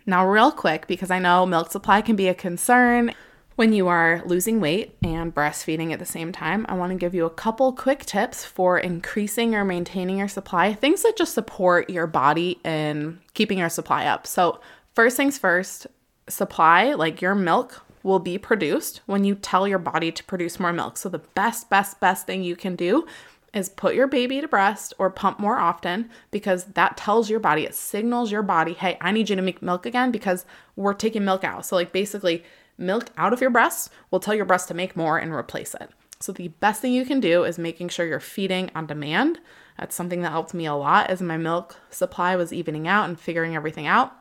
now, 0.08 0.28
real 0.28 0.52
quick, 0.52 0.86
because 0.86 1.10
I 1.10 1.18
know 1.18 1.46
milk 1.46 1.72
supply 1.72 2.02
can 2.02 2.16
be 2.16 2.28
a 2.28 2.36
concern 2.36 3.14
when 3.56 3.72
you 3.72 3.88
are 3.88 4.22
losing 4.26 4.60
weight 4.60 4.98
and 5.02 5.34
breastfeeding 5.34 5.94
at 5.94 6.00
the 6.00 6.06
same 6.06 6.32
time, 6.32 6.66
I 6.68 6.74
want 6.74 6.92
to 6.92 6.98
give 6.98 7.16
you 7.16 7.26
a 7.26 7.30
couple 7.30 7.72
quick 7.72 8.06
tips 8.06 8.44
for 8.44 8.78
increasing 8.78 9.56
or 9.56 9.64
maintaining 9.64 10.18
your 10.18 10.28
supply, 10.28 10.74
things 10.74 11.04
that 11.04 11.16
just 11.16 11.34
support 11.34 11.90
your 11.90 12.08
body 12.08 12.60
in 12.66 13.20
keeping 13.34 13.60
your 13.60 13.70
supply 13.70 14.06
up. 14.06 14.28
So, 14.28 14.60
first 14.94 15.16
things 15.16 15.38
first, 15.38 15.88
supply, 16.28 16.94
like 16.94 17.22
your 17.22 17.36
milk, 17.36 17.82
will 18.04 18.20
be 18.20 18.38
produced 18.38 19.02
when 19.08 19.24
you 19.24 19.34
tell 19.34 19.68
your 19.68 19.80
body 19.80 20.12
to 20.12 20.24
produce 20.26 20.60
more 20.60 20.74
milk. 20.74 20.98
So, 20.98 21.08
the 21.08 21.20
best, 21.20 21.70
best, 21.70 22.00
best 22.02 22.28
thing 22.28 22.44
you 22.44 22.58
can 22.58 22.76
do 22.76 23.08
is 23.54 23.70
put 23.70 23.96
your 23.96 24.06
baby 24.06 24.42
to 24.42 24.50
breast 24.50 24.94
or 25.00 25.10
pump 25.10 25.40
more 25.40 25.58
often 25.58 26.10
because 26.30 26.66
that 26.66 26.98
tells 26.98 27.30
your 27.30 27.40
body, 27.40 27.64
it 27.64 27.74
signals 27.74 28.34
your 28.34 28.44
body, 28.44 28.74
hey, 28.74 28.98
I 29.00 29.14
need 29.14 29.30
you 29.30 29.38
to 29.38 29.42
make 29.42 29.62
milk 29.62 29.86
again 29.86 30.12
because 30.12 30.46
we're 30.76 30.94
taking 30.94 31.24
milk 31.24 31.46
out. 31.46 31.66
So, 31.66 31.78
like, 31.78 31.94
basically, 31.94 32.44
milk 32.78 33.10
out 33.18 33.34
of 33.34 33.42
your 33.42 33.50
breast 33.50 33.92
will 34.12 34.20
tell 34.20 34.36
your 34.36 34.46
breast 34.46 34.68
to 34.68 34.74
make 34.74 34.96
more 34.96 35.18
and 35.18 35.32
replace 35.32 35.74
it. 35.76 35.90
So, 36.20 36.32
the 36.32 36.48
best 36.48 36.82
thing 36.82 36.94
you 36.94 37.06
can 37.06 37.20
do 37.20 37.44
is 37.44 37.58
making 37.58 37.90
sure 37.90 38.06
you're 38.06 38.20
feeding 38.20 38.72
on 38.74 38.86
demand. 38.86 39.40
That's 39.78 39.96
something 39.96 40.22
that 40.22 40.32
helped 40.32 40.54
me 40.54 40.66
a 40.66 40.74
lot 40.74 41.10
as 41.10 41.22
my 41.22 41.38
milk 41.38 41.78
supply 41.90 42.36
was 42.36 42.54
evening 42.54 42.88
out 42.88 43.10
and 43.10 43.20
figuring 43.20 43.56
everything 43.56 43.86
out. 43.86 44.14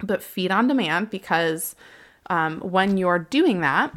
But 0.00 0.22
feed 0.22 0.50
on 0.50 0.68
demand 0.68 1.10
because 1.10 1.74
um, 2.28 2.60
when 2.60 2.98
you're 2.98 3.18
doing 3.18 3.60
that, 3.60 3.94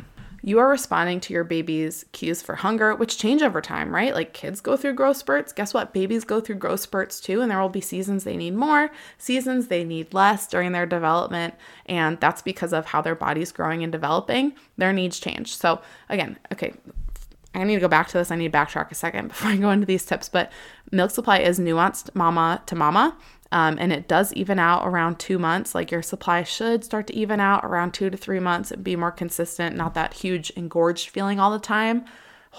you 0.48 0.60
are 0.60 0.70
responding 0.70 1.20
to 1.20 1.34
your 1.34 1.44
baby's 1.44 2.06
cues 2.14 2.42
for 2.42 2.56
hunger, 2.56 2.96
which 2.96 3.18
change 3.18 3.42
over 3.42 3.60
time, 3.60 3.94
right? 3.94 4.14
Like 4.14 4.32
kids 4.32 4.62
go 4.62 4.78
through 4.78 4.94
growth 4.94 5.18
spurts. 5.18 5.52
Guess 5.52 5.74
what? 5.74 5.92
Babies 5.92 6.24
go 6.24 6.40
through 6.40 6.56
growth 6.56 6.80
spurts 6.80 7.20
too, 7.20 7.42
and 7.42 7.52
there 7.52 7.60
will 7.60 7.68
be 7.68 7.82
seasons 7.82 8.24
they 8.24 8.38
need 8.38 8.56
more, 8.56 8.90
seasons 9.18 9.68
they 9.68 9.84
need 9.84 10.14
less 10.14 10.48
during 10.48 10.72
their 10.72 10.86
development. 10.86 11.54
And 11.86 12.18
that's 12.22 12.42
because 12.42 12.72
of 12.72 12.86
how 12.86 13.02
their 13.02 13.14
body's 13.14 13.52
growing 13.52 13.84
and 13.84 13.92
developing. 13.92 14.54
Their 14.78 14.94
needs 14.94 15.20
change. 15.20 15.54
So, 15.54 15.82
again, 16.08 16.40
okay, 16.54 16.74
I 17.62 17.64
need 17.64 17.76
to 17.76 17.82
go 17.82 17.88
back 17.88 18.08
to 18.10 18.18
this. 18.18 18.32
I 18.32 18.36
need 18.36 18.52
to 18.52 18.58
backtrack 18.58 18.92
a 18.92 18.96
second 18.96 19.28
before 19.30 19.52
I 19.52 19.58
go 19.58 19.72
into 19.72 19.86
these 19.86 20.06
tips. 20.06 20.30
But 20.30 20.52
milk 20.92 21.12
supply 21.12 21.40
is 21.40 21.60
nuanced 21.60 22.14
mama 22.16 22.62
to 22.66 22.76
mama. 22.76 23.16
Um, 23.52 23.78
and 23.80 23.94
it 23.94 24.08
does 24.08 24.34
even 24.34 24.60
out 24.60 24.86
around 24.86 25.20
two 25.20 25.40
months. 25.40 25.74
Like 25.74 25.92
your 25.92 26.02
supply 26.02 26.44
should 26.44 26.84
start 26.84 27.08
to 27.08 27.16
even 27.16 27.40
out 27.40 27.64
around 27.64 27.94
two 27.94 28.10
to 28.10 28.18
three 28.18 28.40
months 28.40 28.72
and 28.72 28.84
be 28.84 28.96
more 28.96 29.12
consistent, 29.12 29.76
not 29.76 29.94
that 29.94 30.14
huge 30.14 30.50
engorged 30.52 31.10
feeling 31.10 31.40
all 31.40 31.52
the 31.52 31.60
time. 31.60 32.06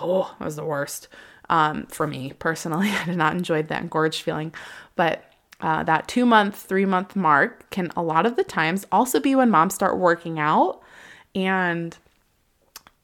Oh, 0.00 0.34
that 0.38 0.44
was 0.44 0.56
the 0.56 0.64
worst 0.64 1.08
um, 1.50 1.86
for 1.86 2.06
me 2.06 2.32
personally. 2.38 2.88
I 3.02 3.04
did 3.04 3.16
not 3.16 3.34
enjoy 3.34 3.62
that 3.62 3.82
engorged 3.82 4.22
feeling. 4.22 4.54
But 4.96 5.24
uh, 5.60 5.82
that 5.84 6.08
two 6.08 6.24
month, 6.24 6.56
three 6.56 6.86
month 6.86 7.16
mark 7.16 7.68
can 7.70 7.90
a 7.96 8.02
lot 8.02 8.26
of 8.26 8.36
the 8.36 8.44
times 8.44 8.86
also 8.92 9.20
be 9.20 9.34
when 9.34 9.50
moms 9.50 9.74
start 9.74 9.98
working 9.98 10.38
out 10.38 10.80
and 11.34 11.96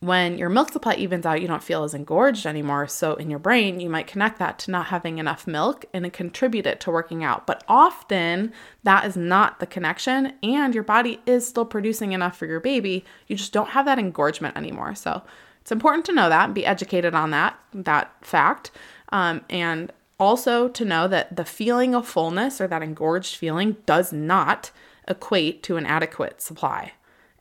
when 0.00 0.36
your 0.36 0.50
milk 0.50 0.70
supply 0.70 0.94
evens 0.94 1.24
out, 1.24 1.40
you 1.40 1.48
don't 1.48 1.62
feel 1.62 1.82
as 1.82 1.94
engorged 1.94 2.44
anymore. 2.44 2.86
So, 2.86 3.14
in 3.14 3.30
your 3.30 3.38
brain, 3.38 3.80
you 3.80 3.88
might 3.88 4.06
connect 4.06 4.38
that 4.38 4.58
to 4.60 4.70
not 4.70 4.86
having 4.86 5.18
enough 5.18 5.46
milk 5.46 5.86
and 5.94 6.12
contribute 6.12 6.66
it 6.66 6.80
to 6.80 6.90
working 6.90 7.24
out. 7.24 7.46
But 7.46 7.64
often, 7.68 8.52
that 8.82 9.06
is 9.06 9.16
not 9.16 9.60
the 9.60 9.66
connection, 9.66 10.34
and 10.42 10.74
your 10.74 10.84
body 10.84 11.20
is 11.24 11.46
still 11.48 11.64
producing 11.64 12.12
enough 12.12 12.36
for 12.36 12.46
your 12.46 12.60
baby. 12.60 13.04
You 13.28 13.36
just 13.36 13.52
don't 13.52 13.70
have 13.70 13.86
that 13.86 13.98
engorgement 13.98 14.56
anymore. 14.56 14.94
So, 14.94 15.22
it's 15.62 15.72
important 15.72 16.04
to 16.06 16.12
know 16.12 16.28
that 16.28 16.46
and 16.46 16.54
be 16.54 16.66
educated 16.66 17.14
on 17.14 17.30
that 17.30 17.58
that 17.72 18.12
fact, 18.20 18.70
um, 19.10 19.40
and 19.48 19.90
also 20.20 20.68
to 20.68 20.84
know 20.84 21.08
that 21.08 21.34
the 21.34 21.46
feeling 21.46 21.94
of 21.94 22.06
fullness 22.06 22.60
or 22.60 22.66
that 22.66 22.82
engorged 22.82 23.36
feeling 23.36 23.76
does 23.86 24.12
not 24.12 24.70
equate 25.08 25.62
to 25.62 25.76
an 25.76 25.86
adequate 25.86 26.42
supply 26.42 26.92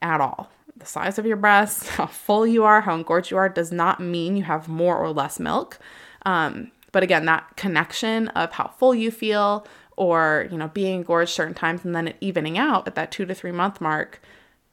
at 0.01 0.21
all 0.21 0.49
the 0.83 0.89
size 0.89 1.17
of 1.17 1.25
your 1.25 1.37
breasts, 1.37 1.89
how 1.97 2.05
full 2.05 2.45
you 2.45 2.63
are, 2.63 2.81
how 2.81 2.95
engorged 2.95 3.31
you 3.31 3.37
are, 3.37 3.49
does 3.49 3.71
not 3.71 3.99
mean 3.99 4.35
you 4.35 4.43
have 4.43 4.67
more 4.67 4.97
or 4.97 5.11
less 5.11 5.39
milk. 5.39 5.79
Um, 6.25 6.71
but 6.91 7.03
again, 7.03 7.25
that 7.25 7.55
connection 7.55 8.27
of 8.29 8.51
how 8.51 8.67
full 8.77 8.93
you 8.93 9.11
feel 9.11 9.65
or, 9.97 10.47
you 10.51 10.57
know, 10.57 10.69
being 10.69 10.95
engorged 10.95 11.31
certain 11.31 11.53
times 11.53 11.85
and 11.85 11.95
then 11.95 12.09
it 12.09 12.17
evening 12.21 12.57
out 12.57 12.87
at 12.87 12.95
that 12.95 13.11
two 13.11 13.25
to 13.25 13.33
three 13.33 13.51
month 13.51 13.81
mark. 13.81 14.21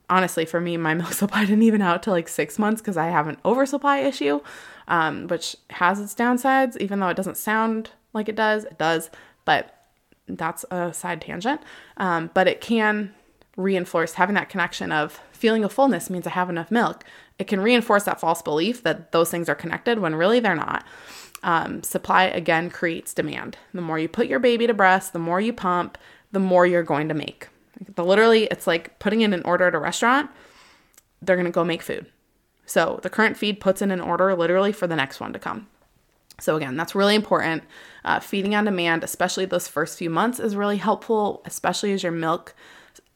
Honestly, 0.08 0.44
for 0.44 0.60
me, 0.60 0.76
my 0.76 0.94
milk 0.94 1.12
supply 1.12 1.44
didn't 1.44 1.62
even 1.62 1.82
out 1.82 2.02
to 2.04 2.10
like 2.10 2.28
six 2.28 2.58
months 2.58 2.80
because 2.80 2.96
I 2.96 3.06
have 3.06 3.26
an 3.26 3.38
oversupply 3.44 3.98
issue, 3.98 4.40
um, 4.88 5.28
which 5.28 5.56
has 5.70 6.00
its 6.00 6.14
downsides, 6.14 6.76
even 6.78 7.00
though 7.00 7.08
it 7.08 7.16
doesn't 7.16 7.36
sound 7.36 7.90
like 8.12 8.28
it 8.28 8.36
does. 8.36 8.64
It 8.64 8.78
does, 8.78 9.10
but 9.44 9.76
that's 10.26 10.64
a 10.70 10.92
side 10.92 11.22
tangent. 11.22 11.60
Um, 11.96 12.30
but 12.34 12.48
it 12.48 12.60
can 12.60 13.14
reinforce 13.62 14.14
having 14.14 14.34
that 14.34 14.48
connection 14.48 14.92
of 14.92 15.20
feeling 15.32 15.64
a 15.64 15.68
fullness 15.68 16.10
means 16.10 16.26
I 16.26 16.30
have 16.30 16.50
enough 16.50 16.70
milk. 16.70 17.04
It 17.38 17.46
can 17.46 17.60
reinforce 17.60 18.04
that 18.04 18.20
false 18.20 18.42
belief 18.42 18.82
that 18.82 19.12
those 19.12 19.30
things 19.30 19.48
are 19.48 19.54
connected 19.54 19.98
when 19.98 20.14
really 20.14 20.40
they're 20.40 20.54
not. 20.54 20.84
Um, 21.42 21.82
supply 21.82 22.24
again 22.24 22.68
creates 22.68 23.14
demand. 23.14 23.56
The 23.72 23.80
more 23.80 23.98
you 23.98 24.08
put 24.08 24.26
your 24.26 24.38
baby 24.38 24.66
to 24.66 24.74
breast, 24.74 25.12
the 25.12 25.18
more 25.18 25.40
you 25.40 25.52
pump, 25.52 25.96
the 26.32 26.38
more 26.40 26.66
you're 26.66 26.82
going 26.82 27.08
to 27.08 27.14
make. 27.14 27.48
The, 27.94 28.04
literally, 28.04 28.44
it's 28.44 28.66
like 28.66 28.98
putting 28.98 29.22
in 29.22 29.32
an 29.32 29.42
order 29.44 29.66
at 29.66 29.74
a 29.74 29.78
restaurant. 29.78 30.30
They're 31.22 31.36
going 31.36 31.46
to 31.46 31.50
go 31.50 31.64
make 31.64 31.82
food. 31.82 32.06
So 32.66 33.00
the 33.02 33.10
current 33.10 33.36
feed 33.36 33.58
puts 33.58 33.82
in 33.82 33.90
an 33.90 34.00
order 34.00 34.34
literally 34.34 34.72
for 34.72 34.86
the 34.86 34.96
next 34.96 35.18
one 35.18 35.32
to 35.32 35.38
come. 35.38 35.66
So, 36.38 36.56
again, 36.56 36.76
that's 36.76 36.94
really 36.94 37.14
important. 37.14 37.64
Uh, 38.04 38.20
feeding 38.20 38.54
on 38.54 38.64
demand, 38.64 39.04
especially 39.04 39.44
those 39.44 39.68
first 39.68 39.98
few 39.98 40.08
months, 40.08 40.40
is 40.40 40.56
really 40.56 40.78
helpful, 40.78 41.42
especially 41.44 41.92
as 41.92 42.02
your 42.02 42.12
milk 42.12 42.54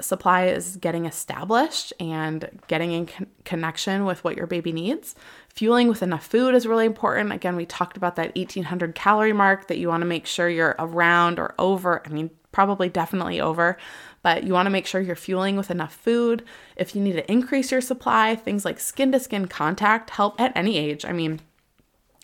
supply 0.00 0.46
is 0.46 0.76
getting 0.76 1.06
established 1.06 1.92
and 2.00 2.48
getting 2.66 2.92
in 2.92 3.06
con- 3.06 3.26
connection 3.44 4.04
with 4.04 4.24
what 4.24 4.36
your 4.36 4.46
baby 4.46 4.72
needs. 4.72 5.14
Fueling 5.50 5.88
with 5.88 6.02
enough 6.02 6.26
food 6.26 6.54
is 6.54 6.66
really 6.66 6.86
important. 6.86 7.32
Again, 7.32 7.56
we 7.56 7.64
talked 7.64 7.96
about 7.96 8.16
that 8.16 8.36
1800 8.36 8.94
calorie 8.94 9.32
mark 9.32 9.68
that 9.68 9.78
you 9.78 9.88
want 9.88 10.00
to 10.00 10.06
make 10.06 10.26
sure 10.26 10.48
you're 10.48 10.76
around 10.78 11.38
or 11.38 11.54
over. 11.58 12.02
I 12.04 12.08
mean, 12.08 12.30
probably 12.50 12.88
definitely 12.88 13.40
over, 13.40 13.76
but 14.22 14.44
you 14.44 14.52
want 14.52 14.66
to 14.66 14.70
make 14.70 14.86
sure 14.86 15.00
you're 15.00 15.16
fueling 15.16 15.56
with 15.56 15.70
enough 15.70 15.94
food. 15.94 16.44
If 16.76 16.94
you 16.94 17.02
need 17.02 17.14
to 17.14 17.30
increase 17.30 17.70
your 17.70 17.80
supply, 17.80 18.34
things 18.36 18.64
like 18.64 18.80
skin 18.80 19.12
to 19.12 19.20
skin 19.20 19.46
contact 19.46 20.10
help 20.10 20.40
at 20.40 20.56
any 20.56 20.78
age. 20.78 21.04
I 21.04 21.12
mean, 21.12 21.40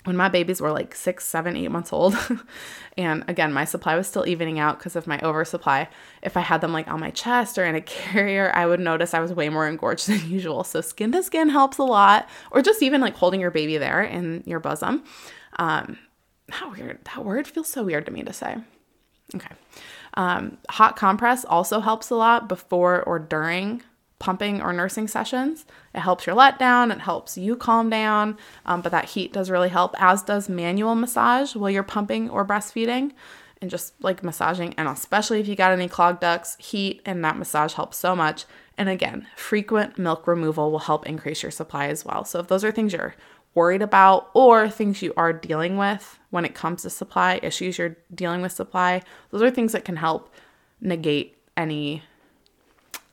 when 0.05 0.17
my 0.17 0.29
babies 0.29 0.61
were 0.61 0.73
like 0.73 0.95
six, 0.95 1.27
seven, 1.27 1.57
eight 1.57 1.71
months 1.71 1.93
old, 1.93 2.17
and 2.97 3.23
again, 3.29 3.53
my 3.53 3.65
supply 3.65 3.97
was 3.97 4.07
still 4.07 4.27
evening 4.27 4.59
out 4.59 4.79
because 4.79 4.97
of 4.97 5.07
my 5.07 5.21
oversupply. 5.21 5.89
If 6.23 6.37
I 6.37 6.41
had 6.41 6.63
them 6.63 6.73
like 6.73 6.89
on 6.89 7.01
my 7.01 7.11
chest 7.11 7.59
or 7.59 7.65
in 7.65 7.75
a 7.75 7.81
carrier, 7.83 8.51
I 8.55 8.67
would 8.67 8.81
notice 8.81 9.13
I 9.13 9.21
was 9.21 9.33
way 9.33 9.49
more 9.49 9.69
engorged 9.69 10.09
than 10.09 10.31
usual. 10.31 10.65
So, 10.65 10.81
skin 10.81 11.13
to 11.13 11.23
skin 11.23 11.51
helps 11.51 11.79
a 11.79 11.85
lot, 11.85 12.29
or 12.51 12.63
just 12.63 12.83
even 12.83 13.01
like 13.01 13.15
holding 13.15 13.41
your 13.41 13.51
baby 13.51 13.77
there 13.77 14.03
in 14.03 14.43
your 14.47 14.61
bosom. 14.61 15.05
Um, 15.59 15.99
how 16.49 16.73
weird. 16.73 17.05
That 17.05 17.25
word 17.25 17.47
feels 17.47 17.69
so 17.69 17.85
weird 17.85 18.07
to 18.07 18.13
me 18.13 18.23
to 18.23 18.33
say. 18.33 18.57
Okay. 19.35 19.55
Um, 20.15 20.59
hot 20.69 20.97
compress 20.97 21.45
also 21.45 21.81
helps 21.81 22.11
a 22.11 22.17
lot 22.17 22.49
before 22.49 23.03
or 23.03 23.19
during 23.19 23.83
pumping 24.21 24.63
or 24.63 24.73
nursing 24.73 25.09
sessions. 25.09 25.67
It 25.93 26.01
helps 26.01 26.27
your 26.27 26.37
letdown, 26.37 26.93
it 26.93 27.01
helps 27.01 27.37
you 27.37 27.57
calm 27.57 27.91
down, 27.91 28.39
um, 28.67 28.83
but 28.83 28.93
that 28.93 29.07
heat 29.07 29.33
does 29.33 29.51
really 29.51 29.71
help, 29.71 30.01
as 30.01 30.23
does 30.23 30.49
manual 30.49 30.95
massage 30.95 31.57
while 31.57 31.71
you're 31.71 31.83
pumping 31.83 32.31
or 32.31 32.47
breastfeeding. 32.47 33.11
And 33.61 33.71
just 33.71 33.93
like 34.03 34.23
massaging, 34.23 34.73
and 34.79 34.89
especially 34.89 35.41
if 35.41 35.47
you 35.47 35.55
got 35.55 35.73
any 35.73 35.87
clogged 35.87 36.21
ducts, 36.21 36.57
heat 36.59 37.03
and 37.05 37.23
that 37.25 37.37
massage 37.37 37.75
helps 37.75 37.99
so 37.99 38.17
much. 38.17 38.47
And 38.79 38.89
again, 38.89 39.27
frequent 39.37 39.99
milk 39.99 40.27
removal 40.27 40.71
will 40.71 40.79
help 40.79 41.07
increase 41.07 41.43
your 41.43 41.53
supply 41.53 41.89
as 41.89 42.03
well. 42.03 42.25
So 42.25 42.39
if 42.39 42.49
those 42.49 42.65
are 42.65 42.73
things 42.73 42.95
you're 42.95 43.15
worried 43.55 43.83
about 43.83 44.31
or 44.33 44.71
things 44.71 45.03
you 45.03 45.13
are 45.17 45.35
dealing 45.35 45.77
with 45.77 46.19
when 46.31 46.47
it 46.47 46.55
comes 46.55 46.83
to 46.83 46.91
supply, 46.91 47.39
issues 47.43 47.77
you're 47.77 47.99
dealing 48.15 48.41
with 48.41 48.53
supply, 48.53 49.03
those 49.31 49.43
are 49.43 49.51
things 49.51 49.73
that 49.73 49.85
can 49.85 49.97
help 49.97 50.33
negate 50.81 51.37
any 51.55 52.03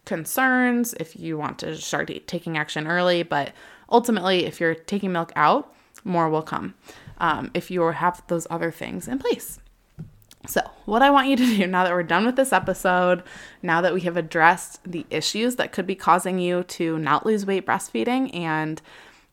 concerns, 0.07 0.95
if 0.99 1.19
you 1.19 1.37
want 1.37 1.59
to 1.59 1.75
start 1.75 2.09
taking 2.25 2.57
action 2.57 2.87
early. 2.87 3.21
But 3.21 3.51
ultimately, 3.91 4.45
if 4.45 4.59
you're 4.59 4.73
taking 4.73 5.11
milk 5.11 5.31
out, 5.35 5.71
more 6.03 6.29
will 6.29 6.41
come 6.41 6.73
um, 7.19 7.51
if 7.53 7.69
you 7.69 7.81
have 7.81 8.23
those 8.27 8.47
other 8.49 8.71
things 8.71 9.07
in 9.07 9.19
place. 9.19 9.59
So, 10.47 10.61
what 10.85 11.01
I 11.01 11.09
want 11.09 11.27
you 11.27 11.35
to 11.35 11.45
do 11.45 11.67
now 11.67 11.83
that 11.83 11.91
we're 11.91 12.03
done 12.03 12.25
with 12.25 12.37
this 12.37 12.53
episode, 12.53 13.21
now 13.61 13.81
that 13.81 13.93
we 13.93 14.01
have 14.01 14.15
addressed 14.15 14.79
the 14.89 15.05
issues 15.09 15.57
that 15.57 15.73
could 15.73 15.85
be 15.85 15.95
causing 15.95 16.39
you 16.39 16.63
to 16.63 16.97
not 16.97 17.25
lose 17.25 17.45
weight 17.45 17.65
breastfeeding 17.65 18.33
and 18.33 18.81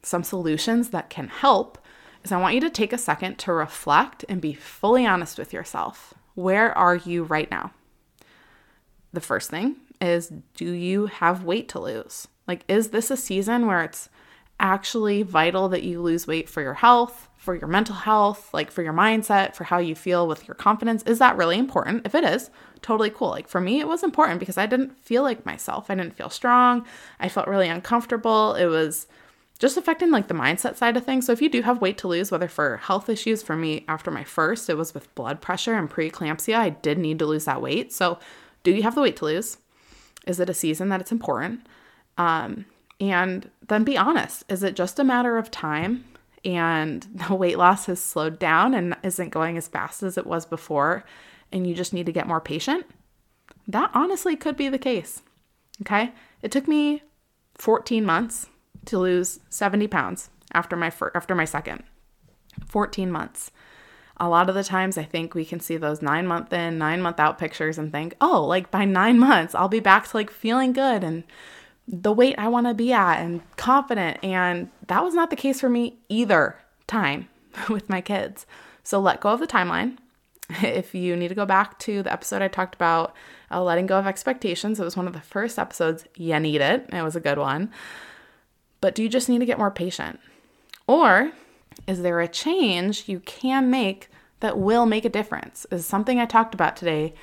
some 0.03 0.25
solutions 0.25 0.91
that 0.91 1.09
can 1.09 1.29
help, 1.29 1.79
is 2.25 2.33
I 2.33 2.41
want 2.41 2.57
you 2.57 2.61
to 2.63 2.71
take 2.71 2.93
a 2.93 2.99
second 2.99 3.39
to 3.39 3.53
reflect 3.53 4.25
and 4.29 4.41
be 4.41 4.55
fully 4.55 5.07
honest 5.07 5.39
with 5.39 5.53
yourself. 5.53 6.15
Where 6.35 6.77
are 6.77 6.97
you 6.97 7.23
right 7.23 7.49
now? 7.49 7.71
the 9.15 9.21
first 9.21 9.49
thing 9.51 9.77
is 10.05 10.33
do 10.55 10.71
you 10.71 11.07
have 11.07 11.45
weight 11.45 11.69
to 11.71 11.81
lose? 11.81 12.29
Like, 12.47 12.65
is 12.69 12.91
this 12.91 13.11
a 13.11 13.17
season 13.17 13.67
where 13.67 13.83
it's 13.83 14.09
actually 14.61 15.23
vital 15.23 15.69
that 15.69 15.83
you 15.83 16.01
lose 16.01 16.27
weight 16.27 16.49
for 16.49 16.63
your 16.63 16.75
health, 16.75 17.29
for 17.37 17.55
your 17.55 17.69
mental 17.69 17.95
health, 17.95 18.53
like 18.55 18.71
for 18.71 18.83
your 18.83 18.93
mindset, 18.93 19.55
for 19.55 19.65
how 19.65 19.79
you 19.79 19.95
feel 19.95 20.27
with 20.27 20.47
your 20.47 20.55
confidence? 20.55 21.03
Is 21.05 21.19
that 21.19 21.37
really 21.37 21.59
important? 21.59 22.07
If 22.07 22.15
it 22.15 22.25
is, 22.25 22.51
totally 22.83 23.11
cool. 23.11 23.31
Like 23.31 23.49
for 23.49 23.61
me, 23.61 23.81
it 23.81 23.89
was 23.89 24.03
important 24.03 24.41
because 24.41 24.59
I 24.59 24.67
didn't 24.67 24.97
feel 25.03 25.23
like 25.23 25.45
myself. 25.45 25.91
I 25.91 25.95
didn't 25.95 26.17
feel 26.17 26.31
strong. 26.31 26.87
I 27.19 27.29
felt 27.29 27.49
really 27.49 27.69
uncomfortable. 27.69 28.55
It 28.55 28.67
was 28.67 29.07
just 29.59 29.77
affecting 29.77 30.11
like 30.11 30.29
the 30.29 30.35
mindset 30.35 30.77
side 30.77 30.97
of 30.97 31.05
things. 31.05 31.27
So 31.27 31.33
if 31.33 31.43
you 31.43 31.49
do 31.49 31.63
have 31.63 31.81
weight 31.81 31.99
to 31.99 32.09
lose, 32.09 32.31
whether 32.31 32.49
for 32.49 32.79
health 32.79 33.09
issues, 33.09 33.43
for 33.43 33.57
me 33.57 33.85
after 33.89 34.11
my 34.11 34.25
first, 34.25 34.69
it 34.69 34.77
was 34.77 34.95
with 34.95 35.15
blood 35.15 35.41
pressure 35.41 35.75
and 35.75 35.91
preeclampsia. 35.91 36.57
I 36.57 36.71
did 36.71 36.99
need 36.99 37.19
to 37.21 37.27
lose 37.27 37.45
that 37.45 37.63
weight. 37.63 37.93
So 37.93 38.19
do 38.63 38.73
you 38.73 38.83
have 38.83 38.95
the 38.95 39.03
weight 39.03 39.17
to 39.17 39.27
lose? 39.27 39.59
Is 40.27 40.41
it 40.41 40.51
a 40.51 40.55
season 40.55 40.89
that 40.89 41.01
it's 41.01 41.13
important? 41.13 41.67
Um, 42.19 42.67
and 43.01 43.51
then 43.69 43.85
be 43.85 43.97
honest. 43.97 44.45
Is 44.49 44.63
it 44.63 44.77
just 44.77 44.99
a 44.99 45.05
matter 45.05 45.37
of 45.37 45.51
time 45.51 46.05
and 46.45 47.07
the 47.29 47.35
weight 47.35 47.59
loss 47.59 47.87
has 47.87 48.01
slowed 48.01 48.39
down 48.39 48.75
and 48.75 48.97
isn't 49.03 49.31
going 49.31 49.57
as 49.57 49.69
fast 49.69 50.03
as 50.03 50.19
it 50.19 50.27
was 50.27 50.47
before, 50.47 51.05
and 51.53 51.67
you 51.67 51.75
just 51.75 51.93
need 51.93 52.07
to 52.07 52.13
get 52.13 52.27
more 52.27 52.41
patient? 52.41 52.87
That 53.67 53.91
honestly 53.95 54.37
could 54.37 54.57
be 54.57 54.69
the 54.69 54.79
case. 54.79 55.23
Okay. 55.83 56.13
It 56.43 56.53
took 56.53 56.69
me 56.69 57.03
14 57.57 58.05
months 58.05 58.49
to 58.87 58.99
lose 58.99 59.41
70 59.49 59.89
pounds 59.89 60.31
after 60.53 60.77
my 60.77 60.91
fir- 60.91 61.13
after 61.15 61.35
my 61.35 61.45
second. 61.45 61.83
14 62.67 63.11
months. 63.11 63.51
A 64.19 64.29
lot 64.29 64.49
of 64.49 64.55
the 64.55 64.65
times 64.65 64.97
I 64.97 65.03
think 65.03 65.35
we 65.35 65.45
can 65.45 65.61
see 65.61 65.77
those 65.77 66.01
9 66.01 66.27
month 66.27 66.53
in, 66.53 66.79
9 66.79 67.03
month 67.03 67.19
out 67.19 67.39
pictures 67.39 67.79
and 67.79 67.91
think, 67.91 68.15
"Oh, 68.21 68.45
like 68.45 68.71
by 68.71 68.85
9 68.85 69.19
months 69.19 69.55
I'll 69.55 69.69
be 69.69 69.81
back 69.81 70.09
to 70.09 70.17
like 70.17 70.31
feeling 70.31 70.73
good 70.73 71.03
and 71.03 71.25
the 71.87 72.13
weight 72.13 72.37
I 72.39 72.49
want 72.49 72.67
to 72.67 72.75
be 72.75 72.93
at 72.93 73.21
and 73.21 73.43
confident." 73.57 74.19
And 74.23 74.71
that 74.87 75.03
was 75.03 75.15
not 75.15 75.31
the 75.31 75.37
case 75.37 75.61
for 75.61 75.69
me 75.69 75.99
either 76.09 76.57
time 76.87 77.29
with 77.69 77.89
my 77.89 78.01
kids. 78.01 78.47
So 78.83 79.01
let 79.01 79.21
go 79.21 79.31
of 79.31 79.41
the 79.41 79.47
timeline. 79.47 79.99
If 80.63 80.95
you 80.95 81.17
need 81.17 81.29
to 81.29 81.35
go 81.35 81.47
back 81.47 81.79
to 81.81 82.03
the 82.03 82.13
episode 82.13 82.43
I 82.43 82.49
talked 82.49 82.75
about 82.75 83.15
uh, 83.51 83.63
letting 83.63 83.87
go 83.87 83.99
of 83.99 84.07
expectations, 84.07 84.79
it 84.79 84.85
was 84.85 84.97
one 84.97 85.07
of 85.07 85.15
the 85.15 85.21
first 85.21 85.59
episodes. 85.59 86.05
You 86.17 86.39
need 86.39 86.61
it. 86.61 86.87
It 86.93 87.03
was 87.03 87.17
a 87.17 87.21
good 87.21 87.39
one. 87.39 87.71
But 88.83 88.95
do 88.95 89.03
you 89.03 89.09
just 89.09 89.31
need 89.31 89.39
to 89.39 89.47
get 89.47 89.59
more 89.59 89.71
patient? 89.71 90.21
Or 90.87 91.33
is 91.87 92.03
there 92.03 92.21
a 92.21 92.29
change 92.29 93.09
you 93.09 93.21
can 93.21 93.71
make 93.71 94.09
that 94.41 94.59
will 94.59 94.87
make 94.87 95.05
a 95.05 95.11
difference? 95.11 95.67
Is 95.71 95.87
something 95.87 96.19
I 96.19 96.27
talked 96.27 96.55
about 96.55 96.77
today. 96.77 97.15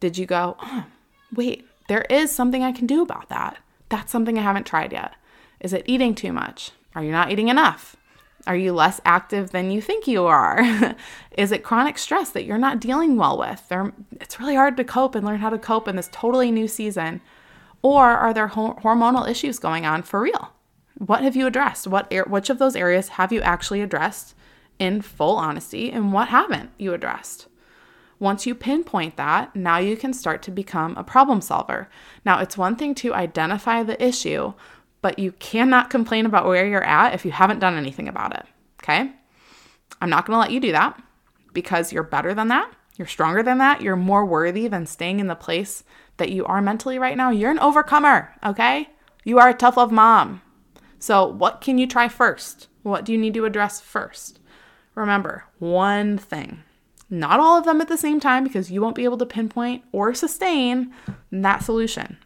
Did 0.00 0.18
you 0.18 0.26
go, 0.26 0.56
oh, 0.60 0.84
wait, 1.34 1.66
there 1.88 2.02
is 2.10 2.30
something 2.30 2.62
I 2.62 2.72
can 2.72 2.86
do 2.86 3.02
about 3.02 3.28
that? 3.28 3.58
That's 3.88 4.12
something 4.12 4.38
I 4.38 4.42
haven't 4.42 4.66
tried 4.66 4.92
yet. 4.92 5.14
Is 5.60 5.72
it 5.72 5.84
eating 5.86 6.14
too 6.14 6.32
much? 6.32 6.72
Are 6.94 7.02
you 7.02 7.10
not 7.10 7.30
eating 7.30 7.48
enough? 7.48 7.96
Are 8.46 8.56
you 8.56 8.72
less 8.72 9.00
active 9.04 9.50
than 9.50 9.70
you 9.70 9.80
think 9.80 10.06
you 10.06 10.24
are? 10.26 10.94
is 11.38 11.50
it 11.50 11.62
chronic 11.64 11.96
stress 11.96 12.30
that 12.30 12.44
you're 12.44 12.58
not 12.58 12.80
dealing 12.80 13.16
well 13.16 13.38
with? 13.38 13.62
It's 14.20 14.38
really 14.38 14.54
hard 14.54 14.76
to 14.76 14.84
cope 14.84 15.14
and 15.14 15.24
learn 15.24 15.38
how 15.38 15.50
to 15.50 15.58
cope 15.58 15.88
in 15.88 15.96
this 15.96 16.10
totally 16.12 16.50
new 16.50 16.68
season. 16.68 17.20
Or 17.82 18.04
are 18.04 18.34
there 18.34 18.48
ho- 18.48 18.78
hormonal 18.82 19.28
issues 19.28 19.58
going 19.58 19.86
on 19.86 20.02
for 20.02 20.20
real? 20.20 20.53
What 20.98 21.22
have 21.22 21.36
you 21.36 21.46
addressed? 21.46 21.86
What 21.86 22.12
which 22.28 22.50
of 22.50 22.58
those 22.58 22.76
areas 22.76 23.08
have 23.08 23.32
you 23.32 23.40
actually 23.40 23.80
addressed 23.80 24.34
in 24.78 25.02
full 25.02 25.36
honesty 25.36 25.90
and 25.90 26.12
what 26.12 26.28
haven't 26.28 26.70
you 26.78 26.94
addressed? 26.94 27.48
Once 28.18 28.46
you 28.46 28.54
pinpoint 28.54 29.16
that, 29.16 29.54
now 29.56 29.78
you 29.78 29.96
can 29.96 30.12
start 30.12 30.40
to 30.42 30.50
become 30.50 30.96
a 30.96 31.04
problem 31.04 31.40
solver. 31.40 31.88
Now, 32.24 32.38
it's 32.38 32.56
one 32.56 32.76
thing 32.76 32.94
to 32.96 33.12
identify 33.12 33.82
the 33.82 34.02
issue, 34.02 34.54
but 35.02 35.18
you 35.18 35.32
cannot 35.32 35.90
complain 35.90 36.24
about 36.24 36.46
where 36.46 36.66
you're 36.66 36.84
at 36.84 37.12
if 37.12 37.24
you 37.24 37.32
haven't 37.32 37.58
done 37.58 37.76
anything 37.76 38.08
about 38.08 38.34
it. 38.34 38.46
Okay? 38.82 39.12
I'm 40.00 40.10
not 40.10 40.26
going 40.26 40.36
to 40.36 40.40
let 40.40 40.52
you 40.52 40.60
do 40.60 40.72
that 40.72 41.02
because 41.52 41.92
you're 41.92 42.02
better 42.04 42.34
than 42.34 42.48
that. 42.48 42.70
You're 42.96 43.08
stronger 43.08 43.42
than 43.42 43.58
that. 43.58 43.80
You're 43.80 43.96
more 43.96 44.24
worthy 44.24 44.68
than 44.68 44.86
staying 44.86 45.18
in 45.18 45.26
the 45.26 45.34
place 45.34 45.82
that 46.16 46.30
you 46.30 46.46
are 46.46 46.62
mentally 46.62 46.98
right 46.98 47.16
now. 47.16 47.30
You're 47.30 47.50
an 47.50 47.58
overcomer, 47.58 48.32
okay? 48.44 48.88
You 49.24 49.38
are 49.40 49.48
a 49.48 49.54
tough 49.54 49.76
love 49.76 49.90
mom. 49.90 50.40
So, 51.04 51.26
what 51.26 51.60
can 51.60 51.76
you 51.76 51.86
try 51.86 52.08
first? 52.08 52.68
What 52.82 53.04
do 53.04 53.12
you 53.12 53.18
need 53.18 53.34
to 53.34 53.44
address 53.44 53.78
first? 53.78 54.40
Remember, 54.94 55.44
one 55.58 56.16
thing. 56.16 56.62
Not 57.10 57.40
all 57.40 57.58
of 57.58 57.66
them 57.66 57.82
at 57.82 57.88
the 57.88 57.98
same 57.98 58.20
time 58.20 58.42
because 58.42 58.70
you 58.70 58.80
won't 58.80 58.96
be 58.96 59.04
able 59.04 59.18
to 59.18 59.26
pinpoint 59.26 59.84
or 59.92 60.14
sustain 60.14 60.94
that 61.30 61.62
solution. 61.62 62.16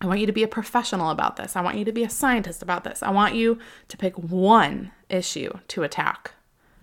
I 0.00 0.06
want 0.06 0.20
you 0.20 0.26
to 0.26 0.32
be 0.32 0.44
a 0.44 0.46
professional 0.46 1.10
about 1.10 1.34
this. 1.34 1.56
I 1.56 1.62
want 1.62 1.78
you 1.78 1.84
to 1.84 1.90
be 1.90 2.04
a 2.04 2.08
scientist 2.08 2.62
about 2.62 2.84
this. 2.84 3.02
I 3.02 3.10
want 3.10 3.34
you 3.34 3.58
to 3.88 3.96
pick 3.96 4.16
one 4.16 4.92
issue 5.08 5.50
to 5.66 5.82
attack. 5.82 6.34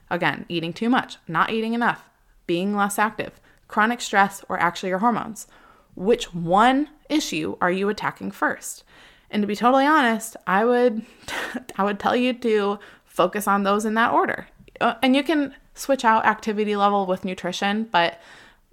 Again, 0.10 0.46
eating 0.50 0.74
too 0.74 0.90
much, 0.90 1.20
not 1.26 1.52
eating 1.52 1.74
enough, 1.74 2.10
being 2.48 2.76
less 2.76 3.00
active, 3.00 3.40
chronic 3.70 4.02
stress, 4.02 4.44
or 4.50 4.60
actually 4.60 4.90
your 4.90 5.00
hormones. 5.00 5.48
Which 5.96 6.34
one 6.34 6.90
issue 7.10 7.56
are 7.62 7.72
you 7.72 7.88
attacking 7.88 8.32
first? 8.32 8.84
And 9.30 9.44
to 9.44 9.48
be 9.48 9.56
totally 9.56 9.86
honest, 9.86 10.38
I 10.46 10.66
would 10.66 11.06
I 11.78 11.84
would 11.84 12.00
tell 12.00 12.16
you 12.16 12.34
to 12.34 12.80
focus 13.06 13.48
on 13.48 13.64
those 13.64 13.86
in 13.86 13.96
that 13.96 14.14
order. 14.14 14.48
Uh, 14.80 14.94
and 15.02 15.16
you 15.16 15.24
can 15.24 15.54
switch 15.74 16.06
out 16.06 16.26
activity 16.26 16.76
level 16.76 17.06
with 17.06 17.26
nutrition, 17.26 17.88
but 17.92 18.20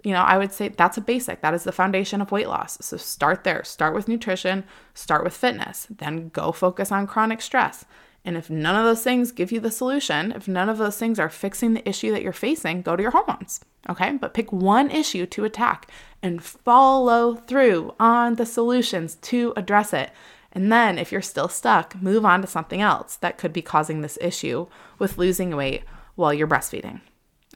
you 0.03 0.11
know, 0.11 0.21
I 0.21 0.37
would 0.37 0.53
say 0.53 0.69
that's 0.69 0.97
a 0.97 1.01
basic. 1.01 1.41
That 1.41 1.55
is 1.55 1.63
the 1.63 1.71
foundation 1.71 2.21
of 2.21 2.31
weight 2.31 2.47
loss. 2.47 2.77
So 2.79 2.95
start 2.95 3.43
there. 3.43 3.63
Start 3.63 3.95
with 3.95 4.07
nutrition, 4.07 4.63
start 4.93 5.23
with 5.23 5.35
fitness, 5.35 5.87
then 5.89 6.29
go 6.29 6.51
focus 6.51 6.91
on 6.91 7.07
chronic 7.07 7.41
stress. 7.41 7.85
And 8.23 8.37
if 8.37 8.49
none 8.49 8.75
of 8.75 8.85
those 8.85 9.03
things 9.03 9.31
give 9.31 9.51
you 9.51 9.59
the 9.59 9.71
solution, 9.71 10.31
if 10.31 10.47
none 10.47 10.69
of 10.69 10.77
those 10.77 10.97
things 10.97 11.19
are 11.19 11.29
fixing 11.29 11.73
the 11.73 11.87
issue 11.87 12.11
that 12.11 12.21
you're 12.21 12.33
facing, 12.33 12.81
go 12.81 12.95
to 12.95 13.01
your 13.01 13.11
hormones. 13.11 13.61
Okay? 13.89 14.13
But 14.13 14.33
pick 14.33 14.51
one 14.51 14.91
issue 14.91 15.25
to 15.27 15.45
attack 15.45 15.89
and 16.21 16.43
follow 16.43 17.35
through 17.35 17.93
on 17.99 18.35
the 18.35 18.45
solutions 18.45 19.15
to 19.15 19.53
address 19.55 19.93
it. 19.93 20.11
And 20.55 20.71
then, 20.71 20.97
if 20.97 21.11
you're 21.11 21.21
still 21.21 21.49
stuck, 21.49 22.01
move 22.01 22.25
on 22.25 22.39
to 22.41 22.47
something 22.47 22.81
else 22.81 23.17
that 23.17 23.37
could 23.37 23.51
be 23.51 23.61
causing 23.61 24.01
this 24.01 24.17
issue 24.21 24.67
with 24.97 25.17
losing 25.17 25.53
weight 25.55 25.83
while 26.15 26.33
you're 26.33 26.47
breastfeeding. 26.47 27.01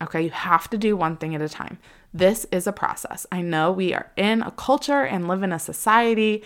Okay, 0.01 0.21
you 0.23 0.29
have 0.29 0.69
to 0.69 0.77
do 0.77 0.97
one 0.97 1.15
thing 1.15 1.33
at 1.33 1.41
a 1.41 1.47
time. 1.47 1.79
This 2.13 2.45
is 2.51 2.67
a 2.67 2.73
process. 2.73 3.25
I 3.31 3.41
know 3.41 3.71
we 3.71 3.93
are 3.93 4.11
in 4.17 4.41
a 4.41 4.51
culture 4.51 5.03
and 5.03 5.29
live 5.29 5.43
in 5.43 5.53
a 5.53 5.59
society 5.59 6.43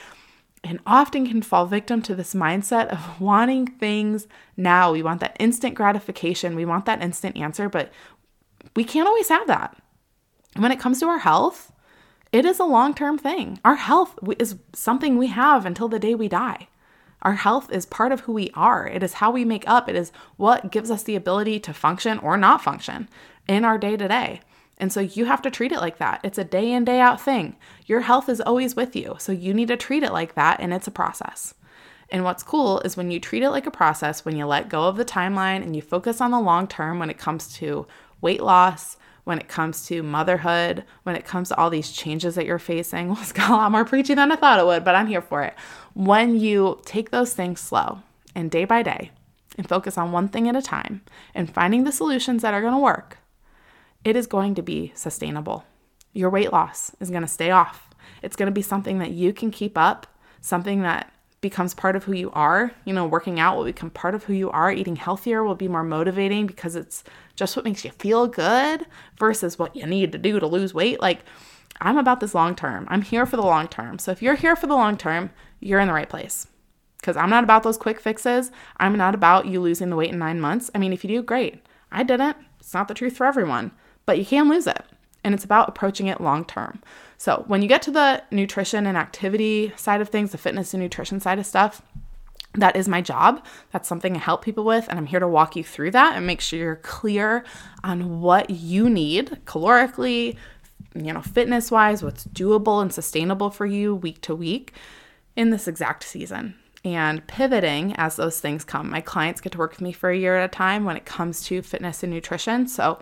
and 0.64 0.80
often 0.86 1.28
can 1.28 1.42
fall 1.42 1.66
victim 1.66 2.02
to 2.04 2.16
this 2.16 2.36
mindset 2.36 2.88
of 2.88 3.20
wanting 3.20 3.68
things 3.68 4.28
now. 4.56 4.92
We 4.92 5.04
want 5.04 5.22
that 5.22 5.36
instant 5.40 5.74
gratification, 5.74 6.56
we 6.56 6.66
want 6.66 6.86
that 6.86 7.02
instant 7.02 7.36
answer, 7.36 7.68
but 7.68 7.92
we 8.76 8.84
can't 8.84 9.08
always 9.08 9.30
have 9.30 9.48
that. 9.48 9.76
When 10.56 10.72
it 10.72 10.80
comes 10.80 11.00
to 11.00 11.08
our 11.08 11.20
health, 11.20 11.73
it 12.34 12.46
is 12.46 12.60
a 12.60 12.66
long 12.66 12.94
term 12.94 13.18
thing. 13.18 13.60
Our 13.64 13.76
health 13.76 14.18
is 14.38 14.56
something 14.74 15.18
we 15.18 15.28
have 15.28 15.66
until 15.66 15.88
the 15.88 16.00
day 16.00 16.16
we 16.16 16.28
die. 16.28 16.68
Our 17.22 17.36
health 17.36 17.72
is 17.72 17.86
part 17.86 18.12
of 18.12 18.22
who 18.22 18.34
we 18.34 18.50
are. 18.54 18.86
It 18.86 19.02
is 19.04 19.14
how 19.14 19.32
we 19.32 19.46
make 19.46 19.64
up. 19.68 19.88
It 19.88 19.96
is 19.96 20.12
what 20.36 20.72
gives 20.72 20.92
us 20.92 21.04
the 21.04 21.16
ability 21.16 21.60
to 21.62 21.74
function 21.74 22.18
or 22.20 22.36
not 22.36 22.62
function 22.62 23.08
in 23.48 23.64
our 23.64 23.78
day 23.78 23.96
to 23.96 24.08
day. 24.10 24.42
And 24.80 24.92
so 24.92 25.00
you 25.00 25.26
have 25.26 25.42
to 25.44 25.52
treat 25.52 25.72
it 25.72 25.80
like 25.80 26.00
that. 26.00 26.20
It's 26.24 26.40
a 26.40 26.44
day 26.44 26.72
in, 26.72 26.84
day 26.84 27.00
out 27.00 27.22
thing. 27.22 27.56
Your 27.86 28.02
health 28.02 28.28
is 28.28 28.42
always 28.42 28.76
with 28.76 28.96
you. 28.96 29.16
So 29.20 29.32
you 29.32 29.54
need 29.54 29.68
to 29.68 29.78
treat 29.78 30.04
it 30.04 30.12
like 30.12 30.34
that, 30.34 30.60
and 30.60 30.74
it's 30.74 30.88
a 30.88 30.92
process. 30.92 31.54
And 32.10 32.24
what's 32.24 32.44
cool 32.44 32.80
is 32.80 32.98
when 32.98 33.12
you 33.12 33.20
treat 33.20 33.44
it 33.44 33.52
like 33.52 33.68
a 33.68 33.72
process, 33.72 34.26
when 34.26 34.36
you 34.36 34.46
let 34.46 34.70
go 34.70 34.88
of 34.88 34.98
the 34.98 35.06
timeline 35.06 35.62
and 35.62 35.76
you 35.76 35.82
focus 35.82 36.20
on 36.20 36.32
the 36.32 36.40
long 36.40 36.68
term 36.68 37.00
when 37.00 37.12
it 37.12 37.18
comes 37.18 37.54
to 37.56 37.88
weight 38.22 38.42
loss, 38.42 38.98
when 39.24 39.40
it 39.40 39.48
comes 39.48 39.86
to 39.88 40.04
motherhood, 40.04 40.84
when 41.04 41.16
it 41.16 41.26
comes 41.26 41.50
to 41.50 41.58
all 41.58 41.70
these 41.70 41.92
changes 41.92 42.36
that 42.36 42.46
you're 42.46 42.60
facing. 42.60 43.08
Well, 43.14 43.22
it's 43.22 43.32
got 43.32 43.52
a 43.52 43.56
lot 43.56 43.72
more 43.72 43.86
preachy 43.86 44.14
than 44.14 44.32
I 44.32 44.36
thought 44.36 44.60
it 44.60 44.66
would, 44.66 44.84
but 44.84 44.96
I'm 44.96 45.08
here 45.08 45.22
for 45.22 45.44
it. 45.44 45.54
When 45.94 46.40
you 46.40 46.82
take 46.86 47.12
those 47.12 47.34
things 47.34 47.60
slow 47.60 48.00
and 48.34 48.50
day 48.50 48.66
by 48.66 48.82
day 48.82 49.12
and 49.58 49.70
focus 49.70 49.98
on 49.98 50.12
one 50.12 50.28
thing 50.28 50.50
at 50.50 50.56
a 50.56 50.62
time 50.62 51.02
and 51.36 51.54
finding 51.54 51.84
the 51.84 51.92
solutions 51.92 52.42
that 52.42 52.54
are 52.54 52.62
going 52.62 52.74
to 52.74 52.80
work, 52.80 53.20
it 54.04 54.16
is 54.16 54.28
going 54.28 54.56
to 54.56 54.62
be 54.62 54.92
sustainable. 54.96 55.64
Your 56.12 56.30
weight 56.30 56.52
loss 56.52 56.92
is 57.00 57.10
going 57.10 57.22
to 57.22 57.28
stay 57.28 57.52
off. 57.52 57.90
It's 58.22 58.36
going 58.36 58.48
to 58.48 58.52
be 58.52 58.62
something 58.62 59.00
that 59.00 59.12
you 59.12 59.32
can 59.32 59.52
keep 59.52 59.78
up, 59.78 60.08
something 60.42 60.82
that 60.82 61.13
becomes 61.44 61.76
part 61.76 61.96
of 61.96 62.06
who 62.06 62.14
you 62.14 62.32
are. 62.32 62.72
You 62.86 62.94
know, 62.94 63.06
working 63.06 63.40
out 63.40 63.56
will 63.56 63.66
become 63.66 63.92
part 63.92 64.16
of 64.16 64.24
who 64.24 64.34
you 64.34 64.50
are. 64.50 64.72
Eating 64.72 64.96
healthier 64.96 65.44
will 65.44 65.54
be 65.54 65.68
more 65.68 65.84
motivating 65.84 66.48
because 66.48 66.76
it's 66.76 67.04
just 67.36 67.56
what 67.56 67.66
makes 67.66 67.86
you 67.86 67.92
feel 67.92 68.26
good 68.26 68.88
versus 69.20 69.60
what 69.60 69.76
you 69.76 69.86
need 69.86 70.12
to 70.14 70.18
do 70.18 70.40
to 70.40 70.48
lose 70.48 70.74
weight. 70.74 71.00
Like, 71.00 71.20
I'm 71.80 72.00
about 72.00 72.20
this 72.20 72.34
long 72.34 72.56
term. 72.56 72.88
I'm 72.90 73.04
here 73.04 73.28
for 73.28 73.36
the 73.36 73.44
long 73.44 73.68
term. 73.68 74.00
So 74.00 74.12
if 74.12 74.24
you're 74.24 74.34
here 74.34 74.56
for 74.56 74.66
the 74.66 74.76
long 74.76 74.98
term, 74.98 75.30
you're 75.60 75.80
in 75.80 75.88
the 75.88 75.94
right 75.94 76.10
place. 76.10 76.48
Because 77.00 77.18
I'm 77.18 77.30
not 77.30 77.44
about 77.44 77.64
those 77.64 77.78
quick 77.78 78.00
fixes. 78.00 78.50
I'm 78.78 78.98
not 78.98 79.14
about 79.14 79.46
you 79.46 79.62
losing 79.62 79.90
the 79.90 79.96
weight 79.96 80.12
in 80.12 80.18
nine 80.18 80.40
months. 80.40 80.72
I 80.74 80.80
mean, 80.80 80.94
if 80.94 81.04
you 81.04 81.10
do, 81.10 81.22
great. 81.22 81.64
I 81.92 82.02
didn't. 82.04 82.38
It's 82.60 82.74
not 82.74 82.88
the 82.88 82.94
truth 82.94 83.18
for 83.18 83.26
everyone, 83.26 83.72
but 84.06 84.18
you 84.18 84.26
can 84.26 84.50
lose 84.50 84.66
it. 84.66 84.86
And 85.24 85.34
it's 85.34 85.44
about 85.44 85.70
approaching 85.70 86.08
it 86.08 86.22
long 86.22 86.46
term. 86.46 86.82
So, 87.18 87.44
when 87.48 87.62
you 87.62 87.68
get 87.68 87.82
to 87.84 87.92
the 87.92 88.24
nutrition 88.32 88.86
and 88.86 88.98
activity 88.98 89.72
side 89.76 90.02
of 90.02 90.10
things, 90.10 90.32
the 90.32 90.38
fitness 90.38 90.74
and 90.74 90.84
nutrition 90.84 91.20
side 91.20 91.40
of 91.40 91.46
stuff, 91.46 91.82
that 92.56 92.76
is 92.76 92.88
my 92.88 93.02
job. 93.02 93.46
That's 93.72 93.88
something 93.88 94.16
I 94.16 94.20
help 94.20 94.44
people 94.44 94.64
with, 94.64 94.88
and 94.88 95.00
I'm 95.00 95.06
here 95.06 95.20
to 95.20 95.28
walk 95.28 95.56
you 95.56 95.64
through 95.64 95.92
that 95.92 96.16
and 96.16 96.28
make 96.28 96.42
sure 96.42 96.60
you're 96.60 96.76
clear 96.78 97.44
on 97.84 98.22
what 98.22 98.50
you 98.50 98.90
need 98.90 99.40
calorically, 99.46 100.38
you 100.94 101.14
know, 101.14 101.22
fitness 101.22 101.72
wise, 101.72 102.04
what's 102.04 102.26
doable 102.26 102.82
and 102.82 102.94
sustainable 102.94 103.50
for 103.50 103.66
you 103.66 103.96
week 103.96 104.22
to 104.22 104.36
week 104.36 104.74
in 105.36 105.50
this 105.50 105.68
exact 105.68 106.04
season 106.04 106.56
and 106.86 107.26
pivoting 107.28 107.96
as 107.96 108.18
those 108.18 108.40
things 108.40 108.64
come. 108.64 108.90
My 108.90 109.02
clients 109.02 109.40
get 109.40 109.54
to 109.54 109.58
work 109.58 109.72
with 109.72 109.82
me 109.82 109.94
for 109.94 110.10
a 110.10 110.18
year 110.18 110.36
at 110.36 110.46
a 110.46 110.54
time 110.54 110.84
when 110.84 110.98
it 110.98 111.06
comes 111.06 111.44
to 111.46 111.62
fitness 111.62 112.04
and 112.04 112.12
nutrition. 112.12 112.68
So, 112.68 113.00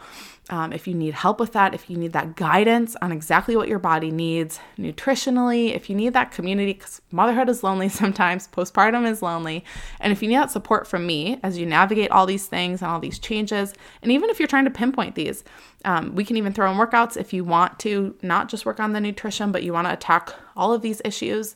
um, 0.51 0.73
if 0.73 0.85
you 0.85 0.93
need 0.93 1.13
help 1.13 1.39
with 1.39 1.53
that, 1.53 1.73
if 1.73 1.89
you 1.89 1.95
need 1.95 2.11
that 2.11 2.35
guidance 2.35 2.97
on 3.01 3.13
exactly 3.13 3.55
what 3.55 3.69
your 3.69 3.79
body 3.79 4.11
needs 4.11 4.59
nutritionally, 4.77 5.73
if 5.73 5.89
you 5.89 5.95
need 5.95 6.11
that 6.13 6.31
community, 6.31 6.73
because 6.73 7.01
motherhood 7.09 7.47
is 7.47 7.63
lonely 7.63 7.87
sometimes, 7.89 8.49
postpartum 8.49 9.09
is 9.09 9.21
lonely, 9.21 9.63
and 10.01 10.11
if 10.11 10.21
you 10.21 10.27
need 10.27 10.35
that 10.35 10.51
support 10.51 10.85
from 10.85 11.07
me 11.07 11.39
as 11.41 11.57
you 11.57 11.65
navigate 11.65 12.11
all 12.11 12.25
these 12.25 12.47
things 12.47 12.81
and 12.81 12.91
all 12.91 12.99
these 12.99 13.17
changes, 13.17 13.73
and 14.01 14.11
even 14.11 14.29
if 14.29 14.39
you're 14.39 14.47
trying 14.47 14.65
to 14.65 14.71
pinpoint 14.71 15.15
these, 15.15 15.45
um, 15.85 16.13
we 16.15 16.25
can 16.25 16.35
even 16.35 16.51
throw 16.51 16.69
in 16.69 16.77
workouts 16.77 17.15
if 17.15 17.31
you 17.31 17.45
want 17.45 17.79
to 17.79 18.13
not 18.21 18.49
just 18.49 18.65
work 18.65 18.81
on 18.81 18.91
the 18.91 18.99
nutrition, 18.99 19.53
but 19.53 19.63
you 19.63 19.71
want 19.71 19.87
to 19.87 19.93
attack 19.93 20.33
all 20.57 20.73
of 20.73 20.81
these 20.81 21.01
issues. 21.05 21.55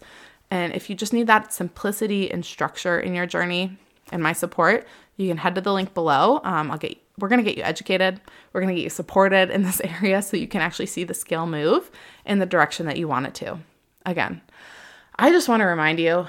And 0.49 0.73
if 0.73 0.89
you 0.89 0.95
just 0.95 1.11
need 1.11 1.27
that 1.27 1.51
simplicity 1.51 2.31
and 2.31 2.45
structure 2.45 2.97
in 2.97 3.13
your 3.13 3.25
journey 3.25 3.77
and 4.11 4.23
my 4.23 4.31
support, 4.31 4.87
you 5.17 5.27
can 5.27 5.37
head 5.37 5.55
to 5.55 5.61
the 5.61 5.73
link 5.73 5.93
below. 5.93 6.39
Um, 6.43 6.71
I'll 6.71 6.77
get 6.77 6.97
we're 7.19 7.27
going 7.27 7.43
to 7.43 7.49
get 7.49 7.57
you 7.57 7.63
educated. 7.63 8.19
We're 8.51 8.61
going 8.61 8.73
to 8.73 8.75
get 8.75 8.83
you 8.83 8.89
supported 8.89 9.49
in 9.49 9.63
this 9.63 9.81
area 9.83 10.21
so 10.21 10.37
you 10.37 10.47
can 10.47 10.61
actually 10.61 10.87
see 10.87 11.03
the 11.03 11.13
scale 11.13 11.47
move 11.47 11.91
in 12.25 12.39
the 12.39 12.45
direction 12.45 12.85
that 12.87 12.97
you 12.97 13.07
want 13.07 13.27
it 13.27 13.33
to. 13.35 13.59
Again, 14.05 14.41
I 15.17 15.31
just 15.31 15.49
want 15.49 15.61
to 15.61 15.65
remind 15.65 15.99
you 15.99 16.27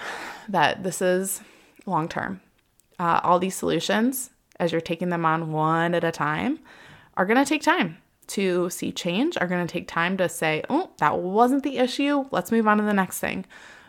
that 0.49 0.83
this 0.83 1.03
is 1.03 1.41
long 1.87 2.09
term. 2.09 2.41
Uh, 2.99 3.21
all 3.23 3.39
these 3.39 3.55
solutions, 3.55 4.31
as 4.59 4.73
you're 4.73 4.81
taking 4.81 5.11
them 5.11 5.27
on 5.27 5.53
one 5.53 5.95
at 5.95 6.05
a 6.05 6.13
time, 6.13 6.61
are 7.17 7.27
going 7.27 7.43
to 7.43 7.49
take 7.49 7.63
time 7.63 7.99
to 8.29 8.71
see 8.71 8.91
change, 8.93 9.37
are 9.41 9.47
going 9.47 9.67
to 9.67 9.73
take 9.73 9.87
time 9.87 10.17
to 10.17 10.29
say, 10.29 10.63
oh, 10.69 10.91
that 10.99 11.19
wasn't 11.19 11.63
the 11.63 11.79
issue. 11.79 12.25
Let's 12.31 12.51
move 12.51 12.67
on 12.67 12.79
to 12.79 12.85
the 12.85 12.93
next 12.93 13.21
thing. 13.21 13.45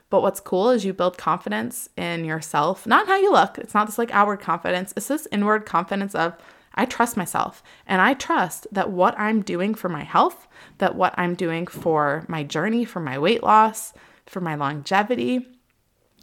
But 0.10 0.22
what's 0.22 0.39
cool 0.39 0.70
is 0.70 0.86
you 0.86 0.93
build 0.93 1.18
confidence 1.18 1.89
in 1.98 2.24
yourself, 2.24 2.88
not 2.88 3.08
how 3.08 3.18
you 3.18 3.32
look. 3.32 3.58
It's 3.58 3.74
not 3.74 3.88
this 3.88 3.98
like 3.98 4.12
outward 4.14 4.39
confidence, 4.39 4.93
it's 4.95 5.08
this 5.08 5.28
inward 5.32 5.66
confidence 5.66 6.16
of, 6.16 6.34
I 6.78 6.86
trust 6.86 7.17
myself 7.17 7.63
and 7.86 8.01
I 8.01 8.13
trust 8.13 8.67
that 8.71 8.91
what 8.91 9.17
I'm 9.19 9.41
doing 9.41 9.73
for 9.73 9.89
my 9.89 10.03
health, 10.03 10.47
that 10.78 10.95
what 10.95 11.13
I'm 11.17 11.36
doing 11.36 11.67
for 11.67 12.23
my 12.28 12.43
journey, 12.43 12.86
for 12.86 12.99
my 12.99 13.17
weight 13.17 13.43
loss, 13.43 13.93
for 14.25 14.41
my 14.41 14.55
longevity 14.55 15.47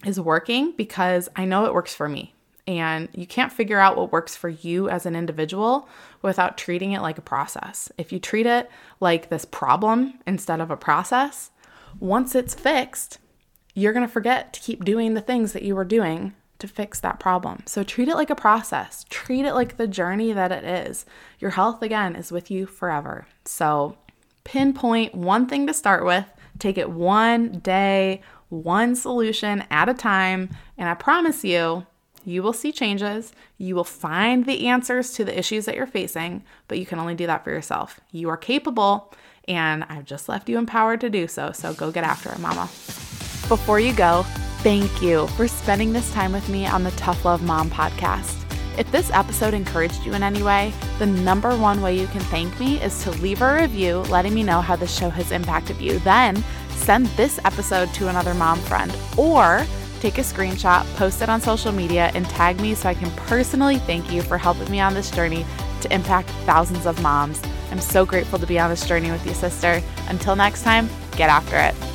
is 0.05 0.21
working 0.21 0.73
because 0.77 1.29
I 1.35 1.45
know 1.45 1.67
it 1.67 1.75
works 1.75 1.95
for 1.95 2.09
me. 2.09 2.35
And 2.67 3.09
you 3.13 3.27
can't 3.27 3.53
figure 3.53 3.79
out 3.79 3.97
what 3.97 4.13
works 4.13 4.37
for 4.37 4.49
you 4.49 4.89
as 4.89 5.05
an 5.05 5.15
individual 5.15 5.89
without 6.23 6.57
treating 6.57 6.93
it 6.93 7.03
like 7.03 7.19
a 7.19 7.23
process. 7.23 7.93
If 7.99 8.11
you 8.11 8.19
treat 8.19 8.47
it 8.47 8.71
like 9.01 9.29
this 9.29 9.45
problem 9.45 10.15
instead 10.27 10.61
of 10.61 10.71
a 10.71 10.77
process, 10.77 11.51
once 12.01 12.35
it's 12.35 12.55
fixed, 12.55 13.19
you're 13.75 13.93
going 13.93 14.07
to 14.07 14.13
forget 14.13 14.53
to 14.55 14.61
keep 14.61 14.85
doing 14.85 15.13
the 15.13 15.21
things 15.21 15.53
that 15.53 15.63
you 15.63 15.75
were 15.75 15.85
doing 15.85 16.35
to 16.65 16.73
fix 16.73 16.99
that 17.01 17.21
problem. 17.21 17.63
So 17.67 17.83
treat 17.83 18.09
it 18.09 18.15
like 18.15 18.31
a 18.31 18.35
process, 18.35 19.05
treat 19.11 19.45
it 19.45 19.55
like 19.55 19.77
the 19.77 19.87
journey 19.87 20.33
that 20.33 20.51
it 20.51 20.65
is. 20.65 21.05
Your 21.39 21.51
health, 21.51 21.83
again, 21.83 22.17
is 22.17 22.33
with 22.33 22.51
you 22.51 22.67
forever. 22.67 23.27
So 23.45 23.99
pinpoint 24.45 25.15
one 25.15 25.47
thing 25.47 25.67
to 25.67 25.75
start 25.75 26.05
with, 26.05 26.25
take 26.59 26.79
it 26.79 26.91
one 26.91 27.59
day, 27.61 28.23
one 28.49 28.95
solution 28.95 29.65
at 29.71 29.89
a 29.89 29.95
time, 29.95 30.51
and 30.79 30.89
I 30.89 30.95
promise 30.95 31.45
you, 31.45 31.87
you 32.25 32.43
will 32.43 32.55
see 32.55 32.73
changes. 32.73 33.35
You 33.59 33.75
will 33.75 33.85
find 33.85 34.47
the 34.47 34.67
answers 34.69 35.13
to 35.13 35.25
the 35.25 35.39
issues 35.39 35.67
that 35.67 35.75
you're 35.75 35.87
facing, 35.87 36.43
but 36.69 36.79
you 36.79 36.87
can 36.87 36.99
only 36.99 37.15
do 37.15 37.27
that 37.27 37.45
for 37.45 37.51
yourself. 37.51 38.01
You 38.13 38.31
are 38.31 38.39
capable, 38.39 39.13
and 39.47 39.85
I've 39.91 40.07
just 40.07 40.27
left 40.27 40.49
you 40.49 40.57
empowered 40.57 41.03
to 41.03 41.11
do 41.11 41.29
so. 41.29 41.53
So 41.53 41.75
go 41.75 41.91
get 41.91 42.05
after 42.05 42.33
it, 42.33 42.39
mama. 42.39 42.63
Before 43.49 43.79
you 43.79 43.93
go, 43.93 44.25
thank 44.65 45.03
you 45.03 45.27
for 45.37 45.47
spending 45.47 45.93
this 45.93 46.11
time 46.15 46.33
with 46.33 46.49
me 46.49 46.67
on 46.67 46.83
the 46.83 46.91
Tough 46.93 47.27
Love 47.27 47.43
Mom 47.43 47.69
podcast. 47.69 48.47
If 48.79 48.91
this 48.91 49.11
episode 49.11 49.53
encouraged 49.53 50.07
you 50.07 50.15
in 50.15 50.23
any 50.23 50.43
way, 50.43 50.73
the 50.99 51.05
number 51.05 51.55
one 51.55 51.83
way 51.83 52.01
you 52.01 52.07
can 52.07 52.23
thank 52.23 52.59
me 52.59 52.81
is 52.81 53.05
to 53.05 53.11
leave 53.11 53.43
a 53.43 53.61
review 53.61 53.99
letting 54.09 54.33
me 54.33 54.43
know 54.43 54.63
how 54.63 54.75
the 54.75 54.87
show 54.87 55.11
has 55.11 55.33
impacted 55.33 55.79
you. 55.83 55.99
Then 55.99 56.43
send 56.71 57.09
this 57.09 57.39
episode 57.45 57.93
to 57.93 58.09
another 58.09 58.33
mom 58.33 58.59
friend 58.61 58.91
or 59.19 59.67
take 60.01 60.17
a 60.17 60.23
screenshot, 60.23 60.87
post 60.97 61.21
it 61.21 61.29
on 61.29 61.43
social 61.43 61.71
media, 61.71 62.11
and 62.15 62.25
tag 62.31 62.59
me 62.59 62.75
so 62.75 62.89
I 62.89 62.95
can 62.95 63.11
personally 63.27 63.77
thank 63.81 64.11
you 64.11 64.23
for 64.23 64.39
helping 64.39 64.71
me 64.71 64.81
on 64.81 64.95
this 64.95 65.11
journey 65.11 65.45
to 65.83 65.93
impact 65.93 66.31
thousands 66.47 66.87
of 66.87 67.03
moms. 67.03 67.43
I'm 67.71 67.81
so 67.81 68.07
grateful 68.07 68.39
to 68.39 68.47
be 68.47 68.59
on 68.59 68.71
this 68.71 68.89
journey 68.89 69.11
with 69.11 69.27
you, 69.27 69.35
sister. 69.35 69.83
Until 70.09 70.37
next 70.37 70.63
time, 70.63 70.89
get 71.19 71.29
after 71.29 71.59
it. 71.59 71.94